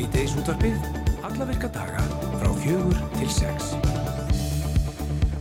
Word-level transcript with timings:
Svíteis 0.00 0.32
útvarpið, 0.32 0.76
alla 1.28 1.44
virka 1.44 1.68
daga 1.74 2.00
frá 2.40 2.48
fjögur 2.62 3.00
til 3.18 3.26
sex. 3.28 3.74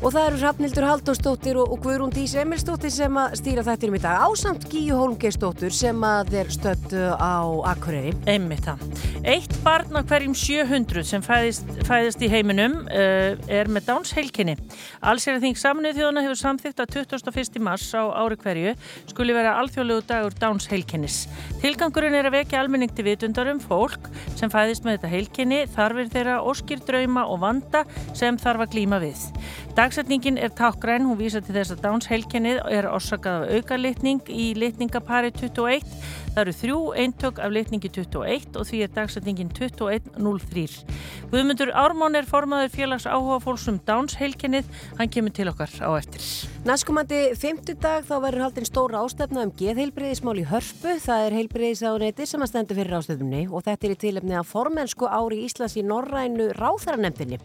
Og 0.03 0.11
það 0.11 0.25
eru 0.25 0.39
Rafnildur 0.41 0.87
Haldósdóttir 0.87 1.59
og, 1.61 1.71
og 1.71 1.79
Guðrún 1.85 2.11
Dís 2.11 2.33
Emilsdóttir 2.35 2.91
sem 2.91 3.19
að 3.21 3.37
stýra 3.39 3.63
þættinum 3.63 3.95
í 3.95 4.01
dag 4.03 4.25
ásamt 4.27 4.67
Gíu 4.67 4.97
Holmgeisdóttur 4.99 5.71
sem 5.71 6.03
að 6.03 6.35
er 6.41 6.51
stött 6.51 6.91
á 6.91 7.39
Akureyri. 7.71 8.11
Einmitt 8.27 8.67
það. 8.67 8.83
Eitt 9.23 9.48
barn 9.63 9.97
á 9.97 10.01
hverjum 10.07 10.33
700 10.37 11.03
sem 11.07 11.23
fæðist, 11.23 11.67
fæðist 11.87 12.21
í 12.23 12.29
heiminum 12.31 12.77
uh, 12.87 13.35
er 13.51 13.67
með 13.71 13.89
Downs 13.89 14.13
heilkinni. 14.15 14.55
Allsera 15.03 15.41
þing 15.43 15.57
saminuð 15.59 15.97
þjóðana 15.97 16.23
hefur 16.25 16.39
samþygt 16.39 16.83
að 16.83 16.93
21. 16.95 17.59
mars 17.65 17.87
á 17.91 18.07
ári 18.07 18.37
hverju 18.39 18.73
skuli 19.11 19.35
vera 19.35 19.57
alþjóðlegu 19.59 20.05
dagur 20.07 20.37
Downs 20.39 20.69
heilkinnis. 20.71 21.21
Tilgangurinn 21.63 22.15
er 22.15 22.29
að 22.29 22.37
vekja 22.37 22.61
almenning 22.61 22.93
til 22.95 23.07
vitundar 23.09 23.51
um 23.51 23.59
fólk 23.59 24.07
sem 24.39 24.51
fæðist 24.53 24.87
með 24.87 24.99
þetta 24.99 25.13
heilkinni, 25.15 25.61
þarfir 25.75 26.13
þeirra, 26.13 26.37
óskir, 26.45 26.83
drauma 26.87 27.25
og 27.27 27.43
vanda 27.43 27.83
sem 28.17 28.39
þarf 28.39 28.67
að 28.67 28.77
glíma 28.77 29.01
við. 29.03 29.27
Dagsetningin 29.75 30.39
er 30.39 30.51
tákgræn, 30.55 31.05
hún 31.07 31.19
vísa 31.19 31.39
til 31.43 31.55
þess 31.55 31.75
að 31.75 31.83
Downs 31.85 32.09
heilkennið 32.11 32.63
er 32.67 32.87
orsakað 32.89 33.45
af 33.45 33.59
aukalitning 33.59 34.23
í 34.27 34.51
litningapari 34.57 35.31
21. 35.35 35.85
Það 36.29 36.41
eru 36.43 36.55
þrjú 36.59 36.79
eintök 37.03 37.39
af 37.43 37.53
litningi 37.53 37.89
21 37.95 38.59
og 38.59 38.67
því 38.67 38.81
er 38.85 38.91
dagsetningin 38.95 39.48
21.03. 39.57 40.83
Guðmundur 41.31 41.71
Ármán 41.77 42.17
er 42.17 42.27
formaður 42.29 42.73
félags 42.73 43.07
áhuga 43.09 43.39
fólksum 43.43 43.79
Downs 43.87 44.17
heilkennið, 44.19 44.67
hann 44.99 45.11
kemur 45.13 45.33
til 45.35 45.49
okkar 45.51 45.71
á 45.85 45.89
eftir. 45.99 46.25
Næstkomandi 46.67 47.21
50 47.39 47.79
dag 47.83 48.05
þá 48.07 48.15
verður 48.25 48.45
haldinn 48.47 48.69
stóra 48.69 49.03
ástefna 49.05 49.45
um 49.47 49.55
geðheilbreyðismál 49.59 50.37
í 50.41 50.47
hörpu. 50.49 50.97
Það 51.05 51.25
er 51.29 51.39
heilbreyðisáðuneti 51.39 52.29
sem 52.29 52.45
að 52.45 52.53
stendur 52.53 52.81
fyrir 52.81 52.99
ástefnunni 52.99 53.47
og 53.47 53.65
þetta 53.69 53.89
er 53.89 53.95
í 53.95 54.03
tilefni 54.05 54.39
að 54.39 54.51
formensku 54.51 55.09
ári 55.09 55.43
Íslands 55.47 55.77
í 55.79 55.85
Norrænu 55.85 56.51
ráþaranemdini. 56.59 57.41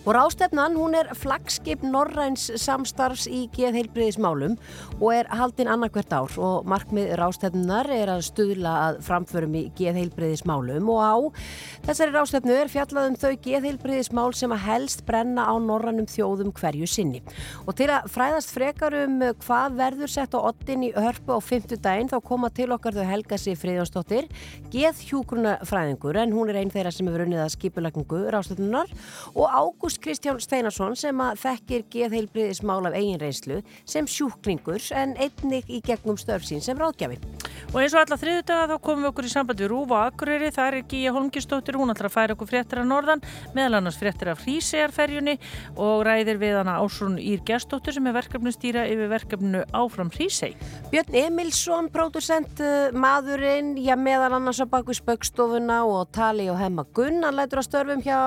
Og 0.00 0.14
rástefnan, 0.16 0.78
hún 0.80 0.94
er 0.96 1.10
flagskip 1.12 1.82
Norræns 1.84 2.46
samstarfs 2.56 3.26
í 3.28 3.42
geðheilbriðismálum 3.52 4.54
og 4.96 5.10
er 5.12 5.26
haldinn 5.36 5.68
annarkvert 5.68 6.14
ár. 6.16 6.32
Og 6.40 6.64
markmið 6.64 7.10
rástefnunar 7.20 7.90
er 7.92 8.08
að 8.08 8.22
stuðla 8.30 8.72
að 8.86 9.00
framförum 9.04 9.58
í 9.60 9.66
geðheilbriðismálum 9.76 10.88
og 10.88 11.02
á 11.04 11.16
þessari 11.84 12.14
rástefnu 12.14 12.56
er 12.56 12.72
fjallað 12.72 13.10
um 13.10 13.18
þau 13.20 13.34
geðheilbriðismál 13.44 14.32
sem 14.40 14.54
að 14.56 14.64
helst 14.70 15.04
brenna 15.04 15.44
á 15.44 15.54
norrannum 15.60 16.08
þjóðum 16.08 16.54
hverju 16.56 16.88
sinni. 16.88 17.20
Og 17.68 17.76
til 17.76 17.90
að 17.92 18.08
fræðast 18.14 18.54
frekar 18.56 18.96
um 19.02 19.20
hvað 19.44 19.78
verður 19.82 20.14
sett 20.14 20.32
á 20.32 20.40
ottin 20.40 20.88
í 20.88 20.90
hörpu 20.96 21.36
á 21.36 21.40
fymtu 21.44 21.76
daginn 21.76 22.08
þá 22.08 22.16
koma 22.24 22.48
til 22.48 22.70
okkar 22.72 22.96
þau 22.96 23.04
Helga 23.04 23.36
sig 23.36 23.60
Friðjónsdóttir, 23.60 24.32
geðhjúgrunafræðingur 24.72 26.22
en 26.24 26.32
hún 26.32 26.48
er 26.48 26.62
einn 26.62 26.72
þeirra 26.72 26.94
sem 26.94 27.04
hefur 27.10 27.26
unnið 27.28 27.44
að 27.44 27.54
skipulagningu 27.58 28.24
rástefnunar 28.32 28.88
og 29.34 29.46
Ágúst 29.50 29.89
Ágúst 29.90 30.04
Kristján 30.06 30.36
Steinarsson 30.38 30.92
sem 30.94 31.18
að 31.18 31.40
þekkir 31.42 31.80
geðheilbriðismál 31.90 32.84
af 32.86 32.94
eigin 32.94 33.18
reynslu 33.18 33.56
sem 33.82 34.06
sjúklingur 34.06 34.84
en 34.94 35.16
einnig 35.18 35.66
í 35.66 35.80
gegnum 35.82 36.14
störfsín 36.14 36.62
sem 36.62 36.78
ráðgjafi. 36.78 37.16
Og 37.72 37.80
eins 37.80 37.96
og 37.96 38.04
alla 38.04 38.18
þriðu 38.20 38.44
daga 38.46 38.68
þá 38.70 38.84
komum 38.86 39.02
við 39.02 39.08
okkur 39.10 39.26
í 39.26 39.30
samband 39.32 39.62
við 39.62 39.70
Rúfa 39.72 40.04
Akureyri, 40.06 40.50
það 40.54 40.68
er 40.68 40.86
Gíja 40.92 41.14
Holmgistóttir, 41.16 41.78
hún 41.78 41.90
ætlar 41.90 42.06
að 42.06 42.14
færa 42.14 42.36
okkur 42.36 42.50
fréttir 42.52 42.80
af 42.82 42.86
Norðan, 42.86 43.24
meðal 43.56 43.80
annars 43.80 43.98
fréttir 43.98 44.30
af 44.30 44.44
Hrísegarferjunni 44.44 45.34
og 45.74 46.04
ræðir 46.06 46.38
við 46.38 46.60
hana 46.60 46.76
Ásrún 46.78 47.18
Ír 47.18 47.42
Gestóttir 47.50 47.98
sem 47.98 48.06
er 48.06 48.14
verkefnustýra 48.14 48.86
yfir 48.90 49.10
verkefnu 49.10 49.64
Áfram 49.74 50.14
Hríseg. 50.14 50.54
Björn 50.94 51.18
Emilsson, 51.24 51.90
pródusent 51.90 52.62
maðurinn, 52.94 53.74
já 53.82 53.96
meðal 53.98 54.38
annars 54.38 54.62
á 54.62 54.70
baku 54.70 54.94
spöggstofuna 54.94 55.82
og 55.90 56.14
tali 56.14 56.46
og 56.50 56.62
hemma 56.62 56.86
Gunn, 56.94 57.24
hann 57.26 57.38
lætur 57.38 57.64
að 57.64 57.70
störfum 57.72 58.06
hjá 58.06 58.18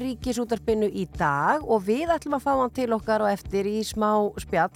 Ríkisútarpinu 0.00 0.88
í 0.88 1.09
dag 1.18 1.64
og 1.66 1.84
við 1.86 2.12
ætlum 2.14 2.38
að 2.38 2.44
fá 2.46 2.52
hann 2.52 2.74
til 2.76 2.90
okkar 2.96 3.24
og 3.24 3.32
eftir 3.32 3.68
í 3.70 3.80
smá 3.86 4.10
spjall. 4.40 4.70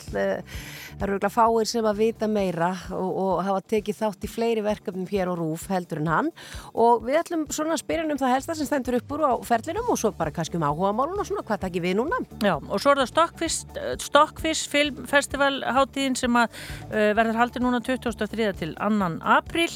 Það 0.95 1.06
eru 1.06 1.19
ekki 1.19 1.33
fáir 1.34 1.69
sem 1.69 1.87
að 1.89 2.00
vita 2.00 2.28
meira 2.31 2.71
og, 2.95 3.11
og 3.25 3.43
hafa 3.47 3.65
tekið 3.75 3.99
þátt 3.99 4.27
í 4.27 4.31
fleiri 4.31 4.62
verkefnum 4.65 5.09
hér 5.11 5.33
og 5.33 5.41
rúf 5.41 5.67
heldur 5.72 6.03
en 6.03 6.11
hann 6.12 6.31
og 6.71 7.03
við 7.06 7.19
ætlum 7.19 7.47
svona 7.55 7.75
að 7.75 7.83
spyrja 7.83 8.06
um 8.06 8.21
það 8.21 8.34
helsta 8.37 8.56
sem 8.59 8.69
stendur 8.69 8.99
upp 9.00 9.15
úr 9.17 9.25
á 9.27 9.33
ferlinum 9.47 9.91
og 9.91 9.99
svo 10.00 10.12
bara 10.15 10.33
kannski 10.34 10.59
um 10.61 10.67
áhuga 10.67 10.93
málun 10.95 11.19
og 11.19 11.27
svona 11.27 11.43
hvað 11.47 11.65
takkir 11.67 11.84
við 11.84 11.99
núna. 11.99 12.21
Já 12.45 12.55
og 12.59 12.81
svo 12.81 12.95
er 12.95 13.03
það 13.03 13.11
Stockfish, 13.12 13.81
Stockfish 14.03 14.71
filmfestival 14.71 15.62
hátíðin 15.77 16.16
sem 16.19 16.39
að 16.39 16.55
uh, 16.91 17.11
verður 17.16 17.41
haldið 17.43 17.66
núna 17.66 17.81
2003 17.84 18.51
til 18.61 18.72
annan 18.83 19.21
april 19.22 19.69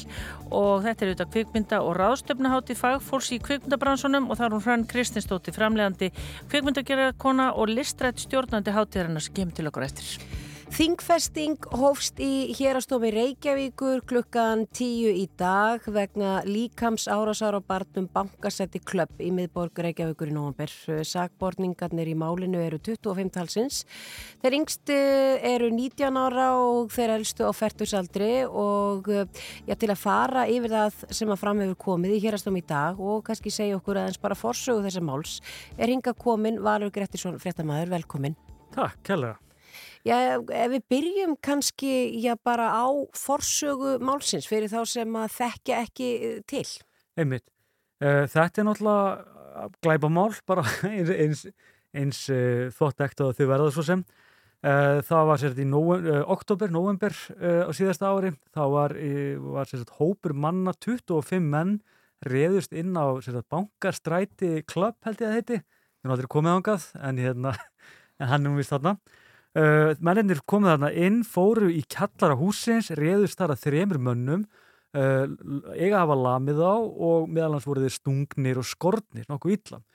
og 0.51 0.83
þetta 0.85 1.05
er 1.05 1.11
auðvitað 1.11 1.31
kvikmynda 1.35 1.81
og 1.85 1.95
ráðstöfnahátið 1.99 2.81
fagfólks 2.81 3.31
í 3.35 3.39
kvikmyndabransunum 3.45 4.29
og 4.29 4.39
það 4.39 4.45
er 4.47 4.57
hún 4.57 4.65
Hrann 4.67 4.85
Kristinsdóttir 4.89 5.55
framlegandi 5.55 6.11
kvikmyndagerðarkona 6.51 7.51
og 7.55 7.73
listrætt 7.73 8.21
stjórnandi 8.25 8.75
hátíðarinnar 8.75 9.25
sem 9.25 9.35
kemur 9.37 9.57
til 9.57 9.69
okkur 9.71 9.89
eftir. 9.89 10.48
Þingfesting 10.69 11.57
hófst 11.73 12.19
í 12.21 12.53
hérastofi 12.53 13.09
Reykjavíkur 13.11 14.03
klukkan 14.07 14.67
tíu 14.69 15.09
í 15.09 15.23
dag 15.39 15.81
vegna 15.89 16.43
líkams 16.45 17.07
árásar 17.09 17.57
á 17.57 17.61
barnum 17.65 18.05
bankasetti 18.13 18.77
klöpp 18.77 19.17
í 19.17 19.31
miðborg 19.33 19.81
Reykjavíkur 19.81 20.29
í 20.29 20.35
nógumber. 20.35 20.69
Sakborningarnir 21.09 22.11
í 22.11 22.13
málinu 22.13 22.61
eru 22.61 22.77
25 22.85 23.33
talsins. 23.33 23.81
Þeir 24.43 24.59
yngstu 24.59 24.99
eru 25.49 25.71
19 25.73 26.21
ára 26.21 26.51
og 26.61 26.93
þeir 26.93 27.15
elstu 27.17 27.49
á 27.49 27.51
færtusaldri 27.51 28.31
og 28.45 29.09
já, 29.09 29.73
til 29.73 29.89
að 29.89 29.99
fara 30.05 30.45
yfir 30.53 30.77
það 30.77 31.03
sem 31.09 31.33
að 31.33 31.43
fram 31.47 31.65
hefur 31.65 31.81
komið 31.89 32.15
í 32.19 32.23
hérastofi 32.29 32.61
í 32.61 32.69
dag 32.69 33.01
og 33.01 33.25
kannski 33.25 33.51
segja 33.51 33.81
okkur 33.81 34.03
aðeins 34.05 34.21
bara 34.21 34.37
forsögu 34.37 34.85
þessar 34.85 35.09
máls 35.09 35.39
er 35.81 35.89
hinga 35.89 36.13
komin 36.13 36.61
Valur 36.61 36.93
Grettisson, 36.93 37.41
fréttamaður, 37.41 37.95
velkomin. 37.97 38.37
Takk, 38.69 39.01
kærlega. 39.01 39.48
Já, 40.07 40.39
ef 40.39 40.69
við 40.71 40.83
byrjum 40.91 41.33
kannski 41.43 41.91
já, 42.23 42.35
bara 42.43 42.69
á 42.71 42.87
forsögu 43.17 43.97
málsins 43.99 44.47
fyrir 44.47 44.71
þá 44.71 44.83
sem 44.87 45.17
að 45.19 45.33
þekkja 45.35 45.81
ekki 45.83 46.09
til. 46.47 46.65
Einmitt. 47.19 47.43
Þetta 47.99 48.61
er 48.61 48.67
náttúrulega 48.69 49.67
glæbamál, 49.83 50.31
bara 50.47 50.63
eins, 50.87 51.45
eins 51.91 52.23
uh, 52.31 52.69
þótt 52.75 53.03
ekkert 53.03 53.25
að 53.25 53.37
þau 53.39 53.47
verða 53.51 53.71
svo 53.75 53.85
sem. 53.85 54.03
Það 54.59 55.21
var 55.29 55.39
sérst 55.39 55.59
í 55.63 55.65
uh, 55.71 56.07
oktober, 56.33 56.71
november 56.71 57.13
á 57.39 57.71
síðasta 57.75 58.11
ári. 58.11 58.33
Þá 58.55 58.63
var, 58.73 58.95
var 59.55 59.69
sérst 59.69 59.93
hópur 59.99 60.35
manna, 60.35 60.73
25 60.83 61.43
menn, 61.43 61.77
reðust 62.27 62.75
inn 62.75 62.95
á 62.99 63.19
sérst 63.23 63.47
bankarstræti 63.51 64.63
klubb 64.67 64.99
held 65.07 65.23
ég 65.23 65.29
að 65.29 65.37
heiti. 65.37 65.59
Það 65.59 66.07
er 66.07 66.11
náttúrulega 66.11 66.35
komið 66.35 66.57
ángað 66.57 66.89
en, 66.99 67.23
hérna, 67.23 67.55
en 68.19 68.31
hann 68.31 68.45
er 68.45 68.51
um 68.51 68.59
vist 68.59 68.75
þarna. 68.75 68.95
Uh, 69.57 69.95
mennir 70.05 70.43
komið 70.45 70.75
þarna 70.75 70.89
inn, 70.93 71.21
fóru 71.25 71.71
í 71.73 71.79
kjallara 71.89 72.35
húsins, 72.37 72.91
reðust 72.93 73.39
þar 73.39 73.55
að 73.55 73.63
þremur 73.63 73.97
mönnum, 74.05 74.43
uh, 74.93 75.25
eiga 75.73 76.03
hafa 76.03 76.17
lamið 76.19 76.61
á 76.61 76.77
og 76.77 77.25
meðalans 77.33 77.65
voru 77.65 77.81
þeir 77.81 77.95
stungnir 77.95 78.59
og 78.61 78.67
skornir, 78.69 79.25
nokkuð 79.25 79.55
ítlan. 79.55 79.87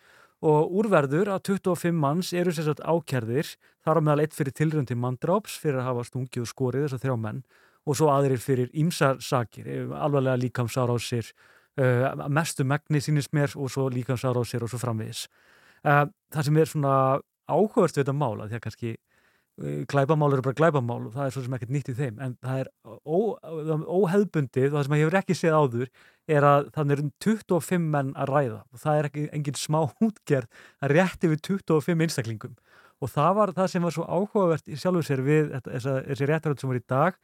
Og 0.45 0.75
úrverður 0.81 1.31
að 1.37 1.53
25 1.53 1.95
manns 1.95 2.33
eru 2.35 2.51
sérsagt 2.51 2.83
ákjærðir, 2.83 3.55
þar 3.87 4.03
á 4.03 4.05
meðal 4.09 4.25
eitt 4.25 4.35
fyrir 4.35 4.59
tilröndi 4.59 4.99
mandráps 4.99 5.55
fyrir 5.63 5.79
að 5.85 5.89
hafa 5.93 6.09
stungið 6.11 6.43
og 6.43 6.51
skorið 6.51 6.89
þess 6.89 6.99
að 6.99 7.07
þrjá 7.07 7.17
menn 7.23 7.41
og 7.85 7.99
svo 8.01 8.11
aðrir 8.11 8.43
fyrir 8.43 8.75
ímsar 8.75 9.23
sakir, 9.23 9.71
alvarlega 9.95 10.41
líkamsár 10.41 10.91
á 10.91 10.99
sér, 10.99 11.31
uh, 11.79 12.11
mestu 12.27 12.67
megni 12.67 12.99
sínist 12.99 13.31
mér 13.31 13.55
og 13.55 13.71
svo 13.71 13.87
líkamsár 13.87 14.35
á 14.35 14.43
sér 14.43 14.67
og 14.67 14.75
svo 14.75 14.83
framvegis. 14.83 15.29
Það 15.85 16.47
sem 16.47 16.59
er 16.59 16.69
svona 16.71 16.95
áhugast 17.45 17.99
við 17.99 18.07
þetta 18.07 18.15
mála, 18.17 18.47
því 18.49 18.57
að 18.57 18.63
kannski 18.65 18.97
glæbamál 19.61 20.33
eru 20.35 20.43
bara 20.43 20.57
glæbamál 20.59 21.07
og 21.07 21.13
það 21.15 21.27
er 21.27 21.35
svo 21.35 21.43
sem 21.45 21.55
ekkert 21.55 21.73
nýtt 21.75 21.91
í 21.93 21.95
þeim. 21.95 22.17
En 22.25 22.35
það 22.43 22.63
er 22.65 22.71
ó, 23.07 23.19
óheðbundið 24.01 24.73
og 24.73 24.77
það 24.77 24.87
sem 24.87 24.97
ég 24.97 25.05
hefur 25.05 25.19
ekki 25.21 25.37
séð 25.39 25.59
áður 25.61 25.93
er 26.35 26.47
að 26.49 26.71
þannig 26.75 26.97
er 26.97 27.03
um 27.05 27.13
25 27.23 27.87
menn 27.95 28.11
að 28.19 28.33
ræða. 28.33 28.61
Og 28.75 28.83
það 28.83 28.99
er 28.99 29.09
ekki 29.11 29.27
engin 29.39 29.61
smá 29.61 29.81
útgerð 30.09 30.67
að 30.83 30.97
rétti 30.97 31.31
við 31.31 31.45
25 31.51 32.05
einstaklingum. 32.09 32.59
Og 33.03 33.11
það 33.13 33.33
var 33.39 33.55
það 33.55 33.71
sem 33.71 33.87
var 33.87 33.95
svo 33.95 34.09
áhugavert 34.09 34.69
í 34.71 34.79
sjálfur 34.81 35.07
sér 35.07 35.25
við 35.27 35.55
þessi 35.69 36.29
réttaröld 36.31 36.63
sem 36.63 36.71
var 36.71 36.81
í 36.81 36.87
dag. 36.91 37.19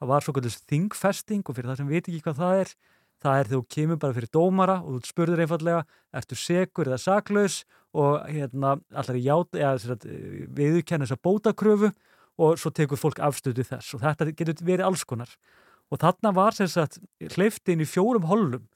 Það 0.00 0.12
var 0.12 0.24
svo 0.24 0.36
kallist 0.36 0.64
þingfesting 0.68 1.44
og 1.44 1.56
fyrir 1.56 1.72
það 1.72 1.82
sem 1.82 1.90
veit 1.92 2.06
ekki 2.06 2.24
hvað 2.24 2.40
það 2.40 2.62
er 2.64 2.74
það 3.20 3.38
er 3.38 3.50
þegar 3.50 3.60
þú 3.60 3.74
kemur 3.76 4.00
bara 4.00 4.16
fyrir 4.16 4.32
dómara 4.32 4.76
og 4.80 4.96
þú 4.96 5.10
spurður 5.10 5.42
einfallega 5.44 5.84
eftir 6.16 6.40
segur 6.40 6.90
eða 6.90 7.00
saklaus? 7.02 7.62
Og 7.90 8.20
hérna 8.30 8.76
allar 8.94 9.18
í 9.18 9.24
ját 9.24 9.56
eða 9.58 9.96
viðkenna 10.54 11.08
þessa 11.08 11.18
bótakröfu 11.26 11.90
og 12.40 12.60
svo 12.60 12.70
tekur 12.72 13.00
fólk 13.00 13.18
afstöðu 13.22 13.66
þess. 13.66 13.94
Og 13.96 14.04
þetta 14.04 14.30
getur 14.30 14.62
verið 14.64 14.86
alls 14.86 15.02
konar. 15.04 15.32
Og 15.90 15.98
þarna 16.00 16.32
var 16.36 16.54
sem 16.56 16.70
sagt 16.70 17.00
hleyfti 17.34 17.74
inn 17.74 17.82
í 17.82 17.88
fjórum 17.88 18.28
hollum. 18.30 18.68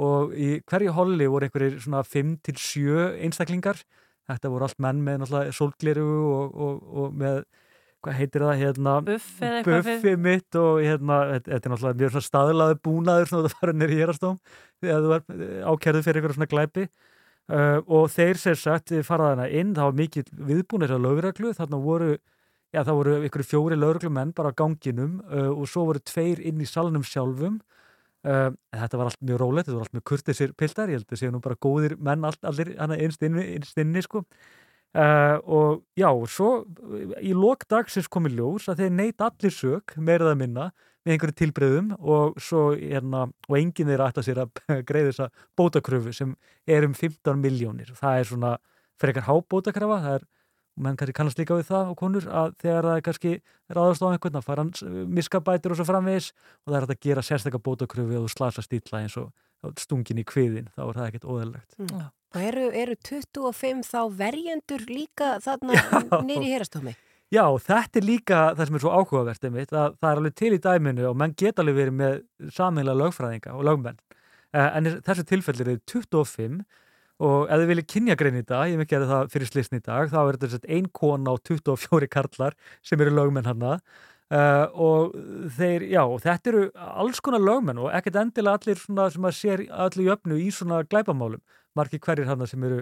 Og 0.00 0.32
í 0.32 0.54
hverju 0.64 0.94
holli 0.96 1.28
voru 1.28 1.46
einhverjir 1.46 1.82
svona 1.84 2.00
5-7 2.06 3.20
einstaklingar. 3.26 3.82
Þetta 4.30 4.52
voru 4.54 4.66
allt 4.66 4.80
menn 4.80 5.02
með 5.04 5.20
náttúrulega 5.20 5.56
sólgliru 5.58 6.06
og, 6.32 6.56
og, 6.56 6.80
og 7.02 7.18
með 7.20 7.42
hvað 8.02 8.18
heitir 8.18 8.44
það 8.44 8.60
hérna 8.60 8.96
buffi 9.04 10.14
mitt 10.18 10.58
og 10.58 10.82
hérna, 10.82 11.18
þetta 11.38 11.58
er 11.58 11.72
náttúrulega 11.72 12.00
mjög 12.00 12.12
svona 12.14 12.28
staðlaði 12.28 12.78
búnaður 12.86 13.30
svona 13.30 13.46
það 13.46 13.56
fara 13.60 13.74
nýri 13.76 13.98
hérastóm 14.00 14.38
þegar 14.82 15.06
þú 15.06 15.14
er 15.16 15.24
ákjærðu 15.70 16.04
fyrir 16.06 16.20
eitthvað 16.20 16.36
svona 16.38 16.52
glæpi. 16.52 16.86
Uh, 17.52 17.78
og 17.90 18.06
þeir 18.14 18.38
sér 18.38 18.58
sagt 18.58 18.92
faraðana 19.04 19.48
inn, 19.50 19.74
það 19.74 19.88
var 19.88 19.96
mikið 19.98 20.30
viðbúnir 20.50 20.94
á 20.94 20.98
lögreglu, 21.02 21.50
þarna 21.58 21.80
voru 21.82 22.12
já 22.72 22.80
það 22.80 22.98
voru 22.98 23.16
ykkur 23.26 23.44
fjóri 23.44 23.76
lögreglumenn 23.76 24.32
bara 24.36 24.54
á 24.54 24.56
ganginum 24.56 25.18
uh, 25.26 25.50
og 25.50 25.66
svo 25.68 25.84
voru 25.90 26.00
tveir 26.06 26.40
inn 26.40 26.62
í 26.62 26.68
salnum 26.68 27.04
sjálfum. 27.04 27.60
Uh, 28.22 28.54
þetta 28.70 28.98
var 29.00 29.10
allt 29.10 29.24
mjög 29.26 29.42
rólegt, 29.42 29.66
þetta 29.66 29.78
var 29.80 29.88
allt 29.88 29.96
mjög 29.98 30.06
kurtisir 30.12 30.54
piltar, 30.54 30.90
ég 30.90 31.00
held 31.02 31.10
að 31.10 31.20
séu 31.20 31.34
nú 31.34 31.42
bara 31.42 31.58
góðir 31.58 31.96
menn 31.98 32.24
all, 32.24 32.38
allir 32.46 32.70
innst 32.78 33.26
inni, 33.26 33.48
innst 33.58 33.82
inni 33.82 34.04
sko 34.06 34.22
Uh, 34.92 35.38
og 35.48 35.84
já, 35.96 36.10
svo 36.28 36.66
í 37.24 37.30
lok 37.32 37.64
dagsins 37.64 38.10
komið 38.12 38.34
ljós 38.36 38.66
að 38.68 38.82
þeir 38.82 38.90
neyta 38.92 39.30
allir 39.30 39.54
sög, 39.56 39.94
meirað 39.96 40.34
að 40.34 40.40
minna 40.42 40.66
með 41.02 41.14
einhverju 41.14 41.36
tilbreyðum 41.38 41.88
og 41.96 42.36
svo 42.36 42.66
hérna, 42.76 43.22
og 43.48 43.56
enginn 43.56 43.88
þeirra 43.88 44.10
ætta 44.12 44.24
sér 44.26 44.42
að 44.44 44.60
greiða 44.88 45.08
þessa 45.08 45.30
bótakröfu 45.56 46.12
sem 46.12 46.34
er 46.68 46.84
um 46.84 46.92
15 46.92 47.40
miljónir, 47.40 47.94
það 47.96 48.18
er 48.18 48.28
svona 48.28 48.52
fyrir 49.00 49.14
eitthvað 49.14 49.30
hábótakrafa, 49.30 49.98
það 50.04 50.18
er 50.18 50.28
menn 50.82 50.96
kannski 50.96 51.16
kannast 51.16 51.40
líka 51.40 51.56
við 51.56 51.68
það 51.68 51.90
og 51.92 51.98
konur 52.00 52.28
að 52.28 52.52
þegar 52.62 52.88
það 52.88 52.98
er 52.98 53.06
kannski 53.08 53.32
ráðast 53.72 54.04
á 54.04 54.08
einhvern 54.08 54.38
að 54.38 54.46
fara 54.46 54.64
hans 54.64 54.84
miskabætur 55.16 55.74
og 55.74 55.80
svo 55.80 55.88
framvegis 55.88 56.30
og 56.32 56.72
það 56.72 56.78
er 56.78 56.86
að 56.86 57.02
gera 57.08 57.24
sérstaklega 57.26 57.64
bótakröfu 57.66 58.20
og 58.22 58.32
slasa 58.32 58.64
stíla 58.64 59.02
eins 59.02 59.18
og 59.20 59.32
stungin 59.80 60.20
í 60.22 60.26
kviðin, 60.26 60.68
þá 60.74 60.82
er 60.88 60.98
það 60.98 61.08
ekkert 61.08 61.30
óðurlegt 61.30 61.78
mm. 61.78 62.10
Og 62.32 62.40
eru, 62.40 62.68
eru 62.72 62.94
25 63.04 63.82
þá 63.84 63.98
verjendur 64.16 64.84
líka 64.88 65.34
þarna 65.44 65.76
nýri 66.24 66.48
hérastómi? 66.54 66.94
Já, 67.32 67.44
þetta 67.64 68.00
er 68.00 68.04
líka 68.04 68.38
það 68.56 68.66
sem 68.68 68.76
er 68.76 68.82
svo 68.84 68.92
áhugavert 68.92 69.46
einmitt, 69.48 69.70
að 69.72 69.94
það 70.00 70.10
er 70.10 70.18
alveg 70.20 70.34
til 70.36 70.52
í 70.52 70.60
dæminu 70.66 71.06
og 71.08 71.18
menn 71.20 71.34
geta 71.36 71.62
alveg 71.64 71.78
verið 71.78 71.96
með 71.96 72.18
saminlega 72.52 73.00
lögfræðinga 73.00 73.54
og 73.56 73.64
lögmenn. 73.68 74.00
En 74.52 74.88
þessu 75.06 75.24
tilfellir 75.30 75.70
eru 75.72 75.80
25 75.88 76.58
og 77.22 77.46
ef 77.46 77.62
þið 77.62 77.70
viljið 77.70 77.88
kynja 77.94 78.16
grein 78.20 78.36
í 78.36 78.44
dag, 78.44 78.66
ég 78.68 78.84
ekki 78.84 78.98
að 78.98 79.06
það 79.14 79.32
fyrir 79.32 79.48
slisn 79.48 79.78
í 79.78 79.82
dag, 79.86 80.12
þá 80.12 80.18
er 80.22 80.38
þetta 80.42 80.72
einn 80.76 80.88
kona 80.92 81.32
og 81.36 81.40
24 81.48 82.10
karlar 82.12 82.56
sem 82.84 83.00
eru 83.00 83.14
lögmenn 83.16 83.48
hanna 83.48 83.78
Uh, 84.32 84.64
og 84.80 85.16
þeir, 85.58 85.82
já, 85.92 86.00
þetta 86.22 86.48
eru 86.48 86.60
alls 86.72 87.18
konar 87.20 87.42
lögmenn 87.44 87.82
og 87.82 87.90
ekkert 87.92 88.14
endilega 88.16 88.56
allir 88.56 88.78
svona 88.80 89.10
sem 89.12 89.26
að 89.28 89.34
sér 89.36 89.62
allir 89.84 90.06
jöfnu 90.06 90.38
í 90.40 90.46
svona 90.56 90.78
glæpamálum, 90.88 91.42
margir 91.76 92.00
hverjir 92.00 92.30
hann 92.30 92.46
sem 92.48 92.64
eru, 92.64 92.78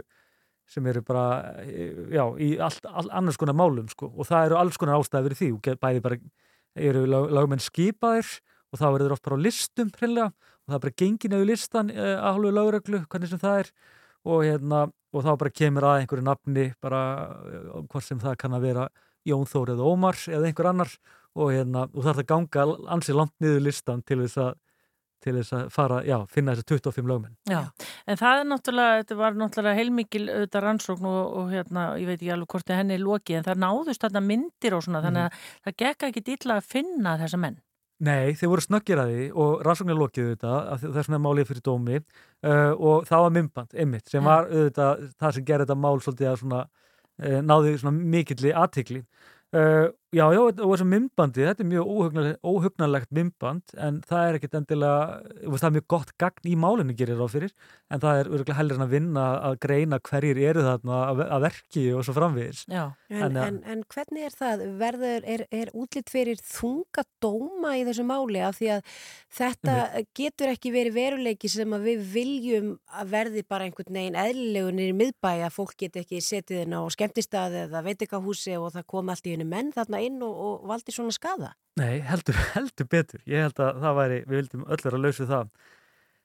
sem 0.71 0.87
eru 0.87 1.03
bara 1.03 1.25
já, 2.15 2.23
í 2.39 2.53
allt, 2.63 2.87
allt 2.87 3.11
annars 3.19 3.41
konar 3.41 3.59
málum 3.59 3.91
sko, 3.91 4.13
og 4.15 4.31
það 4.31 4.47
eru 4.47 4.61
alls 4.61 4.79
konar 4.79 5.01
ástæði 5.01 5.27
verið 5.27 5.43
því. 5.43 5.51
Og 5.57 5.83
bæði 5.83 6.07
bara 6.07 6.21
eru 6.87 7.05
lög, 7.11 7.29
lögmenn 7.35 7.67
skipaðir 7.67 8.33
og 8.71 8.79
þá 8.79 8.87
eru 8.93 9.03
þeir 9.03 9.19
oft 9.19 9.27
bara 9.27 9.43
á 9.43 9.45
listum 9.49 9.91
hreinlega 9.99 10.31
og 10.31 10.71
það 10.71 10.79
er 10.79 10.87
bara 10.87 10.99
gengin 11.03 11.39
eða 11.41 11.51
listan 11.51 11.95
uh, 11.97 12.15
að 12.15 12.27
hálfu 12.31 12.57
lögreglu, 12.61 13.05
hvernig 13.11 13.33
sem 13.33 13.43
það 13.43 13.65
er. 13.65 13.77
Og 14.31 14.45
hérna, 14.47 14.87
og 15.11 15.25
þá 15.27 15.33
bara 15.41 15.59
kemur 15.65 15.91
að 15.91 16.03
einhverju 16.05 16.31
nafni, 16.31 16.73
bara 16.79 17.07
hvort 17.89 18.07
sem 18.07 18.23
það 18.23 18.39
kann 18.39 18.55
að 18.55 18.69
vera 18.69 18.91
Jón 19.27 19.49
Þór 19.49 19.75
eða 19.75 19.89
Ómar 19.89 20.29
eða 20.31 20.47
einhver 20.47 20.69
annar 20.71 20.93
og 21.39 21.53
hérna, 21.55 21.87
þú 21.93 22.07
þarf 22.09 22.25
að 22.25 22.29
ganga 22.33 22.67
ansið 22.97 23.21
langt 23.21 23.37
niður 23.43 23.65
listan 23.69 24.03
til 24.07 24.23
þess 24.25 24.43
að 24.47 24.59
til 25.21 25.35
þess 25.37 25.55
að 25.57 25.71
fara, 25.75 26.01
já, 26.09 26.17
finna 26.33 26.55
þess 26.57 26.65
að 26.65 26.71
25 26.81 27.09
lögmenn. 27.11 27.35
Já, 27.51 27.61
en 28.09 28.21
það 28.21 28.43
er 28.43 28.47
náttúrulega 28.49 29.01
þetta 29.03 29.17
var 29.19 29.35
náttúrulega 29.37 29.79
heilmikil 29.79 30.23
auðvitað 30.31 30.65
rannsókn 30.65 31.09
og, 31.11 31.19
og 31.41 31.51
hérna, 31.53 31.87
ég 32.01 32.09
veit 32.09 32.17
ekki 32.17 32.31
alveg 32.35 32.55
hvort 32.55 32.73
henni 32.73 32.97
er 32.97 33.03
lokið, 33.05 33.41
en 33.41 33.49
það 33.49 33.65
náðust 33.67 34.07
þarna 34.07 34.23
myndir 34.31 34.77
og 34.77 34.87
svona, 34.87 35.03
mm. 35.03 35.09
þannig 35.09 35.27
að 35.27 35.51
það 35.67 35.77
gekk 35.85 36.07
ekki 36.09 36.25
dýrla 36.31 36.57
að 36.57 36.71
finna 36.73 37.17
þessa 37.21 37.43
menn. 37.45 37.61
Nei, 38.01 38.33
þeir 38.33 38.49
voru 38.49 38.65
snöggir 38.65 39.01
að 39.03 39.11
því 39.13 39.25
og 39.45 39.65
rannsóknir 39.67 39.99
lokið 40.01 40.29
auðvitað, 40.31 40.69
þess 40.87 41.09
vegna 41.11 41.21
málið 41.21 41.51
fyrir 41.51 41.65
dómi 41.67 41.99
uh, 42.01 42.73
og 42.73 43.09
það 43.11 43.25
var 43.27 43.35
mymband, 43.37 43.75
ymmit, 43.85 44.07
sem 44.09 44.25
var 44.25 44.49
auðvitað 44.49 45.03
það 45.21 45.35
sem 45.37 45.49
gerði 45.51 45.67
þetta 45.67 45.83
mál 45.83 46.01
svolítið 46.01 46.31
að 46.31 46.39
svona, 46.41 46.61
uh, 47.21 47.41
náði 47.45 47.75
svona 47.83 48.09
mikilli 48.15 48.55
aðtikli. 48.57 49.03
Uh, 49.53 49.91
já, 50.15 50.25
já, 50.35 50.41
og 50.43 50.59
þessu 50.59 50.87
mymbandi, 50.91 51.45
þetta 51.47 51.65
er 51.65 51.69
mjög 51.71 52.41
óhugnarlegt 52.43 53.13
mymband 53.15 53.75
en 53.79 54.01
það 54.07 54.27
er 54.27 54.39
ekkit 54.39 54.57
endilega, 54.61 55.05
það 55.47 55.67
er 55.69 55.75
mjög 55.77 55.87
gott 55.95 56.13
gagn 56.21 56.51
í 56.51 56.57
málinu 56.59 56.97
gerir 56.99 57.23
á 57.23 57.29
fyrir, 57.31 57.55
en 57.91 58.03
það 58.03 58.23
er 58.23 58.31
örgulega 58.31 58.59
heldur 58.59 58.81
en 58.81 58.87
að 58.87 58.95
vinna 58.97 59.27
að 59.51 59.59
greina 59.67 60.01
hverjir 60.11 60.41
eru 60.51 60.65
þarna 60.67 61.01
að 61.27 61.47
verki 61.47 61.85
og 61.95 62.05
svo 62.07 62.17
framvegis. 62.17 62.65
Já, 62.71 62.85
en, 63.11 63.23
en, 63.23 63.39
en, 63.45 63.61
en 63.75 63.85
hvernig 63.95 64.27
er 64.27 64.37
það, 64.41 64.65
verður, 64.81 65.29
er, 65.37 65.47
er 65.63 65.73
útlitt 65.79 66.11
fyrir 66.13 66.43
þunga 66.43 67.07
dóma 67.23 67.77
í 67.79 67.87
þessu 67.89 68.07
máli 68.09 68.43
af 68.45 68.59
því 68.59 68.73
að 68.77 68.97
þetta 69.41 69.77
mm. 69.77 70.11
getur 70.17 70.55
ekki 70.55 70.75
verið 70.75 70.99
veruleiki 70.99 71.51
sem 71.53 71.77
að 71.77 71.87
við 71.91 72.05
viljum 72.15 72.71
að 72.99 73.15
verði 73.15 73.45
bara 73.47 73.69
einhvern 73.69 74.01
veginn 74.01 74.19
eðlilegunir 74.19 74.91
í 74.91 74.99
miðbæi 75.01 75.45
að 75.47 75.55
fólk 75.55 75.77
get 75.81 76.01
ekki 76.01 76.23
setið 76.25 76.65
inn 76.65 76.77
á 76.77 76.83
skemmtistaði 76.91 77.65
eða 77.67 77.85
veitikahúsi 77.87 78.57
og 78.59 78.73
það 78.75 78.89
kom 78.91 79.13
allt 79.13 79.29
í 79.29 79.35
hennu 79.37 79.47
menn 79.49 79.73
þarna 79.75 80.00
inn 80.07 80.23
og, 80.27 80.39
og 80.47 80.71
valdi 80.71 80.95
svona 80.95 81.15
skada? 81.15 81.53
Nei, 81.81 82.01
heldur, 82.07 82.39
heldur 82.57 82.89
betur. 82.91 83.23
Ég 83.29 83.47
held 83.47 83.61
að 83.63 83.83
það 83.85 84.01
væri, 84.01 84.23
við 84.27 84.43
vildum 84.43 84.65
öllur 84.69 84.97
að 84.99 85.07
lausa 85.07 85.29
það. 85.31 85.53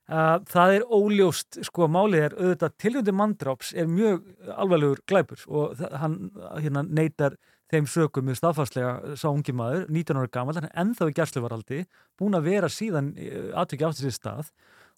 Það 0.06 0.76
er 0.76 0.84
óljóst, 0.94 1.60
sko, 1.66 1.88
málið 1.90 2.28
er 2.28 2.34
auðvitað 2.38 2.74
tilhjóndi 2.84 3.14
manndráps 3.18 3.72
er 3.74 3.88
mjög 3.90 4.28
alvarlegur 4.54 5.00
glæpur 5.10 5.42
og 5.50 5.80
hann 5.98 6.20
hérna, 6.62 6.84
neytar 6.86 7.40
þeim 7.74 7.88
sökum 7.90 8.28
mjög 8.28 8.38
staðfarslega 8.38 9.16
sá 9.18 9.26
ungi 9.32 9.56
maður, 9.58 9.88
19 9.90 10.20
ára 10.22 10.32
gammal, 10.38 10.56
hann 10.60 10.68
er 10.70 10.76
ennþá 10.84 11.08
í 11.10 11.16
gæsluvaraldi, 11.18 11.80
búin 12.22 12.38
að 12.38 12.52
vera 12.52 12.70
síðan 12.70 13.16
aðtökja 13.58 13.90
átt 13.90 14.04
þessi 14.04 14.14
stað 14.14 14.52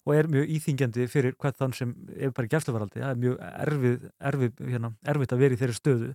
og 0.04 0.12
er 0.16 0.28
mjög 0.28 0.52
íþingjandi 0.58 1.08
fyrir 1.08 1.38
hvert 1.40 1.56
þann 1.56 1.74
sem 1.76 1.94
er 2.12 2.34
bara 2.36 2.48
í 2.48 2.52
gæsluvaraldi, 2.52 3.00
það 3.00 3.14
er 3.14 3.22
mjög 3.24 3.40
erfið, 3.48 4.06
erfið, 4.30 4.62
hérna, 4.74 4.92
erfið 5.08 5.34
að 5.34 5.42
vera 5.46 5.56
í 5.56 5.62
þeirri 5.62 5.78
stöðu 5.78 6.12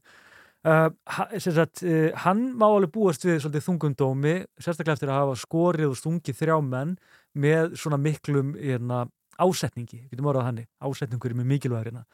sagt, 0.63 1.83
uh, 1.83 2.11
hann 2.23 2.43
má 2.59 2.67
alveg 2.69 2.93
búast 2.93 3.25
við 3.27 3.41
svolítið 3.43 3.65
þungundómi, 3.67 4.35
sérstaklega 4.57 4.97
eftir 4.97 5.11
að 5.11 5.19
hafa 5.21 5.39
skorið 5.41 5.89
og 5.91 5.97
stungið 5.99 6.39
þrjá 6.39 6.57
menn 6.63 6.95
með 7.33 7.75
svona 7.81 7.99
miklum 7.99 8.53
hérna, 8.55 9.05
ásetningi, 9.41 10.05
getum 10.11 10.29
orðað 10.29 10.47
hann 10.49 10.61
ásetningur 10.87 11.35
mjög 11.35 11.49
mikilvægur 11.51 11.91
hérna. 11.91 12.05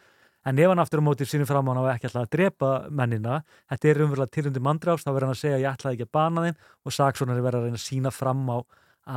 En 0.48 0.60
ef 0.60 0.72
hann 0.72 0.80
aftur 0.80 1.04
á 1.04 1.08
mótið 1.08 1.30
sínum 1.34 1.48
fram 1.50 1.68
á 1.68 1.70
hann 1.70 1.82
og 1.82 1.90
ekki 1.92 2.08
ætlaði 2.08 2.26
að 2.26 2.36
drepa 2.36 2.70
mennina, 2.96 3.42
þetta 3.70 3.90
er 3.90 4.04
umverulega 4.06 4.34
tilhundi 4.34 4.62
mandrást, 4.64 5.06
þá 5.06 5.12
verður 5.12 5.28
hann 5.28 5.36
að 5.36 5.42
segja 5.42 5.60
ég 5.60 5.74
ætlaði 5.74 5.98
ekki 5.98 6.08
að 6.08 6.14
bana 6.16 6.46
þeim 6.46 6.62
og 6.86 6.96
saksónari 6.96 7.44
verður 7.44 7.60
að 7.60 7.68
reyna 7.68 7.80
að 7.82 7.84
sína 7.84 8.14
fram 8.16 8.46
á 8.48 8.58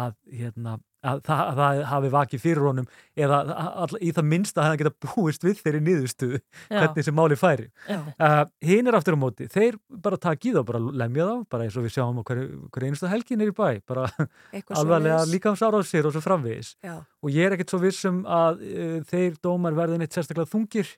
að, 0.03 0.17
hérna, 0.35 0.75
að, 1.03 1.21
það, 1.27 1.43
að 1.43 1.61
það 1.61 1.81
hafi 1.91 2.11
vakið 2.13 2.43
fyrir 2.43 2.67
honum 2.67 2.89
eða 3.19 3.39
all, 3.85 3.99
í 3.99 4.13
það 4.15 4.29
minnst 4.31 4.59
að 4.59 4.69
hann 4.69 4.81
geta 4.81 4.93
búist 5.07 5.47
við 5.47 5.61
þeirri 5.61 5.83
niðurstuðu 5.87 6.41
hvernig 6.71 6.97
þessi 6.99 7.15
máli 7.17 7.39
færi. 7.39 7.69
Uh, 7.91 8.43
hinn 8.65 8.91
er 8.91 8.99
aftur 8.99 9.19
á 9.19 9.23
móti, 9.23 9.49
þeir 9.53 9.79
bara 10.05 10.21
takið 10.23 10.61
og 10.63 10.67
bara 10.71 10.83
lemja 11.03 11.29
þá, 11.29 11.47
bara 11.55 11.67
eins 11.67 11.79
og 11.79 11.87
við 11.87 11.97
sjáum 11.97 12.23
hverju 12.23 12.49
hver 12.73 12.89
einustu 12.89 13.13
helgin 13.13 13.45
er 13.45 13.53
í 13.53 13.57
bæ 13.57 13.81
bara 13.89 14.09
alvarlega 14.79 15.23
líka 15.31 15.55
á 15.55 15.57
sára 15.59 15.83
á 15.83 15.85
sér 15.87 16.09
og 16.09 16.17
svo 16.17 16.25
framvegis. 16.25 16.75
Já. 16.83 17.01
og 17.03 17.33
ég 17.33 17.49
er 17.49 17.57
ekkert 17.57 17.75
svo 17.75 17.83
vissum 17.83 18.23
að 18.27 18.63
uh, 18.67 18.99
þeir 19.09 19.41
dómar 19.43 19.77
verðin 19.79 20.07
eitt 20.07 20.15
sérstaklega 20.15 20.51
þungir 20.53 20.95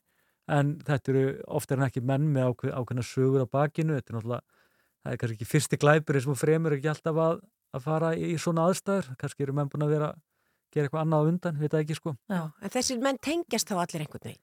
en 0.52 0.74
þetta 0.84 1.14
eru 1.14 1.28
oftar 1.56 1.80
en 1.80 1.86
ekki 1.86 2.04
menn 2.04 2.28
með 2.34 2.52
ákveðna 2.68 3.04
sögur 3.06 3.46
á 3.46 3.48
bakinu, 3.48 3.96
þetta 3.96 4.12
er 4.12 4.18
náttúrulega 4.18 4.44
það 5.04 5.12
er 5.12 5.20
kannski 5.20 5.36
ekki 5.38 5.48
fyrsti 5.48 5.78
glæpur 5.80 6.18
eins 6.18 6.28
og 6.28 6.38
fremur 6.40 6.76
ekki 6.76 6.90
alltaf 6.92 7.20
að 7.20 7.40
að 7.74 7.84
fara 7.88 8.14
í 8.16 8.34
svona 8.40 8.68
aðstæður. 8.70 9.12
Kannski 9.20 9.46
eru 9.46 9.56
menn 9.56 9.70
búin 9.72 9.86
að 9.86 9.96
vera 9.96 10.14
gera 10.74 10.88
eitthvað 10.88 11.04
annað 11.04 11.30
undan, 11.30 11.56
við 11.58 11.68
veitum 11.68 11.84
ekki 11.84 11.96
sko. 11.98 12.16
Já, 12.30 12.42
En 12.60 12.74
þessir 12.74 13.00
menn 13.02 13.22
tengjast 13.22 13.70
þá 13.70 13.78
allir 13.78 14.04
einhvern 14.04 14.26
veginn? 14.26 14.42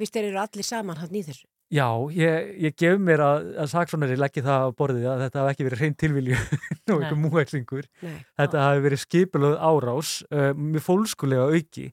Vist 0.00 0.14
þeir 0.16 0.30
eru 0.30 0.40
allir 0.42 0.66
saman 0.66 1.00
hann 1.00 1.14
í 1.14 1.24
þessu? 1.26 1.46
Já, 1.70 1.86
ég, 2.10 2.48
ég 2.64 2.74
gef 2.74 2.96
mér 2.98 3.20
að, 3.22 3.50
að 3.62 3.68
saksónari 3.70 4.16
leggja 4.18 4.42
það 4.42 4.64
á 4.66 4.68
borðið 4.80 5.04
að 5.06 5.20
þetta 5.22 5.42
hafi 5.42 5.52
ekki 5.52 5.66
verið 5.68 5.82
hrein 5.84 5.98
tilvilju 6.02 6.38
og 6.40 6.96
einhver 6.96 7.20
múæklingur 7.20 7.86
þetta 8.02 8.64
hafi 8.64 8.82
verið 8.88 9.02
skipilöð 9.04 9.54
árás 9.54 10.14
uh, 10.34 10.48
með 10.58 10.82
fólkskulega 10.82 11.44
auki 11.46 11.84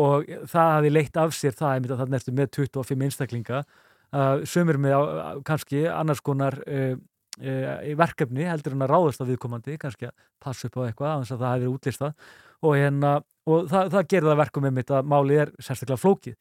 og 0.00 0.26
það 0.50 0.72
hafi 0.74 0.90
leitt 0.90 1.20
af 1.22 1.36
sér 1.36 1.54
það 1.60 1.86
að 1.92 2.02
það 2.02 2.12
nertu 2.16 2.34
með 2.34 2.50
25 2.58 3.06
einstaklinga. 3.06 3.62
Uh, 4.10 4.42
sömur 4.50 4.80
með 4.82 4.96
á, 4.98 5.02
kannski 5.46 5.84
annars 5.86 6.22
konar 6.26 6.58
uh, 7.38 7.74
e, 7.80 7.96
verkefni 7.98 8.46
heldur 8.48 8.76
en 8.76 8.86
að 8.86 8.92
ráðast 8.94 9.22
á 9.22 9.28
viðkomandi 9.28 9.76
kannski 9.80 10.08
að 10.10 10.14
passa 10.42 10.68
upp 10.68 10.80
á 10.80 10.86
eitthvað 10.86 11.12
að 11.16 11.42
það 11.42 11.52
hefur 11.54 11.74
útlistað 11.74 12.14
og, 12.60 12.72
hérna, 12.76 13.12
og 13.48 13.68
það, 13.70 13.92
það 13.94 14.08
gerir 14.12 14.30
það 14.30 14.40
verkum 14.42 14.66
með 14.66 14.76
mitt 14.78 14.94
að 14.94 15.10
málið 15.10 15.42
er 15.44 15.52
sérstaklega 15.58 16.02
flókið. 16.04 16.38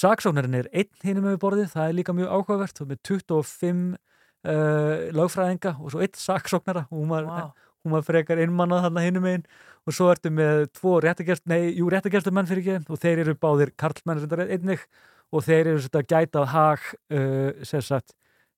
Saksóknarinn 0.00 0.58
er 0.60 0.68
einn 0.70 1.02
hinn 1.02 1.24
með 1.24 1.40
borðið, 1.42 1.72
það 1.72 1.88
er 1.88 1.96
líka 1.98 2.14
mjög 2.14 2.34
áhugavert 2.36 2.82
með 2.86 3.00
25 3.08 3.80
uh, 3.90 5.08
lögfræðinga 5.18 5.74
og 5.78 5.94
svo 5.94 6.04
einn 6.04 6.18
saksóknara 6.18 6.86
og 6.88 6.96
hún 6.96 7.10
var, 7.10 7.26
wow. 7.26 7.50
hún 7.84 7.96
var 7.96 8.06
frekar 8.06 8.42
innmannað 8.42 8.86
þarna 8.86 9.04
hinn 9.06 9.20
með 9.20 9.36
einn 9.38 9.46
og 9.88 9.96
svo 9.96 10.10
ertu 10.12 10.30
með 10.34 10.66
tvo 10.76 10.98
réttagerst, 11.02 11.46
nei, 11.50 11.72
jú 11.74 11.88
réttagerstur 11.90 12.34
menn 12.36 12.48
fyrir 12.48 12.62
ekki 12.76 12.92
og 12.92 13.02
þeir 13.02 13.24
eru 13.24 13.36
báðir 13.40 13.74
karlmenn 13.80 14.22
einnig 14.46 14.84
og 15.30 15.44
þeir 15.46 15.72
eru 15.72 15.82
svona 15.82 16.06
gætað 16.06 16.48
hag 16.54 16.86
uh, 17.14 17.50
sem 17.66 17.82
sagt 17.84 18.14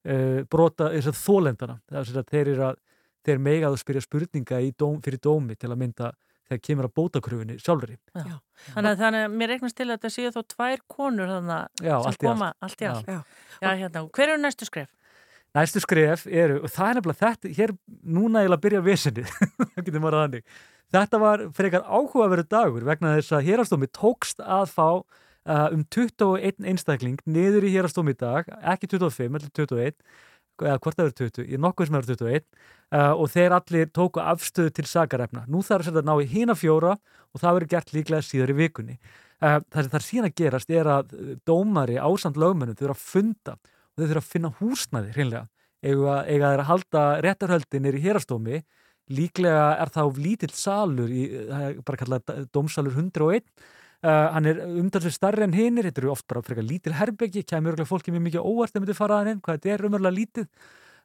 uh, 0.07 0.41
brota 0.51 0.91
þess 0.93 1.11
að 1.11 1.21
þólendana 1.21 1.79
þess 1.91 2.19
að 2.19 2.29
þeir 2.33 2.53
eru 2.55 2.67
að 2.71 2.81
þeir 3.23 3.39
megað 3.39 3.71
að 3.71 3.81
spyrja 3.81 4.03
spurninga 4.03 4.61
dóm, 4.77 4.99
fyrir 5.03 5.21
dómi 5.23 5.55
til 5.55 5.71
að 5.71 5.79
mynda 5.79 6.11
þegar 6.49 6.61
kemur 6.67 6.87
að 6.89 6.95
bótakröfunni 6.99 7.55
sjálfurinn. 7.61 7.99
Já. 8.13 8.35
Þannig 8.73 8.89
að 8.89 9.03
þannig 9.03 9.23
að 9.27 9.37
mér 9.39 9.51
reiknast 9.53 9.77
til 9.77 9.87
að 9.87 9.93
þetta 9.95 10.11
séu 10.11 10.33
þó 10.33 10.41
tvær 10.53 10.83
konur 10.91 11.31
þannig 11.31 11.87
Já, 11.87 11.95
sem 12.03 12.19
koma 12.19 12.49
allt. 12.59 12.83
í 12.83 12.89
allt. 12.89 13.07
Já. 13.07 13.21
Já, 13.63 13.69
hérna, 13.69 14.03
hver 14.17 14.33
eru 14.33 14.43
næstu 14.43 14.67
skref? 14.67 14.91
Næstu 15.53 15.83
skref 15.83 16.25
eru, 16.27 16.59
og 16.65 16.71
það 16.73 16.89
er 16.89 16.99
nefnilega 16.99 17.19
þetta, 17.21 17.53
hér 17.59 17.73
núna 18.17 18.43
ég 18.43 18.55
að 18.55 18.63
byrja 18.63 18.83
visinnið, 18.83 19.33
það 19.73 19.83
getur 19.87 20.01
maður 20.03 20.17
að 20.19 20.23
þannig. 20.25 20.55
Þetta 20.93 21.19
var 21.23 21.43
frekar 21.57 21.85
áhugaverðu 21.89 22.47
dagur 22.49 22.87
vegna 22.89 23.15
þess 23.17 23.35
að 23.37 23.47
hérastómi 23.47 23.89
tókst 23.93 24.41
að 24.43 24.67
fá 24.73 24.87
uh, 25.49 25.69
um 25.73 25.83
21 25.93 26.67
einstakling 26.71 27.19
niður 27.25 27.67
í 27.67 27.73
hérastómi 27.73 28.15
í 28.15 28.19
dag, 28.19 28.47
ekki 28.73 28.89
25, 28.95 29.39
eller 29.39 29.51
21, 29.51 29.97
eða 30.63 30.77
hvort 30.79 30.99
það 30.99 31.05
eru 31.07 31.15
20, 31.23 31.47
ég 31.49 31.57
er 31.57 31.63
nokkuð 31.63 31.89
sem 31.89 31.97
eru 31.99 32.09
21 32.13 32.43
uh, 32.43 33.11
og 33.11 33.31
þeir 33.33 33.57
allir 33.57 33.91
tóku 33.95 34.21
afstöðu 34.23 34.73
til 34.77 34.87
sakarefna. 34.89 35.45
Nú 35.49 35.63
þarf 35.65 35.89
þetta 35.89 36.03
að 36.03 36.09
ná 36.09 36.15
í 36.21 36.29
hína 36.29 36.57
fjóra 36.57 36.95
og 36.95 37.41
það 37.41 37.57
verður 37.57 37.73
gert 37.73 37.95
líklega 37.95 38.27
síðar 38.27 38.53
í 38.53 38.57
vikunni. 38.61 38.99
Uh, 39.43 39.59
það 39.73 39.79
sem 39.79 39.93
þarf 39.95 40.07
síðan 40.09 40.29
að 40.29 40.37
gerast 40.43 40.71
er 40.71 40.91
að 40.99 41.17
dómari 41.47 41.97
ásand 41.99 42.39
lögmennum 42.39 42.77
þurfa 42.79 42.95
að 42.95 43.07
funda 43.09 43.57
og 43.57 43.97
þau 43.97 44.07
þurfa 44.07 44.23
að 44.23 44.31
finna 44.35 44.53
húsnæði 44.61 45.17
hreinlega. 45.17 45.47
Ega, 45.83 46.21
eiga 46.29 46.53
þeir 46.53 46.61
að 46.61 46.69
halda 46.69 47.03
réttarhöldinir 47.25 47.97
í 47.97 48.03
hérastómi 48.05 48.61
líklega 49.11 49.73
er 49.83 49.91
þá 49.91 50.03
lítill 50.15 50.53
salur 50.55 51.11
í, 51.11 51.25
það 51.49 51.65
er 51.65 51.79
bara 51.83 51.99
kallað 51.99 52.45
dómsalur 52.55 52.95
101 52.95 53.43
uh, 54.03 54.27
hann 54.35 54.47
er 54.49 54.61
umtalsveg 54.67 55.15
starri 55.15 55.45
en 55.45 55.55
hinnir, 55.55 55.87
þetta 55.89 56.03
eru 56.03 56.13
oft 56.13 56.27
bara 56.29 56.43
frekar 56.45 56.67
lítil 56.67 56.95
herbeggi, 56.97 57.45
kemur 57.47 57.73
örgulega 57.73 57.89
fólki 57.89 58.13
mjög 58.13 58.25
mikið 58.27 58.47
óvart 58.51 58.75
að 58.75 58.83
myndi 58.83 58.97
fara 58.97 59.19
að 59.21 59.31
henn, 59.31 59.41
hvað 59.43 59.59
þetta 59.59 59.73
er 59.73 59.85
umörlega 59.89 60.17
lítið. 60.19 60.47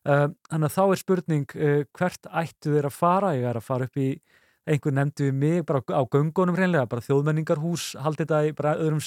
Uh, 0.09 0.27
þannig 0.51 0.69
að 0.69 0.77
þá 0.77 0.83
er 0.85 1.01
spurning 1.03 1.57
uh, 1.57 1.81
hvert 1.99 2.31
ættu 2.43 2.75
þeir 2.77 2.91
að 2.91 2.99
fara? 2.99 3.33
Ég 3.39 3.49
er 3.51 3.59
að 3.59 3.67
fara 3.67 3.89
upp 3.89 3.99
í, 3.99 4.11
einhver 4.69 4.95
nefndi 4.95 5.31
við 5.31 5.41
mig 5.43 5.67
bara 5.67 5.83
á 5.83 6.03
göngunum 6.13 6.59
hreinlega, 6.59 6.91
bara 6.91 7.07
þjóðmenningarhús 7.07 7.91
haldið 8.05 8.27
þetta 8.27 8.45
í 8.47 8.55
bara 8.59 8.79
öðrum 8.79 9.05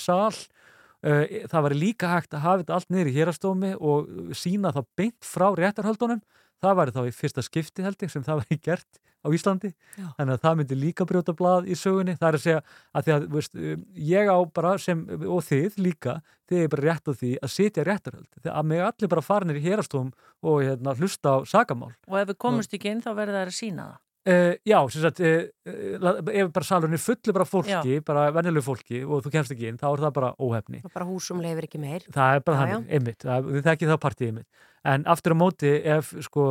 Uh, 1.02 1.24
það 1.50 1.64
var 1.66 1.74
líka 1.74 2.10
hægt 2.12 2.36
að 2.38 2.44
hafa 2.44 2.60
þetta 2.60 2.76
allt 2.76 2.92
niður 2.94 3.08
í 3.10 3.14
hérastómi 3.16 3.70
og 3.82 4.10
sína 4.38 4.70
það 4.76 4.90
beint 5.00 5.26
frá 5.26 5.48
réttarhaldunum 5.58 6.20
það 6.62 6.76
var 6.80 6.92
þá 6.96 7.02
í 7.08 7.16
fyrsta 7.16 7.46
skipti 7.46 7.86
held 7.86 8.04
ég 8.06 8.12
sem 8.14 8.26
það 8.26 8.42
var 8.42 8.54
í 8.56 8.60
gert 8.62 9.02
á 9.22 9.28
Íslandi 9.30 9.70
Já. 9.70 10.08
þannig 10.18 10.34
að 10.34 10.44
það 10.46 10.56
myndi 10.60 10.78
líka 10.82 11.06
brjóta 11.10 11.34
blað 11.38 11.68
í 11.70 11.78
sögunni 11.78 12.16
það 12.18 12.28
er 12.28 12.38
að 12.38 12.46
segja 12.46 12.62
að 12.98 13.08
því 13.08 13.14
að 13.16 13.26
veist, 13.36 13.58
ég 14.12 14.32
á 14.34 14.38
bara 14.58 14.76
sem, 14.82 15.04
og 15.22 15.44
þið 15.46 15.78
líka 15.78 16.16
þið 16.50 16.64
er 16.64 16.72
bara 16.74 16.88
rétt 16.88 17.12
á 17.12 17.14
því 17.14 17.34
að 17.38 17.54
sitja 17.54 17.86
réttarhald 17.88 18.30
þegar 18.40 18.56
að 18.58 18.70
mig 18.72 18.86
allir 18.88 19.14
bara 19.14 19.26
farinir 19.26 19.60
í 19.62 19.66
hérastóm 19.66 20.10
og 20.42 20.64
hérna, 20.66 20.96
hlusta 20.98 21.38
á 21.38 21.46
sagamál 21.46 21.94
Og 22.10 22.18
ef 22.22 22.32
við 22.32 22.40
komumst 22.42 22.74
ekki 22.74 22.92
inn 22.96 23.04
þá 23.06 23.12
verður 23.14 23.38
það 23.38 23.46
að 23.52 23.60
sína 23.60 23.86
það. 23.92 24.00
Uh, 24.22 24.54
já, 24.62 24.78
sem 24.94 25.02
sagt 25.02 25.20
uh, 25.26 25.48
ef 26.30 26.50
bara 26.54 26.66
salurinn 26.68 26.94
er 26.94 27.02
fullu 27.02 27.34
bara 27.34 27.46
fólki 27.50 27.96
bara 28.06 28.28
venjulegu 28.36 28.62
fólki 28.68 29.00
og 29.02 29.24
þú 29.26 29.32
kemst 29.34 29.54
ekki 29.56 29.72
inn 29.72 29.80
þá 29.82 29.88
er 29.96 30.04
það 30.04 30.12
bara 30.20 30.30
óhefni. 30.38 30.82
Og 30.86 30.92
bara 30.94 31.08
húsum 31.10 31.40
leifir 31.42 31.66
ekki 31.66 31.80
meir. 31.82 32.06
það 32.14 32.36
er 32.36 32.44
bara 32.46 32.60
Já, 32.60 32.62
þannig, 32.76 32.92
einmitt, 32.94 33.26
það, 33.26 33.48
þið 33.56 33.66
þekkið 33.70 33.92
það 33.94 34.00
partíið 34.04 34.30
einmitt. 34.30 34.68
En 34.92 35.04
aftur 35.14 35.34
á 35.34 35.42
móti 35.42 35.72
ef 35.94 36.12
sko 36.26 36.44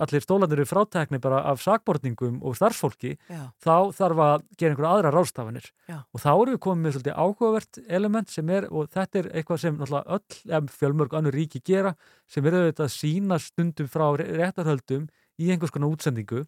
allir 0.00 0.24
stólandir 0.24 0.60
eru 0.60 0.68
frátekni 0.68 1.20
bara 1.20 1.42
af 1.48 1.60
sakbortningum 1.64 2.40
og 2.44 2.56
starfsfólki 2.56 3.14
Já. 3.28 3.42
þá 3.56 3.76
þarf 3.96 4.20
að 4.24 4.42
gera 4.56 4.74
einhverja 4.74 4.90
aðra 4.96 5.12
rástafanir 5.14 5.68
Já. 5.88 5.98
og 6.04 6.20
þá 6.24 6.30
erum 6.32 6.54
við 6.54 6.60
komið 6.66 6.84
með 6.84 6.96
svolítið 6.96 7.20
áhugavert 7.24 7.80
element 7.88 8.32
sem 8.32 8.52
er, 8.52 8.68
og 8.72 8.88
þetta 8.92 9.22
er 9.22 9.30
eitthvað 9.32 9.62
sem 9.64 9.76
náttúrulega 9.80 10.18
öll, 10.60 10.68
fjölmörg 10.76 11.16
annur 11.20 11.36
ríki 11.40 11.60
gera 11.64 11.94
sem 12.28 12.44
er 12.48 12.58
auðvitað 12.58 12.88
að 12.88 12.96
sína 12.96 13.40
stundum 13.40 13.88
frá 13.88 14.06
réttarhöldum 14.20 15.08
í 15.40 15.48
einhvers 15.48 15.72
konar 15.72 15.92
útsendingu 15.96 16.44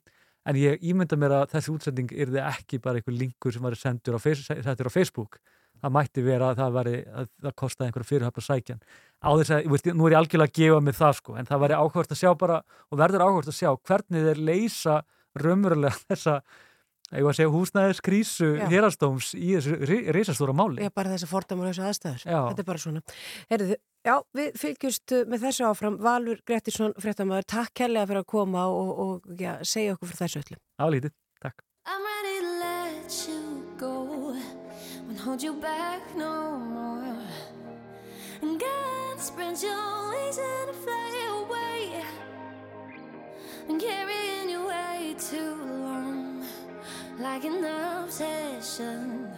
en 0.49 0.59
ég 0.59 0.85
ímynda 0.91 1.19
mér 1.19 1.37
að 1.41 1.51
þessi 1.55 1.73
útsending 1.73 2.15
er 2.15 2.37
ekki 2.49 2.81
bara 2.83 3.01
einhver 3.01 3.17
linkur 3.17 3.55
sem 3.55 3.63
var 3.65 3.77
sendur 3.79 4.19
á, 4.19 4.21
á 4.21 4.91
Facebook. 4.91 5.39
Það 5.83 5.95
mætti 5.97 6.23
vera 6.23 6.53
að 6.53 6.61
það, 6.61 6.75
væri, 6.77 6.99
að 7.11 7.31
það 7.43 7.55
kostaði 7.59 7.89
einhverja 7.89 8.09
fyrirhafla 8.09 8.43
sækjan 8.47 8.83
á 9.19 9.31
þess 9.39 9.55
að, 9.55 9.65
veist, 9.73 9.89
nú 9.91 10.07
er 10.07 10.15
ég 10.15 10.21
algjörlega 10.21 10.53
að 10.53 10.59
gefa 10.61 10.83
mig 10.87 10.95
það 10.95 11.17
sko, 11.19 11.35
en 11.39 11.49
það 11.49 11.63
væri 11.65 11.79
áhugavert 11.79 12.15
að 12.15 12.21
sjá 12.21 12.31
bara 12.39 12.59
og 12.63 13.01
verður 13.01 13.25
áhugavert 13.25 13.51
að 13.51 13.57
sjá 13.57 13.71
hvernig 13.89 14.29
þeir 14.29 14.43
leysa 14.47 14.95
raunverulega 15.43 15.99
þessa 16.13 16.37
ég 17.19 17.27
var 17.27 17.35
að 17.35 17.39
segja 17.41 17.53
húsnæðiskrísu 17.53 18.51
Já. 18.57 18.67
hérastóms 18.73 19.33
í 19.37 19.53
þessu 19.57 19.79
risastóra 20.17 20.55
máli 20.57 20.81
Ég 20.81 20.91
er 20.91 20.95
bara 20.97 21.13
þessi 21.15 21.29
fordæmuleysu 21.31 21.83
aðstæður. 21.85 22.23
Já. 22.25 22.39
Þetta 22.49 22.63
er 22.65 22.69
bara 22.71 22.83
svona. 22.85 23.03
Heyrðu, 23.51 23.77
já, 24.09 24.15
við 24.39 24.49
fylgjumst 24.63 25.15
með 25.29 25.45
þessu 25.47 25.67
áfram. 25.69 25.99
Valur 26.03 26.41
Grettisson, 26.49 26.95
fréttamaður, 27.03 27.49
takk 27.53 27.75
kærlega 27.83 28.09
fyrir 28.11 28.23
að 28.25 28.31
koma 28.33 28.65
og, 28.73 28.95
og 29.05 29.37
já, 29.41 29.53
segja 29.67 29.97
okkur 29.97 30.13
fyrir 30.13 30.23
þessu 30.25 30.43
öllu. 30.45 30.59
Álítið, 30.81 31.15
takk 31.43 31.63
I'm 31.85 32.03
ready 32.07 32.37
to 32.47 32.53
let 32.63 33.29
you 33.29 33.41
go. 33.77 33.93
Won't 35.07 35.19
hold 35.19 35.43
you 35.43 35.55
back 35.55 36.03
no 36.17 36.59
more. 36.59 37.19
And 38.41 38.59
God 38.59 39.19
spread 39.19 39.61
your 39.61 40.11
wings 40.11 40.39
and 40.39 40.71
fly 40.85 41.11
away. 41.43 42.05
And 43.69 43.81
carrying 43.81 44.49
you 44.51 44.67
way 44.67 45.15
too 45.19 45.55
long, 45.83 46.22
like 47.23 47.45
an 47.45 47.65
obsession. 47.65 49.29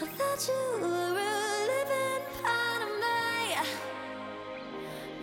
I 0.00 0.04
thought 0.04 0.48
you 0.48 0.80
were 0.80 0.88
a 0.88 1.66
living 1.70 2.24
part 2.42 2.82
of 2.82 2.88
me, 3.02 3.54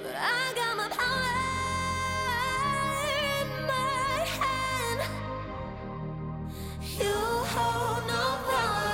but 0.01 0.15
I 0.15 0.53
got 0.55 0.77
my 0.77 0.87
power 0.87 1.35
in 3.41 3.47
my 3.67 4.23
hand. 4.39 4.99
You 6.97 7.15
hold 7.53 8.03
no 8.07 8.23
power 8.47 8.91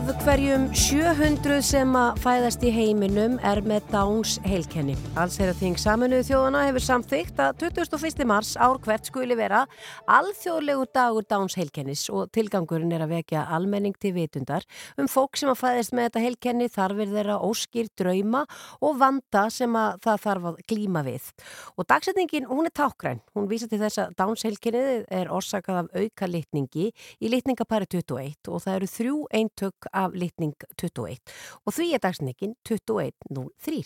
af 0.00 0.22
hverjum 0.24 0.62
700 0.72 1.60
sem 1.66 1.90
að 1.98 2.20
fæðast 2.22 2.62
í 2.64 2.70
heiminum 2.72 3.34
er 3.44 3.58
með 3.66 3.84
Downs 3.90 4.38
heilkenni. 4.48 4.94
Allsherra 5.20 5.52
þing 5.58 5.76
saminuðu 5.80 6.24
þjóðana 6.30 6.62
hefur 6.68 6.84
samþygt 6.86 7.42
að 7.44 7.66
21. 7.66 8.24
mars 8.28 8.54
ár 8.56 8.78
hvert 8.80 9.10
skuli 9.10 9.36
vera 9.36 9.66
alþjóðlegur 10.08 10.88
dagur 10.96 11.26
Downs 11.28 11.56
heilkennis 11.58 12.06
og 12.08 12.30
tilgangurinn 12.32 12.94
er 12.96 13.04
að 13.04 13.12
vekja 13.18 13.42
almenning 13.52 13.96
til 14.00 14.14
vitundar 14.16 14.64
um 14.96 15.10
fólk 15.10 15.36
sem 15.36 15.50
að 15.52 15.60
fæðast 15.60 15.92
með 15.92 16.08
þetta 16.08 16.24
heilkenni 16.24 16.70
þarfir 16.72 17.12
þeirra 17.12 17.36
óskýr 17.44 17.92
drauma 18.00 18.46
og 18.80 18.96
vanda 19.02 19.44
sem 19.52 19.76
að 19.76 20.00
það 20.06 20.24
þarf 20.24 20.48
að 20.52 20.62
glíma 20.72 21.04
við. 21.10 21.28
Og 21.76 21.88
dagsetningin, 21.92 22.48
hún 22.48 22.70
er 22.70 22.76
tákgræn. 22.80 23.20
Hún 23.36 23.50
vísa 23.52 23.68
til 23.68 23.82
þess 23.82 24.00
að 24.06 24.16
Downs 24.22 24.46
heilkennið 24.48 25.04
er 25.20 25.28
orsakað 25.28 25.84
af 25.84 25.92
auka 25.92 26.30
litningi 26.30 26.88
í 27.20 27.34
litningapæri 27.36 27.90
21 28.00 28.48
og 28.48 28.64
það 28.64 28.80
eru 28.80 28.92
þrjú 28.96 29.20
eintök 29.42 29.89
af 29.96 30.14
litning 30.16 30.54
21 30.76 31.18
og 31.64 31.74
því 31.76 31.88
er 31.96 32.02
dagsningin 32.04 32.54
21.03 32.68 33.80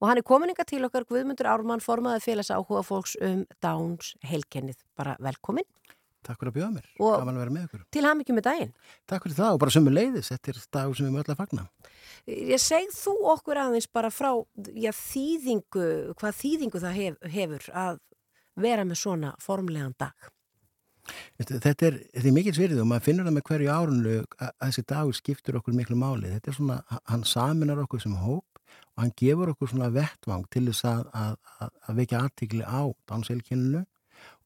og 0.00 0.08
hann 0.08 0.20
er 0.20 0.26
komininga 0.26 0.66
til 0.68 0.84
okkar 0.88 1.06
Guðmundur 1.08 1.48
Ármann 1.50 1.84
formaði 1.84 2.24
félags 2.26 2.52
áhuga 2.54 2.84
fólks 2.86 3.16
um 3.24 3.44
Downs 3.64 4.14
heilkennið. 4.26 4.80
Bara 4.98 5.16
velkomin. 5.22 5.66
Takk 6.26 6.40
fyrir 6.42 6.50
að 6.50 6.56
bjóða 6.58 6.70
mér, 6.74 6.86
gaman 6.98 7.36
að 7.36 7.42
vera 7.44 7.52
með 7.54 7.66
ykkur. 7.68 7.82
Til 7.94 8.02
ham 8.04 8.22
ekki 8.22 8.34
með 8.36 8.46
daginn. 8.48 8.72
Takk 9.08 9.24
fyrir 9.24 9.36
það 9.38 9.54
og 9.54 9.60
bara 9.62 9.74
sömu 9.74 9.92
leiðis, 9.92 10.30
þetta 10.32 10.50
er 10.52 10.58
dagur 10.76 10.98
sem 10.98 11.06
við 11.06 11.14
mögum 11.14 11.22
öll 11.22 11.34
að 11.34 11.38
fagna. 11.38 11.66
Ég 12.28 12.60
seg 12.60 12.90
þú 12.92 13.14
okkur 13.32 13.60
aðeins 13.62 13.88
bara 13.94 14.10
frá 14.12 14.32
já, 14.74 14.90
þýðingu, 14.98 15.86
hvað 16.18 16.40
þýðingu 16.42 16.82
það 16.82 16.98
hef, 16.98 17.20
hefur 17.36 17.70
að 17.84 18.02
vera 18.58 18.84
með 18.84 19.00
svona 19.04 19.32
formlegan 19.40 19.94
dag. 20.00 20.28
Þetta 21.38 21.88
er, 21.88 21.98
er 22.12 22.28
mikil 22.34 22.54
svirðið 22.56 22.82
og 22.82 22.90
maður 22.90 23.06
finnur 23.06 23.28
það 23.28 23.36
með 23.36 23.46
hverju 23.48 23.72
árunlu 23.74 24.14
að 24.38 24.52
þessi 24.66 24.84
dagur 24.92 25.18
skiptur 25.18 25.58
okkur 25.60 25.76
miklu 25.76 25.98
máli. 25.98 26.32
Þetta 26.36 26.52
er 26.52 26.58
svona, 26.58 26.78
hann 27.08 27.26
saminar 27.28 27.82
okkur 27.84 28.02
sem 28.04 28.16
hóp 28.20 28.62
og 28.98 29.02
hann 29.02 29.14
gefur 29.18 29.52
okkur 29.54 29.72
svona 29.72 29.90
vettvang 29.94 30.46
til 30.52 30.66
þess 30.68 30.88
að, 30.90 31.04
að, 31.16 31.36
að, 31.58 31.74
að 31.86 32.00
vekja 32.02 32.22
aðtikli 32.26 32.64
á 32.66 32.82
dánselkyninu 33.08 33.84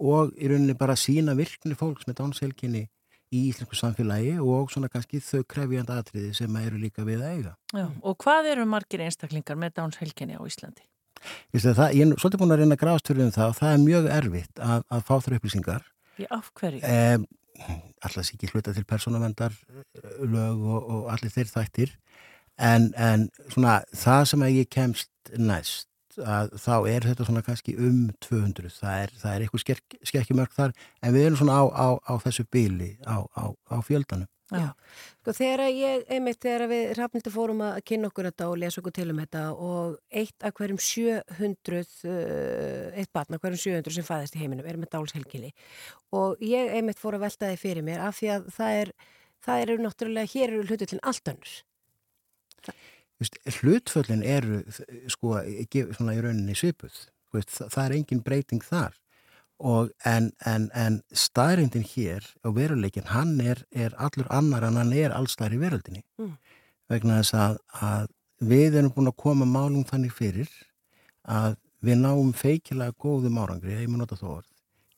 og 0.02 0.34
í 0.36 0.50
rauninni 0.50 0.76
bara 0.78 0.98
sína 0.98 1.34
virkni 1.38 1.76
fólks 1.78 2.06
með 2.08 2.20
dánselkyni 2.20 2.86
í 3.32 3.42
íslensku 3.48 3.76
samfélagi 3.78 4.36
og 4.44 4.70
svona 4.72 4.90
kannski 4.92 5.22
þau 5.24 5.42
krefjandi 5.48 5.94
atriði 5.96 6.32
sem 6.36 6.56
eru 6.60 6.80
líka 6.80 7.04
við 7.06 7.22
að 7.24 7.36
eiga. 7.36 7.52
Já, 7.72 7.86
og 7.88 8.18
hvað 8.20 8.50
eru 8.52 8.66
margir 8.68 9.04
einstaklingar 9.06 9.56
með 9.60 9.78
Downs 9.78 10.00
heilkenni 10.02 10.36
á 10.36 10.42
Íslandi? 10.44 10.84
Ég 11.54 11.64
er 11.64 12.14
svolítið 12.18 12.40
búin 12.42 12.52
að 12.52 12.62
reyna 12.62 12.76
að 12.76 12.82
grafast 12.82 13.08
fyrir 13.08 13.24
um 13.24 13.32
það 13.32 13.52
og 13.52 13.58
það 13.60 13.72
er 13.72 13.82
mjög 13.86 14.08
erfitt 14.18 14.62
að, 14.68 14.84
að 14.90 15.04
fá 15.08 15.14
þar 15.14 15.36
upplýsingar 15.38 15.84
Í 16.20 16.26
af 16.30 16.50
hverju? 16.58 16.82
Um, 16.82 17.26
alltaf 18.02 18.26
sé 18.26 18.36
ekki 18.36 18.50
hluta 18.52 18.74
til 18.74 18.86
persónavendar 18.88 19.54
lög 20.20 20.66
og, 20.66 20.80
og 20.82 21.08
allir 21.14 21.32
þeir 21.32 21.52
þættir. 21.52 21.96
En, 22.60 22.90
en 23.00 23.28
svona 23.52 23.80
það 23.96 24.26
sem 24.32 24.44
að 24.44 24.58
ég 24.60 24.70
kemst 24.72 25.32
næst 25.38 25.88
að 26.20 26.52
þá 26.60 26.74
er 26.90 27.06
þetta 27.08 27.24
svona 27.24 27.44
kannski 27.46 27.72
um 27.80 28.10
200, 28.20 28.68
það 28.76 29.04
er, 29.04 29.14
það 29.22 29.34
er 29.34 29.44
eitthvað 29.44 29.62
skekkjumörk 30.10 30.52
þar 30.52 30.74
en 31.00 31.14
við 31.14 31.24
erum 31.24 31.38
svona 31.40 31.56
á, 31.56 31.64
á, 31.72 31.88
á 32.04 32.14
þessu 32.20 32.44
bíli 32.52 32.90
á, 33.08 33.24
á 33.72 33.76
fjöldanum 33.86 34.28
Já. 34.60 34.68
Sko 35.22 35.34
þegar 35.36 35.62
ég, 35.70 36.04
einmitt 36.12 36.40
þegar 36.42 36.64
við 36.70 36.92
Rafnildur 36.98 37.34
fórum 37.34 37.62
að 37.64 37.78
kynna 37.88 38.10
okkur 38.10 38.28
þetta 38.30 38.48
og 38.50 38.58
lesa 38.60 38.80
okkur 38.82 38.94
til 38.98 39.06
um 39.12 39.20
þetta 39.22 39.42
og 39.68 39.98
eitt 40.22 40.46
af 40.46 40.54
hverjum 40.58 40.80
700, 40.82 41.82
uh, 42.10 42.86
eitt 42.98 43.12
barn 43.14 43.38
af 43.38 43.44
hverjum 43.44 43.62
700 43.64 43.96
sem 43.96 44.08
fæðist 44.08 44.36
í 44.38 44.42
heiminum 44.42 44.68
er 44.68 44.80
með 44.80 44.92
dálshelgili 44.96 45.52
og 46.18 46.42
ég 46.44 46.74
einmitt 46.76 47.00
fór 47.00 47.18
að 47.18 47.26
velta 47.28 47.52
þið 47.52 47.62
fyrir 47.62 47.86
mér 47.86 48.02
af 48.08 48.18
því 48.18 48.32
að 48.36 48.50
það 48.56 48.80
er, 48.80 48.94
það 49.46 49.66
eru 49.66 49.78
náttúrulega, 49.86 50.32
hér 50.34 50.48
eru 50.56 50.66
hlutullin 50.68 51.04
allt 51.12 51.32
önnur. 51.34 51.54
Hlutföllin 53.60 54.22
eru 54.26 54.62
sko 55.10 55.38
svona 55.94 56.16
í 56.16 56.22
rauninni 56.22 56.56
svipuð 56.58 57.04
það 57.32 57.84
er 57.84 57.94
engin 57.96 58.22
breyting 58.24 58.64
þar 58.66 58.96
og 59.62 59.92
en, 60.08 60.32
en, 60.46 60.66
en 60.74 60.98
staðrindin 61.14 61.86
hér 61.86 62.26
og 62.42 62.56
veruleikin 62.56 63.10
hann 63.12 63.36
er, 63.40 63.62
er 63.70 63.94
allur 64.02 64.26
annar 64.34 64.66
en 64.66 64.80
hann 64.80 64.92
er 64.96 65.14
allstæðar 65.14 65.54
í 65.54 65.60
veröldinni. 65.62 66.02
Mm. 66.18 66.34
vegna 66.90 67.20
þess 67.22 67.36
að, 67.38 67.58
að 67.80 68.08
við 68.52 68.78
erum 68.80 68.92
búin 68.92 69.08
að 69.08 69.20
koma 69.22 69.46
málum 69.48 69.84
þannig 69.88 70.12
fyrir 70.12 70.50
að 71.22 71.54
við 71.82 72.00
náum 72.02 72.32
feikilega 72.36 72.94
góðum 73.00 73.38
árangri, 73.40 73.78
ég 73.78 73.90
mun 73.90 74.02
nota 74.02 74.18
þó 74.18 74.26
orð 74.38 74.50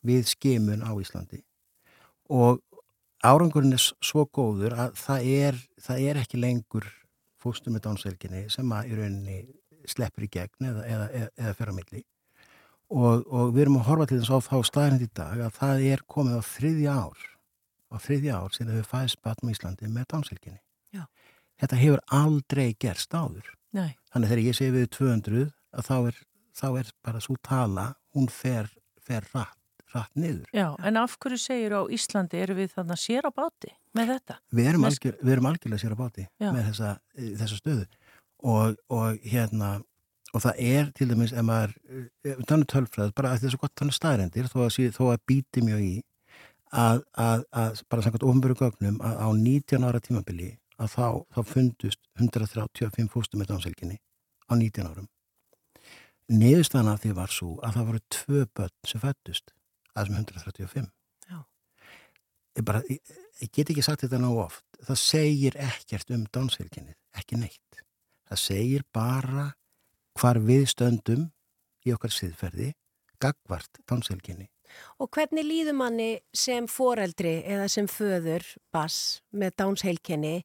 við 0.05 0.27
skimun 0.29 0.85
á 0.85 0.93
Íslandi. 1.01 1.41
Og 2.33 2.61
árangurinn 3.25 3.77
er 3.77 3.85
svo 3.85 4.27
góður 4.27 4.77
að 4.77 4.99
það 5.01 5.29
er, 5.37 5.61
það 5.81 6.09
er 6.09 6.21
ekki 6.25 6.41
lengur 6.41 6.89
fóstum 7.41 7.77
með 7.77 7.87
dánselginni 7.87 8.47
sem 8.53 8.73
að 8.73 8.91
í 8.91 8.99
rauninni 8.99 9.39
sleppur 9.89 10.25
í 10.25 10.33
gegn 10.33 10.69
eða, 10.71 10.85
eða, 10.89 11.09
eða, 11.21 11.31
eða 11.41 11.57
fyrir 11.59 11.73
á 11.73 11.79
milli 11.79 12.05
og, 12.95 13.25
og 13.27 13.55
við 13.55 13.65
erum 13.65 13.79
að 13.81 13.89
horfa 13.89 14.07
til 14.11 14.21
þess 14.21 14.35
á 14.35 14.39
þá 14.47 14.57
staðrind 14.69 15.05
í 15.05 15.11
dag 15.19 15.41
að 15.47 15.57
það 15.59 15.87
er 15.91 16.05
komið 16.15 16.39
á 16.39 16.43
þriðja 16.51 16.95
ár 16.95 17.25
á 17.91 17.97
þriðja 18.03 18.39
ár 18.39 18.55
sem 18.55 18.71
við 18.71 18.87
fæðist 18.91 19.21
batn 19.25 19.51
á 19.51 19.53
Íslandi 19.55 19.91
með 19.91 20.07
dánselginni 20.13 20.61
Já. 20.95 21.03
þetta 21.63 21.81
hefur 21.83 22.05
aldrei 22.21 22.67
gerst 22.81 23.15
áður 23.15 23.51
Nei. 23.75 23.97
þannig 24.13 24.33
þegar 24.33 24.45
ég 24.47 24.59
segi 24.59 24.77
við 24.77 24.89
200 24.95 25.45
að 25.75 25.89
þá 25.91 25.97
er, 25.99 26.23
þá 26.55 26.67
er 26.71 26.91
bara 27.07 27.23
svo 27.25 27.37
tala 27.43 27.87
hún 28.15 28.29
fer, 28.31 28.71
fer 29.03 29.27
rætt, 29.35 29.59
rætt 29.95 30.15
niður 30.19 30.47
Já, 30.55 30.69
en 30.79 31.01
af 31.01 31.17
hverju 31.19 31.41
segir 31.43 31.75
á 31.75 31.83
Íslandi 31.91 32.43
eru 32.43 32.59
við 32.61 32.77
þannig 32.77 32.99
að 32.99 33.03
sér 33.07 33.27
á 33.27 33.31
báti 33.35 33.73
með 33.95 34.15
þetta? 34.15 34.39
Við 34.55 34.71
erum, 34.71 34.87
algjör, 34.91 35.19
við 35.23 35.37
erum 35.37 35.51
algjörlega 35.51 35.83
sér 35.83 35.99
á 35.99 36.03
báti 36.03 36.29
Já. 36.29 36.51
með 36.51 36.71
þessa, 36.71 36.95
þessa 37.43 37.59
stöðu 37.59 37.89
og, 38.45 38.79
og 38.93 39.27
hérna 39.27 39.75
og 40.35 40.43
það 40.43 40.65
er 40.67 40.91
til 40.97 41.09
dæmis 41.11 41.33
ef 41.33 41.47
maður 41.47 41.77
eh, 42.27 42.43
þannig 42.49 42.71
tölfræð, 42.73 43.15
bara 43.15 43.35
að 43.35 43.45
þessu 43.45 43.61
gott 43.63 43.75
þannig 43.79 43.97
staðrendir 43.99 44.51
þó 44.51 44.59
að, 44.67 44.79
þó 44.97 45.05
að 45.13 45.25
býti 45.31 45.63
mjög 45.65 45.85
í 45.87 45.95
að, 46.75 47.03
að, 47.15 47.45
að 47.55 47.83
bara 47.91 48.05
samkvæmt 48.05 48.27
ofnböru 48.29 48.59
gögnum 48.59 49.01
að 49.05 49.21
á 49.23 49.29
19 49.39 49.87
ára 49.87 50.03
tímabili 50.03 50.51
að 50.83 50.95
þá, 50.97 51.07
þá 51.37 51.41
fundust 51.47 52.01
135 52.19 53.11
fóstum 53.13 53.43
með 53.43 53.53
dánselginni 53.53 54.01
á 54.51 54.53
19 54.59 54.91
árum. 54.91 55.09
Niðurstaðan 56.35 56.91
af 56.95 57.03
því 57.03 57.15
var 57.19 57.33
svo 57.33 57.51
að 57.63 57.79
það 57.79 57.89
voru 57.91 58.03
tvö 58.17 58.45
börn 58.57 58.77
sem 58.89 59.03
fættust 59.03 59.53
að 59.95 60.01
þessum 60.01 60.21
135 60.23 60.89
Já. 61.31 61.39
ég 62.59 62.67
bara, 62.67 62.81
ég, 62.91 63.17
ég 63.43 63.51
get 63.53 63.71
ekki 63.71 63.85
sagt 63.85 64.07
þetta 64.07 64.23
ná 64.23 64.31
oft. 64.33 64.65
Það 64.85 65.03
segir 65.05 65.59
ekkert 65.63 66.11
um 66.17 66.25
dánselginnið, 66.35 66.97
ekki 67.21 67.39
neitt. 67.39 67.85
Það 68.31 68.41
segir 68.41 68.87
bara 68.97 69.53
hvar 70.19 70.41
við 70.43 70.67
stöndum 70.73 71.29
í 71.85 71.95
okkar 71.95 72.13
siðferði 72.15 72.73
gagvart 73.23 73.83
dánselginni 73.89 74.49
Og 74.99 75.11
hvernig 75.15 75.45
líður 75.47 75.77
manni 75.79 76.09
sem 76.35 76.67
foreldri 76.71 77.37
eða 77.47 77.67
sem 77.71 77.89
föður 77.91 78.47
bass 78.75 79.21
með 79.31 79.57
dánsheilkenni 79.61 80.37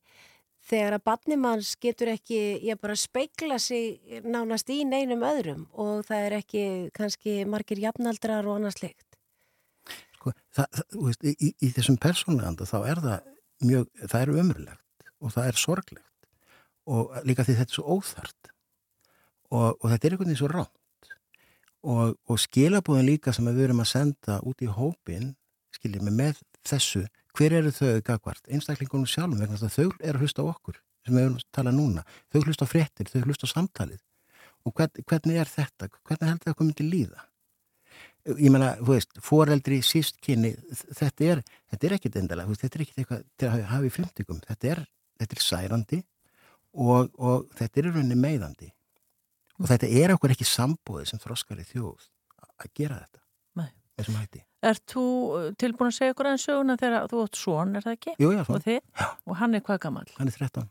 þegar 0.70 0.98
að 0.98 1.06
barnimanns 1.08 1.74
getur 1.82 2.12
ekki, 2.14 2.40
ég 2.66 2.80
bara 2.82 2.98
speikla 3.00 3.58
sig 3.62 4.22
nánast 4.26 4.70
í 4.74 4.84
neinum 4.86 5.24
öðrum 5.26 5.66
og 5.72 6.04
það 6.08 6.26
er 6.28 6.38
ekki 6.42 6.66
kannski 6.96 7.40
margir 7.50 7.82
jafnaldrar 7.82 8.48
og 8.48 8.60
annars 8.60 8.78
slikt. 8.80 9.06
sko, 10.20 10.34
það, 10.54 10.84
þú 10.94 11.06
veist, 11.08 11.26
í, 11.26 11.50
í, 11.56 11.72
þessum 11.74 11.98
persónleganda 12.02 12.68
þá 12.68 12.78
er 12.84 13.04
það 13.06 13.34
mjög, 13.70 13.90
það 14.06 14.22
er 14.22 14.32
umrulegt 14.44 15.12
og 15.20 15.36
það 15.36 15.52
er 15.52 15.60
sorglegt 15.64 16.30
og 16.90 17.14
líka 17.28 17.46
því 17.48 17.56
þetta 17.60 17.72
er 17.72 17.78
svo 17.80 17.98
óþart 17.98 18.52
og, 19.50 19.78
og 19.80 19.86
þetta 19.92 20.08
er 20.08 20.16
einhvern 20.16 20.30
veginn 20.30 20.42
svo 20.42 20.52
rámt 20.52 20.76
og, 21.84 22.18
og 22.28 22.42
skilabúðin 22.42 23.08
líka 23.08 23.34
sem 23.36 23.48
við 23.48 23.70
erum 23.70 23.84
að 23.84 23.92
senda 23.94 24.40
út 24.48 24.62
í 24.64 24.68
hópin 24.68 25.34
skiljið 25.76 26.06
mig 26.08 26.18
með 26.18 26.44
þessu 26.68 27.06
hver 27.38 27.56
eru 27.56 27.72
þau 27.72 28.02
gagvart, 28.04 28.44
einstaklingunum 28.52 29.08
sjálfum? 29.08 29.40
Vegna 29.40 29.70
þau 29.70 29.88
eru 29.88 30.18
að 30.18 30.24
hlusta 30.26 30.44
á 30.44 30.52
okkur 30.52 30.80
sem 31.06 31.16
við 31.16 31.24
erum 31.24 31.40
að 31.40 31.48
tala 31.56 31.74
núna, 31.74 32.04
þau 32.34 32.42
hlusta 32.44 32.68
á 32.68 32.72
fréttir 32.72 33.10
þau 33.10 33.22
hlusta 33.24 33.48
á 33.48 33.54
samtalið. 33.54 34.02
Og 34.68 34.76
hvern, 34.76 35.04
hvernig 35.08 35.40
er 35.40 35.48
þetta, 35.50 35.88
hvernig 36.04 36.28
heldur 36.34 36.50
það 36.50 36.54
að 36.54 36.60
koma 36.60 36.76
til 36.76 36.88
líða? 36.92 37.26
Ég 38.36 38.52
meina, 38.52 38.74
þú 38.82 38.92
veist, 38.92 39.22
foreldri 39.24 39.80
síst 39.86 40.20
kynni, 40.22 40.52
þetta 40.92 41.30
er 41.32 41.44
þetta 41.72 41.88
er 41.88 41.96
ekkit 41.96 42.18
endalega, 42.20 42.58
þetta 42.60 42.78
er 42.78 42.84
ekkit 42.84 43.00
eitthvað 43.02 43.24
til 43.40 43.48
að 43.48 43.64
hafa 43.72 43.88
í 43.88 43.94
flimtingum, 43.96 44.42
þetta 44.50 44.74
er 44.74 44.82
þetta 45.22 45.38
er 45.38 45.46
særandi 45.46 46.02
og, 46.76 47.08
og 47.16 47.48
þetta 47.56 47.80
er 47.80 47.90
rauninni 47.90 48.20
meiðandi 48.20 48.70
og 49.60 49.68
þetta 49.70 49.90
er 50.02 50.14
okkur 50.16 50.34
ekki 50.36 50.48
sambúið 50.48 51.10
sem 51.12 51.20
þroskar 51.22 51.60
í 51.62 51.66
þjóð 51.68 52.08
að 52.60 52.72
gera 52.80 53.00
þetta 53.04 53.22
Nei. 53.60 53.70
þessum 54.00 54.18
hætti. 54.20 54.44
Ert 54.70 54.84
þú 54.92 55.04
uh, 55.38 55.46
tilbúin 55.60 55.88
að 55.92 55.96
segja 56.00 56.14
okkur 56.16 56.28
aðeins 56.30 56.46
söguna 56.50 56.76
þegar 56.80 57.08
þú 57.12 57.22
átt 57.24 57.40
svon, 57.40 57.76
er 57.80 57.86
það 57.86 57.96
ekki? 57.98 58.16
Jú, 58.20 58.32
já, 58.36 58.42
Og? 58.48 58.76
Já. 59.00 59.08
Og 59.30 59.38
hann 59.40 59.56
er 59.56 59.64
hvað 59.64 59.80
gammal? 59.86 60.06
hann 60.18 60.28
er 60.32 60.36
13 60.36 60.70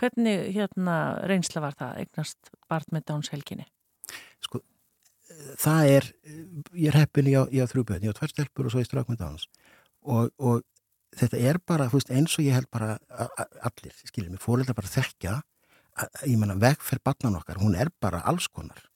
Hvernig 0.00 0.46
hérna 0.54 0.94
reynsla 1.28 1.60
var 1.60 1.74
það, 1.76 1.98
eignast 2.04 2.50
barn 2.70 2.94
með 2.94 3.02
dánshelginni? 3.10 3.66
sko, 4.40 4.62
það 5.60 5.90
er 5.90 6.06
ég 6.72 6.86
er 6.88 6.96
heppin 7.02 7.28
í 7.28 7.34
á, 7.36 7.44
í 7.52 7.60
á 7.60 7.66
þrjú 7.68 7.84
bönn, 7.90 8.06
ég 8.06 8.14
á 8.14 8.16
tvær 8.16 8.32
stelpur 8.32 8.70
og 8.70 8.72
svo 8.72 8.80
í 8.80 8.86
strákmynd 8.88 9.20
á 9.20 9.28
hans 9.28 9.44
og, 10.00 10.30
og 10.40 10.62
þetta 11.20 11.42
er 11.50 11.58
bara, 11.68 11.90
þú 11.92 11.98
veist, 12.00 12.14
eins 12.16 12.38
og 12.38 12.46
ég 12.46 12.56
held 12.56 12.70
bara 12.72 12.94
allir, 13.66 13.92
skiljum 14.08 14.32
mig, 14.38 14.40
fóreldrar 14.40 14.78
bara 14.78 14.88
að, 14.88 15.42
ég 16.26 16.38
menna, 16.38 16.56
vegferð 16.60 17.02
barnan 17.04 17.38
okkar, 17.40 17.60
hún 17.60 17.76
er 17.76 17.90
bara 18.00 18.22
alls 18.28 18.48
konar 18.48 18.90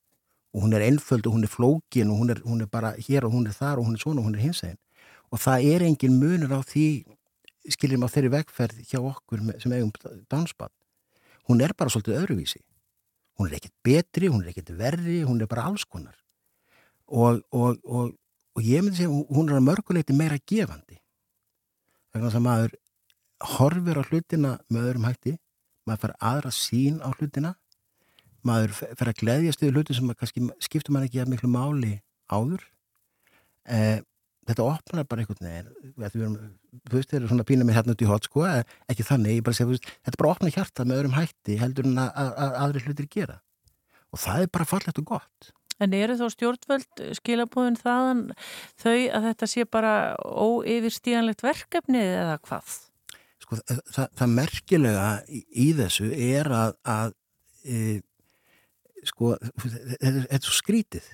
og 0.54 0.62
hún 0.62 0.74
er 0.74 0.85
einföld 0.87 1.26
og 1.26 1.35
hún 1.35 1.44
er 1.44 1.50
flókin 1.50 2.11
og 2.11 2.18
hún 2.20 2.30
er, 2.30 2.40
hún 2.46 2.62
er 2.62 2.70
bara 2.70 2.94
hér 2.94 3.26
og 3.26 3.33
hún 3.35 3.48
er 3.48 3.52
þar 3.52 3.78
og 3.78 3.88
hún 3.88 3.96
er 3.96 4.02
svona 4.02 4.20
og 4.20 4.28
hún 4.28 4.37
er 4.38 4.44
hinsegin 4.46 4.78
og 5.30 5.40
það 5.42 5.66
er 5.74 5.83
engin 5.83 6.18
munur 6.20 6.54
á 6.54 6.61
því 6.62 6.87
skiljum 7.74 8.07
á 8.07 8.09
þeirri 8.12 8.30
vegferð 8.37 8.85
hjá 8.87 9.00
okkur 9.00 9.42
sem 9.59 9.72
eigum 9.72 9.90
dansbann 10.30 10.72
hún 11.50 11.62
er 11.64 11.74
bara 11.74 11.90
svolítið 11.90 12.20
öðruvísi 12.20 12.62
hún 13.35 13.48
er 13.48 13.59
ekkert 13.59 13.74
betri, 13.83 14.30
hún 14.30 14.44
er 14.44 14.52
ekkert 14.52 14.70
verri 14.78 15.22
hún 15.26 15.42
er 15.42 15.50
bara 15.50 15.66
alls 15.66 15.85
konar 15.85 16.14
og, 17.07 17.42
og, 17.50 17.80
og, 17.83 18.14
og 18.54 18.62
ég 18.62 18.85
myndi 18.85 19.02
segja 19.02 19.11
hún 19.11 19.50
er 19.50 19.59
að 19.59 19.66
mörguleiti 19.66 20.14
meira 20.14 20.38
gefandi 20.38 21.00
þess 22.14 22.38
að 22.38 22.46
maður 22.46 22.76
horfir 23.57 23.98
á 23.98 24.02
hlutina 24.07 24.52
með 24.70 24.87
öðrum 24.87 25.09
hætti 25.11 25.35
maður 25.88 26.03
fær 26.05 26.16
aðra 26.31 26.55
sín 26.55 26.99
á 27.05 27.09
hlutina. 27.14 27.55
Maður 28.44 28.75
fer 28.77 29.11
að 29.11 29.20
gleðjast 29.23 29.62
yfir 29.62 29.79
hluti 29.79 29.97
sem 29.97 30.11
að 30.12 30.18
kannski 30.20 30.49
skiptur 30.64 30.94
maður 30.94 31.09
ekki 31.09 31.23
að 31.23 31.31
miklu 31.33 31.51
máli 31.53 31.94
áður. 32.33 32.66
Eh, 33.64 34.03
þetta 34.44 34.66
opnar 34.68 35.09
bara 35.09 35.25
einhvern 35.25 35.49
veginn 35.49 36.37
þú 36.85 36.99
veist, 36.99 37.11
þeir 37.11 37.18
eru 37.23 37.31
svona 37.31 37.47
pína 37.49 37.66
með 37.66 37.79
hérna 37.79 37.94
út 37.94 38.05
í 38.05 38.09
hot 38.09 38.29
sko, 38.29 38.44
eh, 38.49 38.62
ekki 38.92 39.07
þannig, 39.09 39.38
ég 39.38 39.47
bara 39.47 39.57
segja, 39.57 39.70
veist, 39.70 39.90
þetta 40.05 40.20
bara 40.20 40.33
opnar 40.35 40.55
hjarta 40.55 40.85
með 40.85 41.01
öðrum 41.01 41.16
hætti 41.16 41.59
heldur 41.61 41.88
en 41.88 42.01
að, 42.03 42.11
að, 42.20 42.33
að 42.44 42.57
aðri 42.62 42.85
hlutir 42.85 43.11
gera. 43.16 43.38
Og 44.12 44.20
það 44.23 44.44
er 44.44 44.51
bara 44.59 44.68
fallegt 44.68 45.01
og 45.01 45.09
gott. 45.14 45.53
En 45.83 45.94
eru 45.97 46.14
þó 46.18 46.29
stjórnvöld 46.31 47.05
skilabúðin 47.18 47.79
þaðan 47.81 48.20
þau 48.79 48.94
að 48.94 49.29
þetta 49.31 49.49
sé 49.51 49.64
bara 49.66 49.94
óyfirstíganlegt 50.23 51.42
verkefni 51.42 52.05
eða 52.05 52.37
hvað? 52.44 52.77
Sko, 53.60 53.82
það, 53.94 54.08
það, 54.20 54.32
merkilega 54.38 55.08
í, 55.28 55.42
í 55.64 55.68
þessu 55.78 56.08
er 56.12 56.50
að, 56.54 56.74
að 56.94 57.14
e, 57.64 57.82
sko, 59.08 59.34
þetta 59.60 60.12
er- 60.24 60.42
svo 60.44 60.56
skrítið 60.58 61.06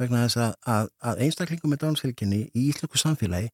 vegna 0.00 0.24
þess 0.26 0.40
að, 0.44 0.56
að, 0.74 0.90
að 1.10 1.22
einstaklingum 1.26 1.72
með 1.72 1.82
dánsfélginni 1.84 2.40
í 2.52 2.66
íslensku 2.70 3.00
samfélagi 3.00 3.48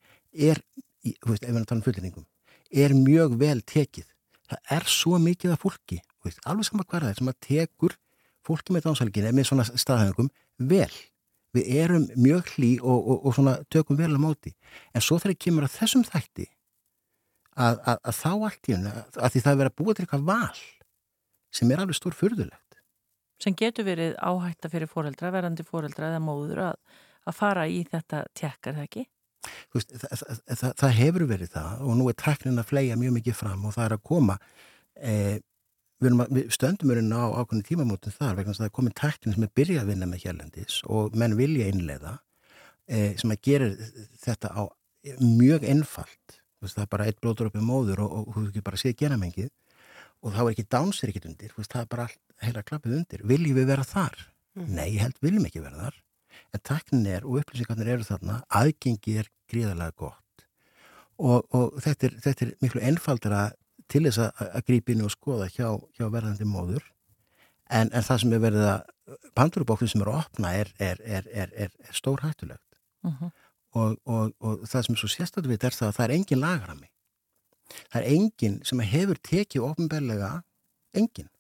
er, 0.51 0.63
í, 1.07 1.15
veist, 1.27 1.45
ef 1.45 1.49
við 1.49 1.53
erum 1.53 1.61
að 1.63 1.69
tala 1.71 1.81
um 1.81 1.87
fullerningum, 1.87 2.27
er 2.73 2.95
mjög 2.99 3.37
vel 3.39 3.61
tekið. 3.69 4.09
Það 4.51 4.75
er 4.77 4.89
svo 4.91 5.21
mikið 5.23 5.55
af 5.55 5.63
fólki, 5.63 6.01
veist, 6.27 6.43
alveg 6.49 6.67
sama 6.69 6.85
hvað 6.85 7.07
það 7.07 7.13
er 7.13 7.21
sem 7.21 7.31
að 7.33 7.39
tekur 7.47 7.97
fólki 8.43 8.75
með 8.75 8.89
dánsfélginni 8.89 9.35
með 9.37 9.49
svona 9.53 9.67
staðhengum 9.71 10.33
vel. 10.59 10.91
Við 11.53 11.69
erum 11.83 12.09
mjög 12.17 12.55
hlý 12.57 12.73
og, 12.81 13.09
og, 13.13 13.39
og 13.39 13.67
tökum 13.71 13.99
vel 14.01 14.15
á 14.17 14.21
móti. 14.21 14.55
En 14.97 15.05
svo 15.05 15.19
þegar 15.21 15.39
kemur 15.47 15.67
að 15.69 15.75
þessum 15.77 16.05
þætti 16.09 16.47
að, 17.57 17.79
að, 17.85 17.99
að 18.01 18.19
þá 18.19 18.31
allt 18.33 18.69
í 18.69 18.77
hennu, 18.77 18.93
að 19.17 19.33
því 19.35 19.45
það 19.45 19.53
er 19.53 19.61
verið 19.61 19.73
að 19.73 19.79
búa 19.81 19.95
til 19.95 20.05
eitthvað 20.05 20.29
val 20.29 20.61
sem 21.53 21.73
er 21.73 21.83
alveg 21.83 21.99
stór 21.99 22.17
furðulegt. 22.17 22.79
Sem 23.43 23.57
getur 23.59 23.87
verið 23.87 24.15
áhætta 24.23 24.71
fyrir 24.73 24.91
fóreldra, 24.91 25.33
verandi 25.35 25.67
fóreldra 25.67 26.13
eða 26.13 26.23
móður 26.23 26.63
að, 26.71 27.01
að 27.29 27.37
fara 27.37 27.67
í 27.69 27.83
þetta 27.91 28.25
tjekkar 28.39 28.79
það 28.79 28.87
ekki? 28.87 29.07
Veist, 29.75 29.95
það, 29.99 30.43
það, 30.47 30.75
það, 30.79 30.93
hefur 31.01 31.25
verið 31.27 31.55
það 31.57 31.87
og 31.87 31.97
nú 31.99 32.05
er 32.11 32.19
teknin 32.23 32.63
að 32.63 32.69
flega 32.69 32.99
mjög 33.01 33.17
mikið 33.17 33.35
fram 33.35 33.65
og 33.67 33.75
það 33.75 33.89
er 33.89 33.95
að 33.97 34.05
koma 34.07 34.37
eh, 34.95 35.39
við, 36.03 36.21
við 36.37 36.53
stöndum 36.55 36.93
verið 36.93 37.11
á 37.11 37.27
ákveðinu 37.41 37.67
tímamótin 37.67 38.15
þar 38.15 38.37
vegna 38.39 38.55
það 38.59 38.69
er 38.69 38.75
komin 38.77 38.95
teknin 39.01 39.35
sem 39.35 39.47
er 39.49 39.55
byrjað 39.59 39.83
að 39.83 39.91
vinna 39.91 40.09
með 40.13 40.27
hérlendis 40.29 40.79
og 40.87 41.19
menn 41.19 41.35
vilja 41.41 41.73
innleiða 41.73 42.15
eh, 42.87 43.19
sem 43.19 43.35
að 43.35 43.43
gera 43.49 43.73
þetta 44.23 44.53
á 44.55 44.63
mjög 45.19 45.67
einfalt 45.67 46.39
veist, 46.63 46.79
það 46.79 46.87
er 46.87 46.93
bara 46.95 47.09
eitt 47.11 47.21
blótur 47.21 47.51
upp 47.51 47.59
í 47.59 47.65
móður 47.65 48.05
og, 48.07 48.15
og 48.23 48.39
þú 48.39 48.47
ekki 48.49 48.65
bara 48.69 48.81
séð 48.81 48.97
genamengið 49.03 49.51
og 50.23 50.37
þá 50.37 50.41
er 50.45 50.53
ekki 50.53 50.69
dánsir 50.71 51.13
ekkert 51.13 51.29
undir, 51.33 51.53
veist, 51.59 51.73
það 51.73 51.85
er 51.85 51.91
bara 51.91 52.09
allt, 52.09 52.21
heila 52.43 52.63
klappið 52.67 52.97
undir. 53.01 53.23
Viljum 53.27 53.59
við 53.59 53.69
vera 53.73 53.87
þar? 53.87 54.19
Nei, 54.55 54.89
ég 54.95 55.03
held 55.03 55.19
viljum 55.25 55.47
ekki 55.49 55.63
vera 55.65 55.89
þar. 55.89 56.01
En 56.55 56.63
teknin 56.65 57.09
er 57.11 57.27
og 57.27 57.41
upplýsingarnir 57.41 57.91
eru 57.97 58.07
þarna, 58.07 58.39
aðgengi 58.55 59.19
er 59.21 59.31
gríðarlega 59.51 59.97
gott 59.99 60.23
og, 61.23 61.45
og 61.55 61.77
þetta, 61.83 62.09
er, 62.09 62.17
þetta 62.25 62.47
er 62.47 62.55
miklu 62.65 62.83
einfaldara 62.89 63.43
til 63.93 64.05
þess 64.07 64.23
að, 64.25 64.43
að 64.49 64.67
grípa 64.71 64.95
inn 64.95 65.05
og 65.07 65.13
skoða 65.13 65.49
hjá, 65.53 65.69
hjá 65.99 66.07
verðandi 66.09 66.49
móður 66.49 66.85
en, 67.69 67.91
en 67.91 68.05
það 68.07 68.23
sem 68.25 68.35
er 68.37 68.45
verið 68.47 68.67
að 68.71 69.23
pandurubóknum 69.39 69.91
sem 69.91 70.05
eru 70.05 70.15
að 70.15 70.25
opna 70.25 70.53
er, 70.59 70.73
er, 70.81 71.01
er, 71.05 71.31
er, 71.33 71.55
er, 71.67 71.73
er 71.89 71.97
stór 71.99 72.25
hættulegt 72.27 72.69
Uh 73.03 73.31
og, 73.73 73.99
og, 74.05 74.33
og 74.41 74.65
það 74.69 74.87
sem 74.87 74.97
er 74.97 75.03
svo 75.03 75.11
sérstætt 75.11 75.49
við 75.49 75.67
er 75.69 75.77
það 75.77 75.89
að 75.89 75.97
það 75.99 76.05
er 76.07 76.15
engin 76.17 76.43
lagrami 76.43 76.89
það 77.89 77.99
er 78.01 78.09
engin 78.13 78.59
sem 78.69 78.83
hefur 78.93 79.21
tekið 79.29 79.67
ofnbærlega 79.69 80.33
engin 80.99 81.31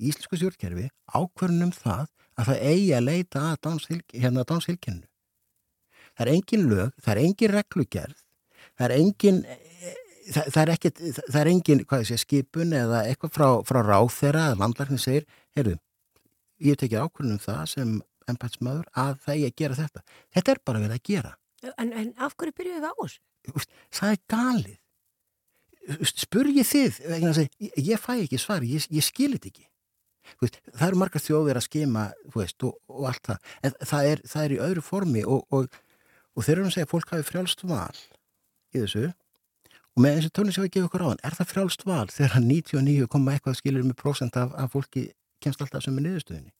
í 0.00 0.10
íslensku 0.10 0.40
stjórnkerfi 0.40 0.88
ákvörnum 1.12 1.72
það 1.76 2.06
að 2.40 2.48
það 2.48 2.62
eigi 2.70 2.92
að 2.96 3.06
leita 3.06 3.42
að 3.50 3.58
dánshylg, 3.66 4.14
hérna 4.16 4.44
það 6.12 6.26
er 6.26 6.32
engin 6.32 6.68
lög, 6.68 6.94
það 7.00 7.12
er 7.12 7.20
engin 7.26 7.52
reglugerð 7.52 8.18
það 8.78 8.86
er 8.86 8.94
engin 8.96 9.42
það, 10.32 10.48
það 10.48 10.62
er 10.62 10.72
ekkit, 10.76 11.02
það 11.28 11.40
er 11.42 11.50
engin 11.52 11.84
sé, 12.08 12.18
skipun 12.20 12.74
eða 12.76 13.04
eitthvað 13.08 13.34
frá, 13.36 13.48
frá 13.68 13.80
ráð 13.84 14.10
þeirra 14.16 14.48
að 14.50 14.62
landlæknin 14.62 15.02
segir, 15.02 15.28
heyrðu 15.56 15.76
ég 16.62 16.80
tekið 16.80 17.06
ákvörnum 17.06 17.42
það 17.42 17.62
sem 17.74 17.94
embætsmaður 18.30 18.88
að 18.94 19.14
það 19.24 19.34
eigi 19.34 19.48
að 19.48 19.56
gera 19.58 19.78
þetta. 19.80 20.02
Þetta 20.34 20.52
er 20.52 20.60
bara 20.64 20.82
verið 20.82 20.98
að 20.98 21.06
gera 21.10 21.32
En, 21.62 21.92
en 21.92 22.14
af 22.18 22.34
hverju 22.36 22.54
byrjuðu 22.58 22.80
við 22.82 22.88
á 22.90 22.94
þessu? 22.98 23.20
Það 23.92 24.14
er 24.14 24.22
galið. 24.32 24.78
Úst, 25.98 26.22
spurgið 26.22 26.66
þið 26.68 26.98
ég, 27.10 27.78
ég 27.90 28.02
fæ 28.02 28.12
ekki 28.20 28.38
svar, 28.38 28.66
ég, 28.66 28.86
ég 28.90 29.06
skil 29.06 29.32
þetta 29.34 29.50
ekki. 29.50 29.68
Það 30.70 30.84
eru 30.86 31.00
margar 31.00 31.22
þjóðir 31.22 31.58
að 31.58 31.66
skema 31.66 32.04
veist, 32.34 32.62
og, 32.66 32.76
og 32.90 33.08
allt 33.10 33.32
það. 33.32 33.48
En 33.66 33.74
það 33.80 34.10
er, 34.10 34.22
það 34.32 34.44
er 34.44 34.54
í 34.54 34.60
öðru 34.68 34.84
formi 34.86 35.24
og, 35.26 35.42
og, 35.54 35.80
og 36.38 36.46
þeir 36.46 36.56
eru 36.60 36.68
að 36.68 36.76
segja 36.76 36.88
að 36.88 36.94
fólk 36.94 37.14
hafi 37.14 37.26
frjálst 37.26 37.66
val 37.66 37.98
í 38.72 38.78
þessu. 38.78 39.08
Og 39.92 40.04
með 40.04 40.18
þessu 40.18 40.32
tónlist 40.38 40.58
sem 40.58 40.66
við 40.66 40.74
gefum 40.76 40.88
okkur 40.88 41.04
á 41.04 41.10
hann 41.10 41.24
er 41.26 41.36
það 41.36 41.50
frjálst 41.50 41.86
val 41.88 42.06
þegar 42.14 42.46
99, 42.46 43.08
eitthvað 43.34 43.58
skilur 43.58 43.86
með 43.88 43.98
prósent 43.98 44.38
af, 44.40 44.54
af 44.56 44.72
fólki 44.72 45.08
kemst 45.42 45.62
alltaf 45.62 45.84
sem 45.84 45.98
er 45.98 46.06
niðurstöðinni 46.06 46.54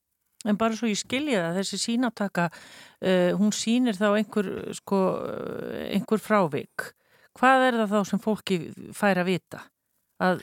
En 0.49 0.59
bara 0.59 0.75
svo 0.79 0.89
ég 0.91 0.99
skilja 0.99 1.45
það, 1.49 1.59
þessi 1.61 1.79
sínataka, 1.85 2.49
uh, 3.03 3.31
hún 3.39 3.53
sínir 3.55 3.99
þá 3.99 4.09
einhver, 4.17 4.49
sko, 4.79 5.03
uh, 5.23 5.85
einhver 5.93 6.23
frávik. 6.23 6.89
Hvað 7.39 7.69
er 7.69 7.79
það 7.83 7.93
þá 7.95 8.11
sem 8.11 8.21
fólki 8.21 8.59
fær 8.97 9.23
að 9.23 9.31
vita? 9.31 9.63
Að, 10.23 10.43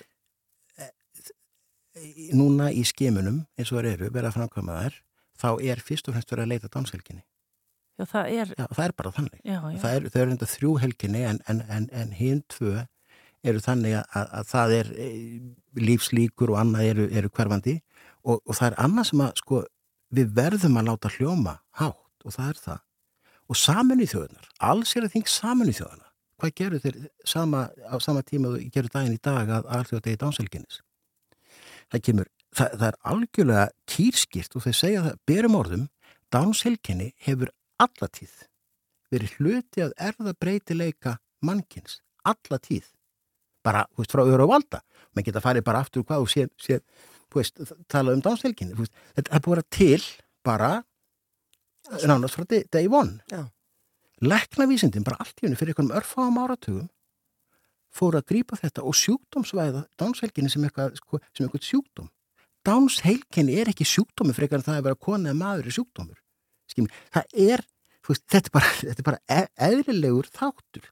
núna 2.38 2.70
í 2.72 2.84
skimunum 2.88 3.44
eins 3.58 3.72
og 3.74 3.80
það 3.80 3.90
eru 3.94 4.10
verið 4.14 4.30
að 4.30 4.38
framkvæma 4.38 4.78
þær 4.84 4.96
þá 5.40 5.50
er 5.72 5.82
fyrst 5.84 6.08
og 6.10 6.16
fremst 6.16 6.32
verið 6.34 6.46
að 6.46 6.52
leita 6.54 6.72
dánshelginni 6.74 7.24
já, 8.00 8.06
það 8.06 8.30
er, 8.36 8.54
Já, 8.56 8.66
það 8.76 8.86
er 8.86 8.94
bara 9.02 9.12
þannig. 9.18 9.42
já, 9.44 9.58
já. 9.60 9.80
Það 9.84 9.96
er, 9.98 10.08
eru 10.22 10.36
enda 10.36 10.50
þrjú 10.54 10.72
helginni 10.84 11.24
en, 11.28 11.42
en, 11.52 11.62
en, 11.68 11.90
en 12.02 12.14
hinn 12.16 12.42
tvö 12.52 12.86
eru 13.50 13.64
þannig 13.64 13.98
að, 14.00 14.06
að, 14.20 14.32
að 14.40 14.48
það 14.54 14.76
er 14.78 14.94
lífslíkur 15.90 16.54
og 16.54 16.62
annað 16.62 16.90
eru, 16.94 17.10
eru 17.22 17.32
hverfandi 17.36 17.76
og, 18.24 18.40
og 18.44 18.56
það 18.56 18.70
er 18.72 18.80
annað 18.86 19.10
sem 19.12 19.26
að 19.26 19.44
sko 19.44 19.62
við 20.14 20.34
verðum 20.38 20.80
að 20.80 20.90
láta 20.90 21.12
hljóma 21.16 21.56
hátt 21.80 22.26
og 22.26 22.36
það 22.36 22.52
er 22.52 22.62
það. 22.66 22.82
Og 23.50 23.58
saminu 23.58 24.08
þjóðunar, 24.10 24.50
alls 24.70 24.96
er 24.96 25.08
að 25.08 25.16
þing 25.16 25.30
saminu 25.32 25.74
þjóðuna. 25.74 26.06
Hvað 26.40 26.52
gerur 26.56 26.84
þeir 26.84 27.00
sama, 27.28 27.64
á 27.74 27.96
sama 28.00 28.22
tíma 28.24 28.54
og 28.54 28.68
gerur 28.74 28.92
daginn 28.94 29.18
í 29.18 29.24
dag 29.24 29.50
að 29.58 29.72
alþjóða 29.76 30.06
degi 30.06 30.20
dánselginnis? 30.22 30.82
Það 31.90 32.04
kemur, 32.06 32.30
það, 32.56 32.76
það 32.76 32.86
er 32.90 33.00
algjörlega 33.14 33.66
kýrskilt 33.90 34.56
og 34.56 34.66
þeir 34.66 34.78
segja 34.78 35.02
það, 35.08 35.18
berum 35.28 35.58
orðum, 35.60 35.88
dánselginni 36.32 37.10
hefur 37.26 37.52
allatíð 37.82 38.46
verið 39.10 39.36
hluti 39.40 39.84
að 39.84 39.96
erða 39.98 40.36
breytileika 40.38 41.18
mannkins, 41.42 42.00
allatíð 42.28 42.86
bara, 43.66 43.86
þú 43.94 44.04
veist, 44.04 44.14
frá 44.14 44.24
öru 44.24 44.46
og 44.46 44.54
valda 44.54 44.84
menn 45.16 45.26
geta 45.26 45.42
farið 45.44 45.66
bara 45.68 45.82
aftur 45.84 46.06
hvað 46.08 46.26
og 46.26 46.32
sé, 46.32 46.46
sé 46.62 46.80
þú 46.80 47.19
veist, 47.36 47.60
tala 47.88 48.14
um 48.16 48.22
veist, 48.24 48.94
þetta 49.16 49.36
er 49.36 49.44
búið 49.46 49.64
að 49.64 49.70
til 49.78 50.04
bara 50.44 50.72
nánast 52.06 52.38
frá 52.38 52.46
day- 52.50 52.88
one 52.88 53.20
leknavísindin 54.22 55.04
bara 55.04 55.20
allt 55.20 55.40
í 55.40 55.48
henni 55.48 55.60
fyrir 55.60 55.74
einhverjum 55.74 55.96
örfáum 56.00 56.40
áratugum 56.44 56.88
fóru 57.90 58.20
að 58.20 58.30
grípa 58.32 58.58
þetta 58.60 58.84
og 58.86 58.96
sjúkdómsvæða 58.96 59.86
dánshelginni 59.98 60.52
sem 60.52 60.64
eitthvað, 60.64 60.96
sko, 61.00 61.20
sem 61.34 61.46
eitthvað 61.46 61.68
sjúkdóm 61.70 62.10
dánshelginni 62.68 63.56
er 63.62 63.72
ekki 63.72 63.88
sjúkdómi 63.88 64.36
frekar 64.36 64.60
en 64.60 64.68
það 64.68 64.82
að 64.82 64.90
vera 64.90 65.00
kona 65.08 65.32
eða 65.32 65.40
maður 65.40 65.70
er 65.72 65.78
sjúkdómur 65.80 66.20
Skilmi, 66.70 66.92
það 67.14 67.36
er, 67.50 67.64
veist, 68.08 68.26
þetta 68.30 68.50
er 68.52 68.56
bara, 68.56 68.72
þetta 68.86 69.04
er 69.04 69.08
bara 69.10 69.22
e 69.26 69.42
eðrilegur 69.70 70.30
þáttur. 70.34 70.90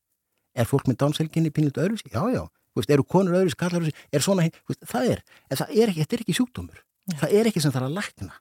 Er 0.57 0.69
fólk 0.69 0.87
með 0.89 0.99
dánshelginni 1.03 1.53
pínlítið 1.53 1.83
öðruvísi? 1.85 2.13
Já, 2.13 2.23
já. 2.33 2.43
Þú 2.77 2.83
veist, 2.83 2.93
eru 2.93 3.07
konur 3.09 3.39
öðruvísi, 3.39 3.57
kallar 3.57 3.81
öðruvísi, 3.81 4.05
er 4.13 4.21
svona 4.21 4.45
veist, 4.45 4.83
það 4.85 5.09
er, 5.15 5.23
en 5.49 5.61
það 5.63 5.73
er 5.73 5.91
ekki, 5.93 6.03
þetta 6.03 6.17
er 6.17 6.23
ekki 6.27 6.37
sjúkdómur. 6.37 6.83
Það 7.17 7.33
er 7.39 7.49
ekki 7.49 7.63
sem 7.63 7.73
það 7.73 7.81
er 7.81 7.87
að 7.87 7.97
lækna. 7.97 8.35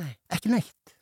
Nei. 0.00 0.12
Ekki 0.30 0.52
neitt. 0.52 0.94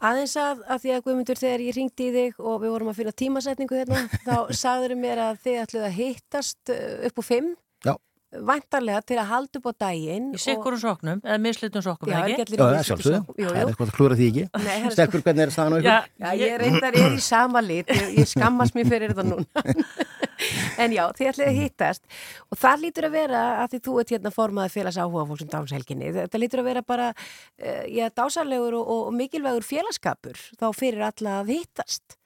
Aðeins 0.00 0.34
að, 0.40 0.60
að 0.64 0.84
því 0.84 0.92
að 0.94 1.02
Guðmundur 1.06 1.38
þegar 1.40 1.62
ég 1.64 1.74
ringdi 1.76 2.04
í 2.08 2.12
þig 2.14 2.38
og 2.40 2.60
við 2.62 2.70
vorum 2.72 2.92
að 2.92 3.00
finna 3.00 3.16
tímasetningu 3.20 3.76
hérna, 3.76 4.04
þá 4.28 4.36
sagður 4.56 4.94
mér 5.00 5.20
að 5.26 5.42
þið 5.44 5.58
ætluð 5.64 5.88
að 5.88 5.98
hittast 5.98 6.72
uh, 6.72 6.86
upp 7.08 7.20
á 7.20 7.22
fimm. 7.26 7.50
Já. 7.84 7.92
Væntarlega 8.30 9.02
til 9.10 9.18
að 9.18 9.28
halda 9.34 9.60
upp 9.60 9.68
á 9.68 9.72
daginn. 9.84 10.30
Í 10.38 10.40
sikkurum 10.40 10.80
soknum, 10.80 11.20
eða 11.26 11.40
mislitum 11.42 11.84
soknum, 11.84 12.14
Já, 12.14 12.20
er 12.22 12.32
ekki? 12.36 12.56
Já, 12.56 12.62
það 12.62 12.78
er 12.78 12.88
sjálfsögðu. 12.88 13.20
Það 13.40 13.60
er 13.60 13.72
eitthvað 13.72 13.90
að 13.90 13.94
klúra 13.98 14.18
því 14.20 14.30
ekki. 14.30 14.46
Nei, 14.54 14.76
það 14.86 14.96
Stelpur, 14.96 15.24
hvernig 15.26 15.44
er 15.44 15.54
staðan 15.56 15.76
á 15.76 15.78
ykkur? 15.80 15.90
Já, 15.90 16.00
Já, 16.24 16.30
ég 16.40 16.56
reyndar 16.62 17.00
er 17.02 17.16
í 17.18 17.24
sama 17.26 17.64
lit, 17.66 17.90
ég, 17.90 18.12
ég 18.22 18.30
skammast 18.30 18.78
mér 18.78 18.88
fyrir 18.94 19.12
þetta 19.12 19.26
núna. 19.26 19.66
en 20.82 20.92
já, 20.94 21.02
þið 21.18 21.30
ætlið 21.32 21.48
að 21.50 21.58
hittast 21.60 22.06
og 22.50 22.58
það 22.60 22.82
lítur 22.84 23.08
að 23.08 23.16
vera 23.18 23.42
að 23.64 23.74
því 23.74 23.80
þú 23.88 23.96
ert 24.02 24.14
hérna 24.14 24.32
formaði 24.34 24.74
félags 24.76 24.98
áhuga 25.00 25.26
fólksum 25.30 25.50
dánshelginni. 25.52 26.12
Þetta 26.16 26.40
lítur 26.42 26.62
að 26.62 26.70
vera 26.70 26.82
bara, 26.86 27.10
uh, 27.12 27.82
já, 27.90 28.06
dásanlegur 28.10 28.78
og, 28.80 28.94
og 28.96 29.12
mikilvægur 29.18 29.66
félagskapur 29.66 30.40
þá 30.60 30.66
fyrir 30.76 31.04
alla 31.10 31.40
að 31.42 31.54
hittast. 31.56 32.16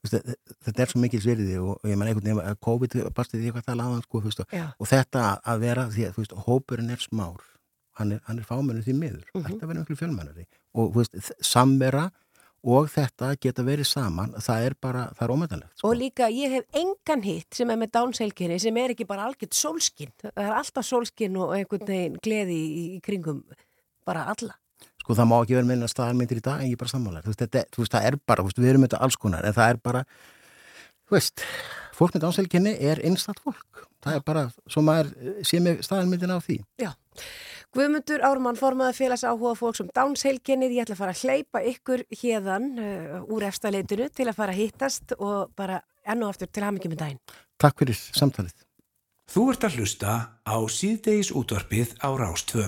Þetta 0.00 0.80
er 0.80 0.88
svo 0.88 1.00
mikil 1.02 1.20
sverði 1.20 1.58
og 1.60 1.82
ég 1.84 1.98
menn 2.00 2.08
einhvern 2.08 2.24
veginn 2.24 2.40
að 2.40 2.56
COVID 2.64 2.94
bastið 3.12 3.42
því 3.42 3.50
eitthvað 3.50 3.60
að 3.66 3.68
tala 3.68 3.84
á 3.84 3.90
hann 3.92 4.04
sko, 4.06 4.22
og- 4.80 4.88
þetta 4.88 5.24
að 5.44 5.58
vera, 5.60 5.84
því 5.92 6.06
að 6.08 6.14
veist, 6.16 6.32
hópurinn 6.46 6.90
er 6.94 7.02
smár, 7.04 7.42
hann 8.00 8.12
er, 8.16 8.22
er 8.40 8.46
fámennur 8.48 8.82
því 8.86 8.94
miður, 8.96 9.26
Mhm. 9.34 9.44
þetta 9.44 9.68
verður 9.68 9.82
miklu 9.84 9.98
fjölmennari 10.00 10.46
og 10.74 10.94
veist, 10.96 11.12
samvera 11.44 12.06
og 12.60 12.88
þetta 12.92 13.32
geta 13.40 13.64
verið 13.64 13.88
saman, 13.88 14.34
það 14.42 14.66
er 14.66 14.76
bara, 14.84 15.04
það 15.16 15.26
er 15.26 15.34
ómetanlegt. 15.34 15.74
Sko. 15.78 15.88
Og 15.88 15.96
líka, 15.96 16.28
ég 16.32 16.56
hef 16.58 16.80
engan 16.80 17.24
hitt 17.24 17.56
sem 17.56 17.72
er 17.72 17.78
með 17.80 17.92
dánshelginni 17.96 18.58
sem 18.60 18.80
er 18.82 18.94
ekki 18.94 19.06
bara 19.08 19.28
algjört 19.28 19.56
sólskinn. 19.56 20.12
Það 20.22 20.42
er 20.44 20.56
alltaf 20.58 20.86
sólskinn 20.86 21.38
og 21.40 21.54
einhvern 21.56 21.88
veginn 21.88 22.18
gleði 22.22 22.58
í, 22.60 22.84
í 22.98 23.00
kringum 23.04 23.44
bara 24.08 24.26
alla. 24.34 24.56
Sko 25.00 25.16
það 25.16 25.30
má 25.30 25.36
ekki 25.40 25.56
vera 25.56 25.68
meina 25.70 25.88
staðalmyndir 25.90 26.42
í 26.42 26.44
dag 26.44 26.60
en 26.60 26.72
ég 26.72 26.80
bara 26.80 26.92
sammálar. 26.92 27.24
Þú 27.24 27.32
veist, 27.32 27.44
þetta, 27.46 27.64
þú 27.72 27.84
veist, 27.84 27.94
það 27.96 28.08
er 28.10 28.18
bara, 28.28 28.46
veist, 28.46 28.60
við 28.60 28.72
erum 28.74 28.84
þetta 28.86 29.04
alls 29.06 29.20
konar 29.20 29.48
en 29.48 29.56
það 29.56 29.72
er 29.72 29.80
bara, 29.88 30.02
þú 31.08 31.16
veist, 31.16 31.46
fólk 31.96 32.16
með 32.16 32.26
dánselginni 32.26 32.74
er 32.90 33.00
einstætt 33.08 33.40
fólk. 33.44 33.86
Það 34.04 34.18
er 34.18 34.26
bara, 34.28 34.44
svo 34.70 34.84
maður 34.84 35.10
eh, 35.16 35.40
sé 35.48 35.60
með 35.64 35.80
staðalmyndina 35.84 36.36
á 36.36 36.44
því. 36.44 36.60
Já. 36.80 36.92
Guðmundur 37.70 38.24
Ármann 38.26 38.58
formaði 38.58 38.96
félags 38.98 39.22
áhuga 39.22 39.52
fólks 39.54 39.82
um 39.84 39.90
dánshelginnið. 39.94 40.72
Ég 40.74 40.82
ætla 40.88 40.96
að 40.96 41.02
fara 41.04 41.12
að 41.14 41.20
hleypa 41.22 41.60
ykkur 41.70 42.02
hérðan 42.18 42.66
uh, 42.82 43.20
úr 43.30 43.46
efstaleitinu 43.46 44.08
til 44.10 44.26
að 44.26 44.40
fara 44.40 44.56
að 44.56 44.62
hittast 44.64 45.14
og 45.18 45.52
bara 45.54 45.78
enn 46.02 46.24
og 46.26 46.32
aftur 46.32 46.50
til 46.50 46.64
hamingjum 46.66 46.96
með 46.96 47.02
daginn. 47.04 47.20
Takk 47.62 47.84
fyrir 47.84 48.00
samtalið. 48.18 48.66
Þú 49.30 49.44
ert 49.52 49.66
að 49.68 49.76
hlusta 49.78 50.14
á 50.42 50.56
síðdeis 50.66 51.30
útvarpið 51.30 51.94
á 52.02 52.10
Rástvö. 52.18 52.66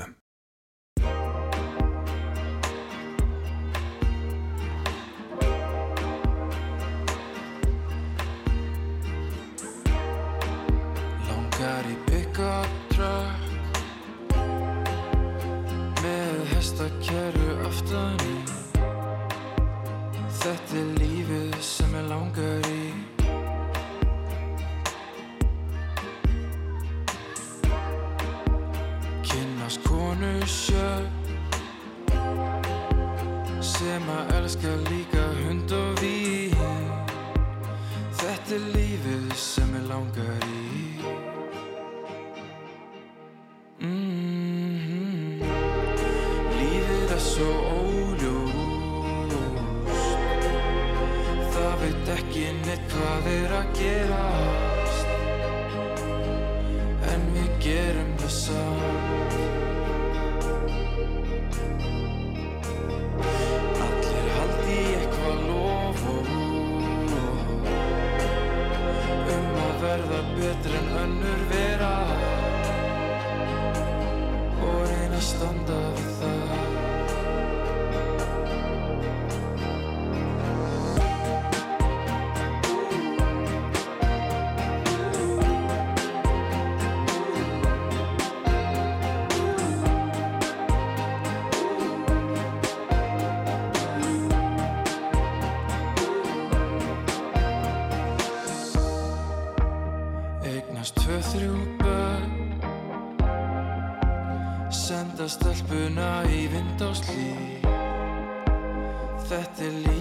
Þetta 109.33 109.65
er 109.65 109.77
lífið 109.81 109.92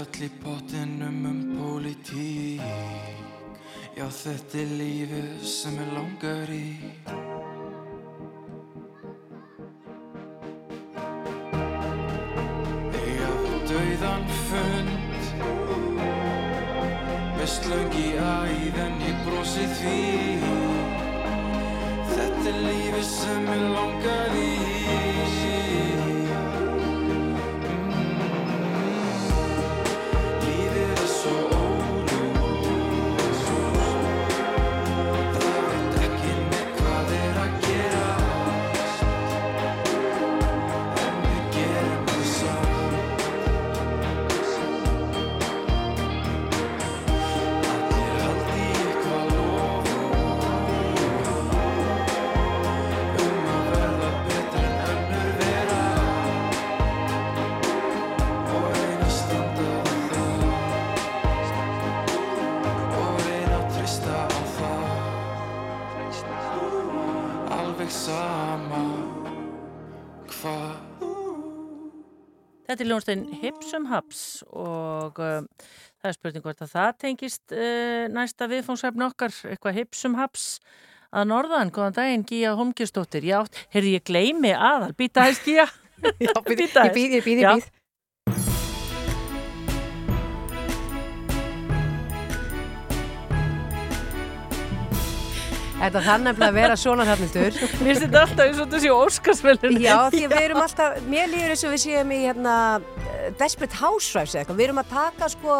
Spjall 0.00 0.24
í 0.24 0.28
pottinum 0.40 1.24
um 1.28 1.40
pólitík. 1.58 2.62
Já, 3.98 4.06
þetta 4.08 4.62
er 4.62 4.72
lífið 4.78 5.28
sem 5.44 5.76
ég 5.76 5.92
langar 5.92 6.52
í 6.56 7.19
Þetta 72.80 72.88
er 72.88 72.94
ljónstein 72.94 73.22
Hipsum 73.42 73.86
Haps 73.90 74.20
og 74.56 75.18
uh, 75.20 75.42
það 76.00 76.06
er 76.08 76.14
spurning 76.16 76.44
hvort 76.46 76.62
að 76.64 76.70
það 76.72 76.94
tengist 77.02 77.52
uh, 77.52 78.06
næsta 78.08 78.46
viðfóngsefn 78.48 79.04
okkar, 79.04 79.34
eitthvað 79.50 79.76
Hipsum 79.76 80.14
Haps 80.16 80.46
að 81.12 81.26
norðan, 81.28 81.72
góðan 81.76 81.98
daginn, 81.98 82.24
Gíja 82.24 82.54
Holmgjörnsdóttir. 82.56 83.26
Já, 83.28 83.42
heyrðu 83.76 83.92
ég 83.98 84.06
gleymi 84.08 84.54
aðal, 84.56 84.94
býta 84.96 85.26
hæst 85.28 85.44
Gíja. 85.44 85.68
Já, 86.24 86.32
býð, 86.32 86.48
Bíddu 86.54 86.86
ég 86.86 86.96
býð, 86.96 87.18
ég 87.18 87.28
býð, 87.28 87.44
ég 87.44 87.60
býð. 87.60 87.68
Þetta 95.80 96.00
þannig 96.04 96.42
að 96.44 96.56
vera 96.58 96.74
svona 96.76 97.04
hrafnildur. 97.08 97.54
Mér 97.80 97.86
finnst 97.86 98.02
þetta 98.04 98.22
alltaf 98.26 98.42
eins 98.44 98.58
og 98.60 98.74
sé 98.82 98.90
Óskarsvelun. 98.92 99.78
Já, 99.80 99.94
því 100.12 100.26
við 100.28 100.42
erum 100.42 100.60
alltaf, 100.60 100.98
mér 101.08 101.30
líður 101.32 101.54
eins 101.54 101.64
og 101.64 101.72
við 101.72 101.82
séum 101.86 102.12
í 102.12 102.18
hérna 102.26 102.56
Desperate 103.40 103.80
Housewives 103.80 104.34
eða 104.34 104.42
eitthvað. 104.42 104.58
Við 104.60 104.66
erum 104.66 104.82
að 104.82 104.90
taka 104.92 105.30
sko 105.32 105.56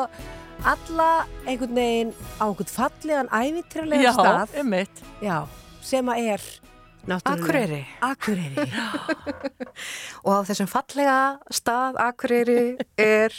alla 0.69 1.09
einhvern 1.49 1.79
veginn 1.79 2.11
á 2.37 2.45
einhvern 2.51 2.69
fallegan 2.75 3.31
ævitrjálega 3.33 4.05
Já, 4.05 4.13
stað. 4.19 4.59
um 4.61 4.75
mitt. 4.75 5.05
Já, 5.25 5.37
sem 5.81 6.13
að 6.13 6.27
er. 6.35 6.49
Akureyri. 7.11 7.81
Akureyri. 8.05 8.67
Og 10.27 10.35
á 10.37 10.41
þessum 10.51 10.69
fallega 10.69 11.17
stað 11.49 11.97
Akureyri 12.05 12.77
er 13.01 13.33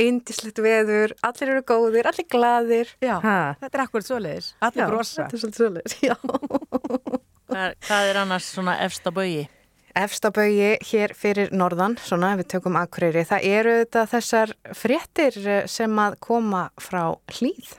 indislegt 0.00 0.58
veður, 0.64 1.12
allir 1.26 1.50
eru 1.56 1.62
góðir, 1.68 2.06
allir 2.08 2.26
glaðir. 2.32 2.92
Já, 3.02 3.16
Ha. 3.22 3.36
þetta 3.60 3.78
er 3.78 3.84
akkurat 3.84 4.06
svoleiðis. 4.08 4.52
Allir 4.60 4.82
Já, 4.84 4.88
brosa. 4.90 5.26
Þetta 5.26 5.36
er 5.36 5.42
svolítið 5.42 5.60
svolítið, 5.62 5.98
já. 6.08 6.16
Hvað 7.52 7.74
hvað 7.84 8.06
er 8.12 8.16
annars 8.22 8.46
svona 8.54 8.78
efsta 8.80 9.12
bögi? 9.12 9.42
Efstabaugi 9.92 10.70
hér 10.88 11.12
fyrir 11.12 11.50
norðan, 11.52 11.98
svona 12.00 12.30
við 12.40 12.46
tökum 12.54 12.78
Akureyri, 12.80 13.26
það 13.28 13.44
eru 13.44 13.74
þetta 13.82 14.04
þessar 14.08 14.54
fréttir 14.72 15.36
eh, 15.44 15.66
sem 15.68 15.98
að 16.00 16.16
koma 16.24 16.62
frá 16.80 17.10
hlýð, 17.36 17.74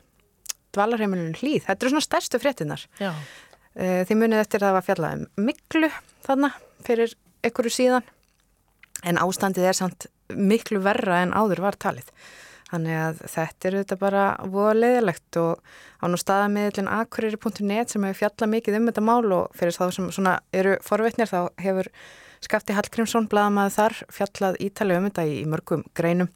dvalarheimilinu 0.77 1.33
hlýð. 1.39 1.63
Þetta 1.65 1.87
eru 1.87 1.93
svona 1.95 2.05
stærstu 2.05 2.41
fréttinnar. 2.43 2.85
Já. 3.01 3.09
Eh, 3.73 4.03
Þið 4.05 4.19
munið 4.21 4.43
eftir 4.43 4.61
að 4.61 4.67
það 4.69 4.77
var 4.77 4.85
fjallað 4.91 5.15
um 5.17 5.47
miklu 5.49 5.89
þarna 6.27 6.51
fyrir 6.85 7.15
einhverju 7.43 7.73
síðan 7.79 8.05
en 9.09 9.17
ástandið 9.25 9.65
er 9.71 9.79
samt 9.81 10.05
miklu 10.31 10.81
verra 10.83 11.21
en 11.23 11.35
áður 11.35 11.63
var 11.65 11.77
talið. 11.79 12.09
Þannig 12.73 12.97
að 12.97 13.19
þetta 13.29 13.67
er 13.69 13.75
þetta 13.81 13.97
bara 14.01 14.23
voða 14.49 14.73
leiðilegt 14.79 15.37
og 15.37 15.59
á 16.01 16.05
nú 16.09 16.17
staðamiðlinn 16.17 16.89
akureyri.net 16.89 17.93
sem 17.93 18.05
hefur 18.07 18.19
fjallað 18.23 18.53
mikið 18.55 18.77
um 18.79 18.87
þetta 18.89 19.03
mál 19.05 19.35
og 19.35 19.57
fyrir 19.57 19.75
þá 19.77 19.83
sem 19.93 20.07
svona 20.15 20.39
eru 20.55 20.79
forveitnir 20.81 21.29
þá 21.29 21.39
hefur 21.61 21.91
Skafti 22.43 22.75
Hallgrímsson 22.75 23.29
blaðamaður 23.31 23.75
þar 23.77 23.97
fjallað 24.11 24.57
ítalið 24.65 24.99
um 24.99 25.05
þetta 25.07 25.27
í, 25.29 25.35
í 25.43 25.45
mörgum 25.47 25.85
greinum 25.95 26.31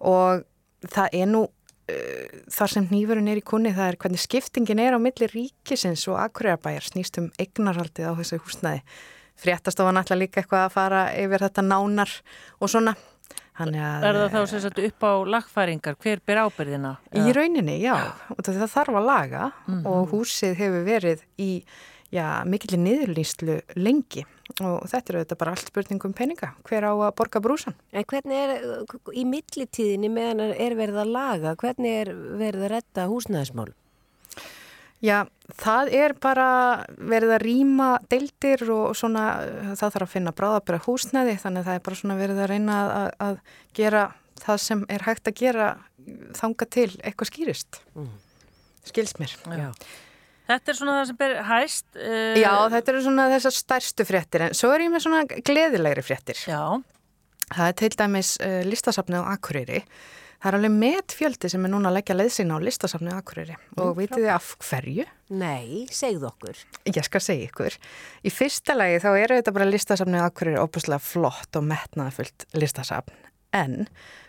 og 0.00 0.42
það 0.90 1.18
er 1.20 1.28
nú 1.30 1.42
uh, 1.46 2.40
þar 2.56 2.72
sem 2.72 2.88
nýfurinn 2.90 3.30
er 3.30 3.40
í 3.40 3.44
kunni 3.46 3.74
það 3.76 3.92
er 3.92 3.98
hvernig 4.02 4.22
skiptingin 4.22 4.82
er 4.82 4.96
á 4.96 5.00
milli 5.02 5.28
ríkisins 5.30 6.06
og 6.10 6.18
akureyrabæjar 6.24 6.88
snýst 6.88 7.20
um 7.22 7.28
eignarhaldið 7.42 8.10
á 8.10 8.18
þessu 8.18 8.40
húsnæði. 8.42 8.82
Fréttastofan 9.36 10.00
ætla 10.00 10.16
líka 10.16 10.40
eitthvað 10.40 10.64
að 10.64 10.72
fara 10.72 11.02
yfir 11.20 11.44
þetta 11.44 11.66
nánar 11.66 12.12
og 12.56 12.72
svona. 12.72 12.96
Er 13.56 14.20
það 14.20 14.34
þá 14.34 14.40
sem 14.50 14.62
sagt 14.66 14.80
upp 14.84 15.04
á 15.08 15.12
lagfæringar? 15.36 15.96
Hver 16.02 16.20
ber 16.26 16.42
ábyrðina? 16.44 16.96
Í 17.16 17.32
rauninni, 17.36 17.78
já. 17.80 17.96
Það 18.36 18.66
þarf 18.74 18.98
að 19.00 19.06
laga 19.10 19.50
og 19.82 20.10
húsið 20.12 20.56
hefur 20.60 20.84
verið 20.86 21.24
í 21.40 21.50
mikillir 22.46 22.80
niðurlýslu 22.80 23.56
lengi 23.76 24.22
og 24.62 24.84
þetta 24.88 25.10
eru 25.12 25.22
þetta 25.24 25.38
bara 25.40 25.54
allt 25.56 25.68
spurningum 25.72 26.14
peninga. 26.16 26.52
Hver 26.68 26.86
á 26.86 26.92
að 26.94 27.16
borga 27.18 27.42
brúsan? 27.42 27.74
En 27.92 28.06
hvernig 28.08 28.36
er 28.36 28.84
í 29.12 29.24
millitíðinni 29.26 30.08
meðan 30.12 30.54
er 30.54 30.76
verið 30.78 31.02
að 31.02 31.10
laga, 31.16 31.56
hvernig 31.60 31.98
er 32.04 32.12
verið 32.14 32.68
að 32.68 32.72
retta 32.76 33.08
húsnæðismál? 33.10 33.72
Já, 35.06 35.18
það 35.62 35.90
er 35.94 36.14
bara 36.22 36.46
verið 36.98 37.34
að 37.36 37.42
rýma 37.44 37.88
deildir 38.10 38.64
og 38.74 38.94
svona 38.98 39.26
það 39.78 39.92
þarf 39.96 40.06
að 40.06 40.14
finna 40.14 40.32
bráðabæra 40.36 40.80
húsnæði 40.86 41.36
þannig 41.42 41.62
að 41.62 41.68
það 41.68 41.78
er 41.78 41.84
bara 41.88 42.00
svona 42.00 42.16
verið 42.18 42.40
að 42.42 42.50
reyna 42.52 42.78
að, 42.86 43.10
að 43.26 43.36
gera 43.78 44.06
það 44.42 44.64
sem 44.64 44.82
er 44.92 45.04
hægt 45.06 45.30
að 45.30 45.38
gera 45.42 45.68
þanga 46.38 46.68
til 46.76 46.88
eitthvað 47.02 47.30
skýrist. 47.30 47.80
Skils 48.86 49.16
mér. 49.20 49.32
Já. 49.58 49.70
Þetta 50.46 50.70
er 50.70 50.78
svona 50.78 50.98
það 51.00 51.08
sem 51.08 51.16
ber 51.18 51.32
hæst. 51.48 51.86
Uh, 51.98 52.36
Já, 52.38 52.52
þetta 52.76 52.92
eru 52.92 53.00
svona 53.06 53.30
þessar 53.32 53.54
stærstu 53.56 54.06
fréttir 54.06 54.44
en 54.46 54.54
svo 54.54 54.70
er 54.74 54.84
ég 54.84 54.92
með 54.94 55.06
svona 55.08 55.24
gleðilegri 55.26 56.04
fréttir. 56.06 56.42
Já, 56.46 56.78
Það 57.46 57.68
er 57.70 57.74
til 57.78 57.90
dæmis 57.94 58.30
uh, 58.42 58.60
listasafnið 58.66 59.22
á 59.22 59.30
Akureyri. 59.36 59.82
Það 60.46 60.52
er 60.52 60.56
alveg 60.60 60.74
metfjöldi 60.78 61.48
sem 61.50 61.64
er 61.66 61.70
núna 61.72 61.90
að 61.90 61.96
leggja 61.96 62.14
leðsina 62.14 62.54
á 62.54 62.62
listasafnið 62.62 63.14
á 63.14 63.18
Akureyri 63.18 63.54
og 63.82 63.96
vitið 63.98 64.20
þið 64.20 64.28
af 64.30 64.50
hverju? 64.62 65.06
Nei, 65.42 65.88
segðu 65.90 66.28
okkur. 66.28 66.60
Ég 66.86 67.06
skal 67.08 67.20
segja 67.24 67.48
ykkur. 67.48 67.76
Í 68.22 68.30
fyrsta 68.30 68.76
lagi 68.78 69.00
þá 69.02 69.08
eru 69.24 69.40
þetta 69.40 69.54
bara 69.56 69.66
listasafnið 69.66 70.22
á 70.22 70.30
Akureyri 70.30 70.62
óbúslega 70.62 71.02
flott 71.02 71.58
og 71.58 71.66
metnaðafullt 71.66 72.46
listasafn. 72.62 73.18
En 73.58 73.88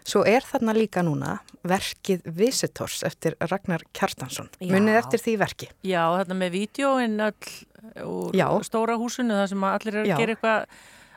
svo 0.09 0.25
er 0.25 0.41
þarna 0.41 0.73
líka 0.79 1.05
núna 1.05 1.37
verkið 1.69 2.25
Visitors 2.33 3.03
eftir 3.05 3.37
Ragnar 3.37 3.85
Kjartansson. 3.93 4.49
Já. 4.57 4.73
Munið 4.73 4.97
eftir 5.03 5.21
því 5.21 5.39
verki. 5.45 5.69
já, 5.85 6.01
þetta 6.17 6.41
með 6.41 6.55
vídjóin 6.57 7.19
öll 7.29 8.07
úr 8.09 8.33
Já. 8.33 8.49
stóra 8.65 8.97
húsinu, 8.97 9.37
það 9.37 9.51
sem 9.53 9.69
allir 9.69 9.93
er 9.93 10.01
að 10.07 10.15
Já. 10.15 10.17
gera 10.17 10.33
eitthvað 10.33 10.65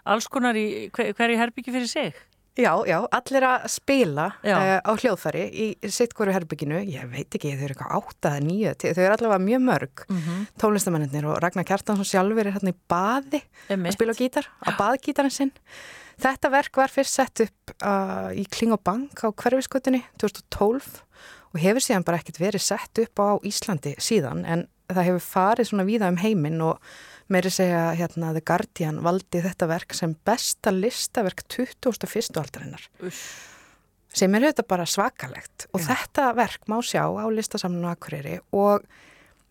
alls 0.05 0.29
konar 0.29 0.61
í 0.61 0.91
hver, 0.93 1.15
hverju 1.17 1.41
herbyggi 1.41 1.73
fyrir 1.73 1.89
sig. 1.89 2.27
Já, 2.59 2.73
já, 2.85 2.97
allir 3.15 3.45
að 3.47 3.67
spila 3.71 4.25
uh, 4.59 4.81
á 4.83 4.93
hljóðfæri 4.99 5.43
í 5.55 5.67
sitt 5.89 6.13
hverju 6.19 6.35
herbygginu. 6.35 6.81
Ég 6.91 7.07
veit 7.13 7.31
ekki, 7.39 7.53
þau 7.57 7.63
eru 7.69 7.75
eitthvað 7.77 7.95
átta 8.01 8.33
eða 8.35 8.43
nýju, 8.49 8.73
þau 8.83 9.03
eru 9.05 9.15
allavega 9.15 9.45
mjög 9.47 9.63
mörg 9.69 10.03
mm 10.09 10.19
Mhm. 10.21 10.47
tónlistamennir 10.61 11.29
og 11.31 11.39
Ragnar 11.45 11.65
Kjartansson 11.65 12.05
sjálfur 12.11 12.47
er 12.47 12.53
hérna 12.59 12.75
í 12.75 12.79
baði 12.91 13.41
að 13.87 13.95
spila 13.95 14.13
á 14.13 14.21
gítar, 14.21 14.47
á 14.67 14.71
baðgítarinn 14.77 15.33
sinn. 15.33 15.53
Þetta 16.21 16.51
verk 16.53 16.77
var 16.77 16.89
fyrst 16.93 17.15
sett 17.17 17.41
upp 17.47 17.73
uh, 17.81 18.29
í 18.37 18.45
Kling 18.51 18.75
og 18.77 18.83
Bank 18.85 19.23
á 19.25 19.31
hverfiskutinni 19.33 20.03
2012 20.21 21.01
og 21.55 21.59
hefur 21.63 21.81
síðan 21.81 22.05
bara 22.05 22.19
ekkert 22.21 22.39
verið 22.43 22.61
sett 22.67 22.99
upp 22.99 23.17
á 23.25 23.39
Íslandi 23.47 23.95
síðan 23.99 24.45
en 24.45 24.67
það 24.91 25.07
hefur 25.07 25.25
farið 25.25 25.71
svona 25.71 25.87
víða 25.89 26.11
um 26.11 26.19
heiminn 26.21 26.61
og 26.67 26.77
meiri 27.31 27.53
segja 27.55 27.91
hérna 27.99 28.33
The 28.37 28.43
Guardian 28.47 29.01
valdi 29.05 29.43
þetta 29.45 29.69
verk 29.71 29.95
sem 29.97 30.17
besta 30.27 30.73
listaverk 30.75 31.47
21. 31.49 32.37
aldarinnar 32.41 32.89
sem 34.11 34.35
er 34.35 34.49
auðvitað 34.49 34.67
bara 34.71 34.89
svakalegt. 34.91 35.69
Og 35.71 35.85
þetta 35.85 36.33
verk 36.39 36.67
má 36.71 36.81
sjá 36.83 37.05
á 37.07 37.25
listasamninu 37.31 37.91
Akureyri 37.93 38.41
og 38.57 38.83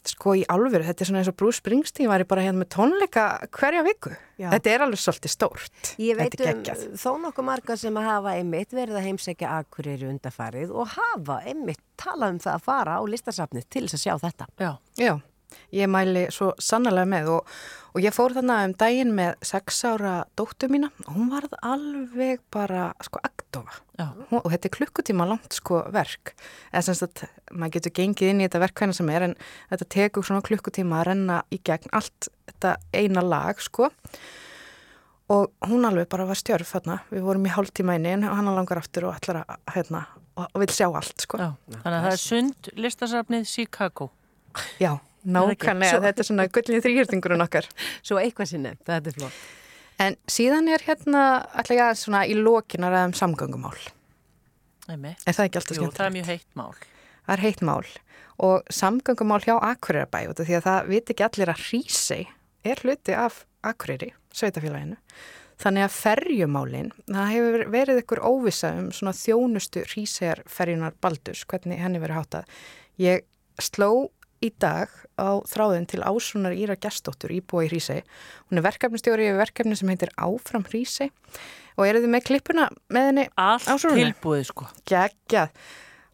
sko 0.10 0.34
í 0.40 0.44
alvöru, 0.50 0.86
þetta 0.88 1.04
er 1.04 1.10
svona 1.10 1.22
eins 1.22 1.30
og 1.32 1.36
Bruce 1.38 1.60
Springsteen 1.60 2.10
væri 2.10 2.26
bara 2.28 2.44
hérna 2.46 2.62
með 2.62 2.70
tónleika 2.76 3.26
hverja 3.56 3.84
viku. 3.86 4.14
Já. 4.40 4.48
þetta 4.54 4.72
er 4.72 4.84
alveg 4.86 5.02
svolítið 5.04 5.34
stórt. 5.34 5.90
Ég 6.00 6.20
veit 6.20 6.40
um 6.40 6.96
þó 6.96 7.10
nokkuð 7.26 7.48
marga 7.50 7.76
sem 7.80 8.00
að 8.00 8.08
hafa 8.08 8.36
einmitt 8.40 8.76
verið 8.76 9.00
að 9.00 9.08
heimsækja 9.10 9.58
Akureyri 9.60 10.08
undarfarið 10.08 10.72
og 10.72 10.94
hafa 10.96 11.42
einmitt 11.44 11.84
talað 12.00 12.38
um 12.38 12.40
það 12.46 12.56
að 12.56 12.66
fara 12.70 12.96
á 12.96 13.02
listasafnið 13.12 13.68
til 13.68 13.84
þess 13.86 14.00
að 14.00 14.06
sjá 14.06 14.14
þetta. 14.24 14.50
Já, 14.64 14.72
Já, 15.00 15.14
ég 15.76 15.89
mæli 15.91 16.28
svo 16.34 16.52
sannlega 16.62 17.08
með 17.10 17.30
og, 17.36 17.54
og 17.93 18.02
ég 18.04 18.16
fór 18.16 18.36
þannig 18.38 18.70
um 18.70 18.74
daginn 18.80 19.14
með 19.18 19.38
sex 19.50 19.84
ára 19.88 20.16
dóttu 20.39 20.70
mína. 20.72 20.91
Og 21.08 21.14
hún 21.18 21.32
varð 21.34 21.56
alveg 21.66 22.43
bara 22.54 22.89
sko. 23.06 23.22
Hún- 24.00 24.41
og 24.43 24.52
þetta 24.52 24.70
er 24.70 24.76
klukkutíma 24.78 25.28
langt 25.28 25.54
sko 25.54 25.82
verk. 25.91 26.36
Eða 26.74 26.84
sem 26.84 26.95
sagt, 26.95 27.24
maður 27.52 27.80
getur 27.80 27.95
gengið 27.97 28.30
inn 28.30 28.41
í 28.41 28.47
þetta 28.47 28.64
verk 28.66 28.76
hvernig 28.76 28.95
sem 28.95 29.10
er 29.10 29.24
en 29.24 29.36
þetta 29.72 29.89
tekur 29.89 30.24
svona 30.24 30.45
klukkutíma 30.45 31.02
að 31.02 31.08
renna 31.12 31.41
í 31.52 31.60
gegn 31.64 31.89
allt 31.91 32.30
þetta 32.47 32.78
eina 32.93 33.22
lag 33.26 33.60
sko. 33.60 33.89
Og 35.30 35.52
hún 35.70 35.86
alveg 35.86 36.08
bara 36.10 36.26
var 36.26 36.38
stjörf 36.39 36.72
þarna, 36.74 37.02
við 37.12 37.22
vorum 37.22 37.45
í 37.45 37.52
hálftíma 37.54 38.00
inni 38.00 38.16
en 38.16 38.24
hann 38.24 38.50
langar 38.50 38.80
aftur 38.82 39.06
og 39.06 39.20
ætlar 39.20 39.43
að 39.43 39.60
hérna 39.76 40.08
og, 40.39 40.47
og 40.47 40.64
vil 40.64 40.72
sjá 40.74 40.88
allt 40.88 41.26
sko. 41.26 41.38
Já. 41.38 41.52
Þannig 41.76 41.97
að 41.97 42.06
það 42.06 42.16
er 42.16 42.24
sund 42.24 42.72
listasafnið 42.80 43.45
Chicago. 43.50 44.10
Já, 44.82 44.95
nákvæmlega, 45.26 46.02
þetta 46.06 46.24
er 46.24 46.28
svona 46.30 46.48
gullin 46.48 46.82
þrýhjörtingurinn 46.86 47.44
okkar 47.46 47.68
Svo 48.02 48.20
eitthvað 48.22 48.52
sinni, 48.54 48.76
þetta 48.88 49.12
er 49.12 49.18
flott. 49.18 49.40
en 50.00 50.16
síðan 50.32 50.70
er 50.72 50.86
hérna 50.88 51.24
ætla 51.60 51.76
ég 51.76 51.86
að 51.90 51.98
svona 52.04 52.26
í 52.28 52.36
lokin 52.40 52.84
að 52.88 52.94
ræða 52.96 53.10
um 53.10 53.18
samgöngumál 53.20 53.80
Einmitt. 54.90 55.22
er 55.28 55.34
það 55.38 55.46
ekki 55.50 55.60
alltaf 55.62 55.76
Jú, 55.78 55.82
skemmt? 55.84 55.98
það 56.00 56.06
er 56.10 56.16
mjög 56.16 56.30
heitt 56.34 56.56
mál. 56.56 56.72
Það 57.26 57.34
er 57.36 57.44
heitt 57.46 57.62
mál 57.62 57.90
og 58.40 58.64
samgöngumál 58.72 59.44
hjá 59.44 59.56
af 60.40 60.48
því 60.48 60.56
að 60.58 60.64
það 60.70 60.88
viti 60.88 61.14
ekki 61.14 61.26
allir 61.28 61.52
að 61.52 61.66
Hrísey 61.68 62.28
er 62.64 62.80
hluti 62.86 63.14
af 63.14 63.44
Akureyri, 63.64 64.14
sveitafélaginu. 64.32 64.96
Þannig 65.60 65.84
að 65.84 65.96
ferjumálin, 66.00 66.92
það 67.12 67.32
hefur 67.34 67.64
verið 67.74 67.98
ykkur 68.00 68.22
óvisa 68.24 68.70
um 68.80 68.86
svona 68.96 69.12
þjónustu 69.12 69.84
Hríseyjar 69.84 70.40
ferjunar 70.48 70.94
Baldurs, 71.04 71.42
hvernig 71.44 71.82
henni 71.84 72.00
verið 72.00 72.16
háttað. 72.22 72.46
Ég 72.98 73.26
sló 73.60 74.08
í 74.46 74.50
dag 74.62 74.92
á 75.20 75.40
þráðin 75.48 75.88
til 75.90 76.02
Ásunar 76.06 76.56
Íra 76.56 76.78
Gjerstóttur 76.80 77.34
íbúa 77.36 77.66
í 77.66 77.70
Hrísei. 77.72 78.04
Hún 78.50 78.62
er 78.62 78.66
verkefnistjóri 78.68 79.30
í 79.30 79.38
verkefni 79.38 79.78
sem 79.78 79.92
heitir 79.92 80.14
Áfram 80.16 80.66
Hrísei 80.68 81.10
og 81.78 81.88
eru 81.88 82.04
þið 82.04 82.14
með 82.14 82.26
klippuna 82.28 82.68
með 82.92 83.10
henni 83.10 83.26
Allt 83.40 83.68
Ásrúnu? 83.72 84.00
tilbúið 84.00 84.46
sko. 84.52 84.70
geggjað. 84.90 85.52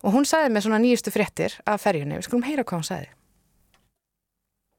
Og 0.05 0.13
hún 0.13 0.28
sagði 0.30 0.53
með 0.53 0.65
svona 0.65 0.82
nýjustu 0.82 1.13
fréttir 1.13 1.57
af 1.65 1.82
ferjunni. 1.82 2.19
Við 2.19 2.28
skulum 2.28 2.45
heyra 2.45 2.65
hvað 2.65 2.82
hún 2.82 2.89
sagði. 2.89 3.11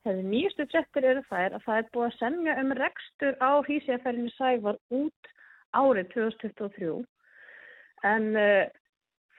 Það 0.07 0.20
nýjustu 0.30 0.66
fréttir 0.70 1.07
eru 1.11 1.22
þær 1.26 1.57
að 1.57 1.62
það 1.66 1.78
er 1.80 1.86
búið 1.94 2.09
að 2.09 2.18
semja 2.20 2.59
um 2.62 2.74
rekstur 2.78 3.38
á 3.42 3.51
hísjaferðinu 3.66 4.34
Sævar 4.36 4.78
út 4.94 5.32
árið 5.74 6.12
2023 6.14 6.92
en 8.07 8.28
uh, 8.38 8.66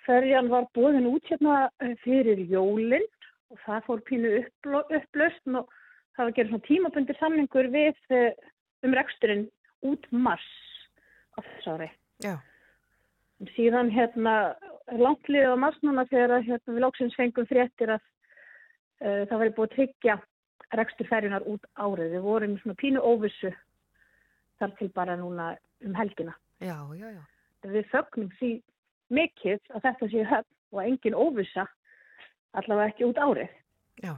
ferjan 0.08 0.50
var 0.52 0.68
búin 0.76 1.08
út 1.08 1.24
hérna 1.32 1.70
eh, 1.84 1.96
fyrir 2.04 2.40
jólinn 2.52 3.06
og 3.52 3.60
það 3.64 3.86
fór 3.88 4.04
pínu 4.08 4.34
upplausn 4.38 5.60
og 5.62 5.70
það 6.16 6.24
var 6.24 6.32
að 6.32 6.36
gera 6.38 6.52
svona 6.52 6.68
tímabundir 6.68 7.20
samningur 7.20 7.70
við 7.74 8.00
uh, 8.18 8.30
um 8.86 8.96
reksturinn 8.98 9.46
út 9.88 10.08
mars 10.12 10.48
á 11.38 11.40
þess 11.46 11.70
ári. 11.74 11.90
Já. 12.26 12.36
Síðan 13.54 13.92
hérna 13.94 14.34
er 14.90 15.02
langt 15.04 15.30
liðið 15.30 15.54
á 15.54 15.58
mars 15.62 15.78
núna 15.86 16.08
þegar 16.10 16.42
hérna, 16.42 16.74
við 16.74 16.84
lóksins 16.84 17.18
fengum 17.18 17.48
fréttir 17.50 17.94
að 17.94 18.02
uh, 18.02 19.24
það 19.30 19.40
væri 19.44 19.56
búið 19.56 19.70
að 19.70 19.76
tryggja 19.76 20.18
rekstur 20.82 21.08
ferjunar 21.08 21.46
út 21.48 21.68
árið. 21.78 22.18
Við 22.18 22.26
vorum 22.26 22.58
svona 22.64 22.80
pínu 22.82 23.04
óvissu 23.06 23.54
þar 24.58 24.74
til 24.80 24.90
bara 24.96 25.16
núna 25.20 25.54
um 25.86 25.96
helgina. 25.96 26.34
Já, 26.60 26.80
já, 26.98 27.12
já. 27.14 27.24
Við 27.68 27.90
fögnum 27.92 28.32
því 28.40 28.52
mikið 29.14 29.74
að 29.76 29.84
þetta 29.86 30.10
sé 30.12 30.24
höfn 30.28 30.54
og 30.74 30.82
engin 30.84 31.16
óvissa 31.16 31.68
allavega 32.54 32.94
ekki 32.94 33.08
út 33.08 33.20
árið. 33.22 33.52
Já. 34.04 34.14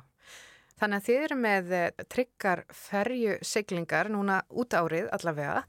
Þannig 0.80 1.00
að 1.00 1.08
þið 1.08 1.24
eru 1.26 1.38
með 1.44 1.72
eh, 1.76 2.04
tryggar 2.08 2.64
ferju 2.72 3.38
siglingar 3.44 4.10
núna 4.12 4.42
út 4.50 4.76
árið 4.76 5.10
allavega 5.16 5.64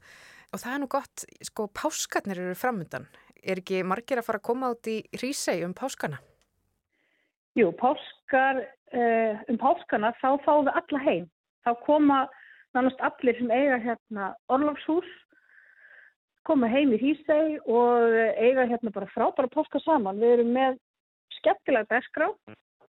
og 0.51 0.59
það 0.59 0.73
er 0.73 0.81
nú 0.83 0.89
gott, 0.91 1.23
sko, 1.47 1.67
páskarnir 1.71 2.39
eru 2.39 2.55
framundan. 2.59 3.07
Er 3.41 3.59
ekki 3.61 3.81
margir 3.87 4.19
að 4.21 4.27
fara 4.27 4.41
að 4.41 4.47
koma 4.49 4.71
út 4.73 4.87
í 4.91 4.99
Hrísei 5.15 5.63
um 5.65 5.73
páskana? 5.75 6.19
Jú, 7.59 7.71
páskar, 7.79 8.61
uh, 8.95 9.39
um 9.51 9.57
páskana 9.59 10.11
þá 10.19 10.29
fáum 10.45 10.67
við 10.67 10.77
alla 10.81 11.01
heim. 11.07 11.25
Þá 11.65 11.71
koma 11.87 12.19
nánast 12.75 13.01
allir 13.03 13.39
sem 13.39 13.51
eiga 13.51 13.79
hérna 13.83 14.29
orlofshús, 14.51 15.07
koma 16.47 16.69
heim 16.71 16.93
í 16.95 16.99
Hísei 17.01 17.57
og 17.67 18.15
eiga 18.39 18.67
hérna 18.69 18.93
bara 18.93 19.09
frábæra 19.11 19.51
páska 19.51 19.81
saman. 19.83 20.19
Við 20.21 20.37
erum 20.37 20.53
með 20.55 20.79
skemmtilega 21.39 21.87
beskrá, 21.91 22.27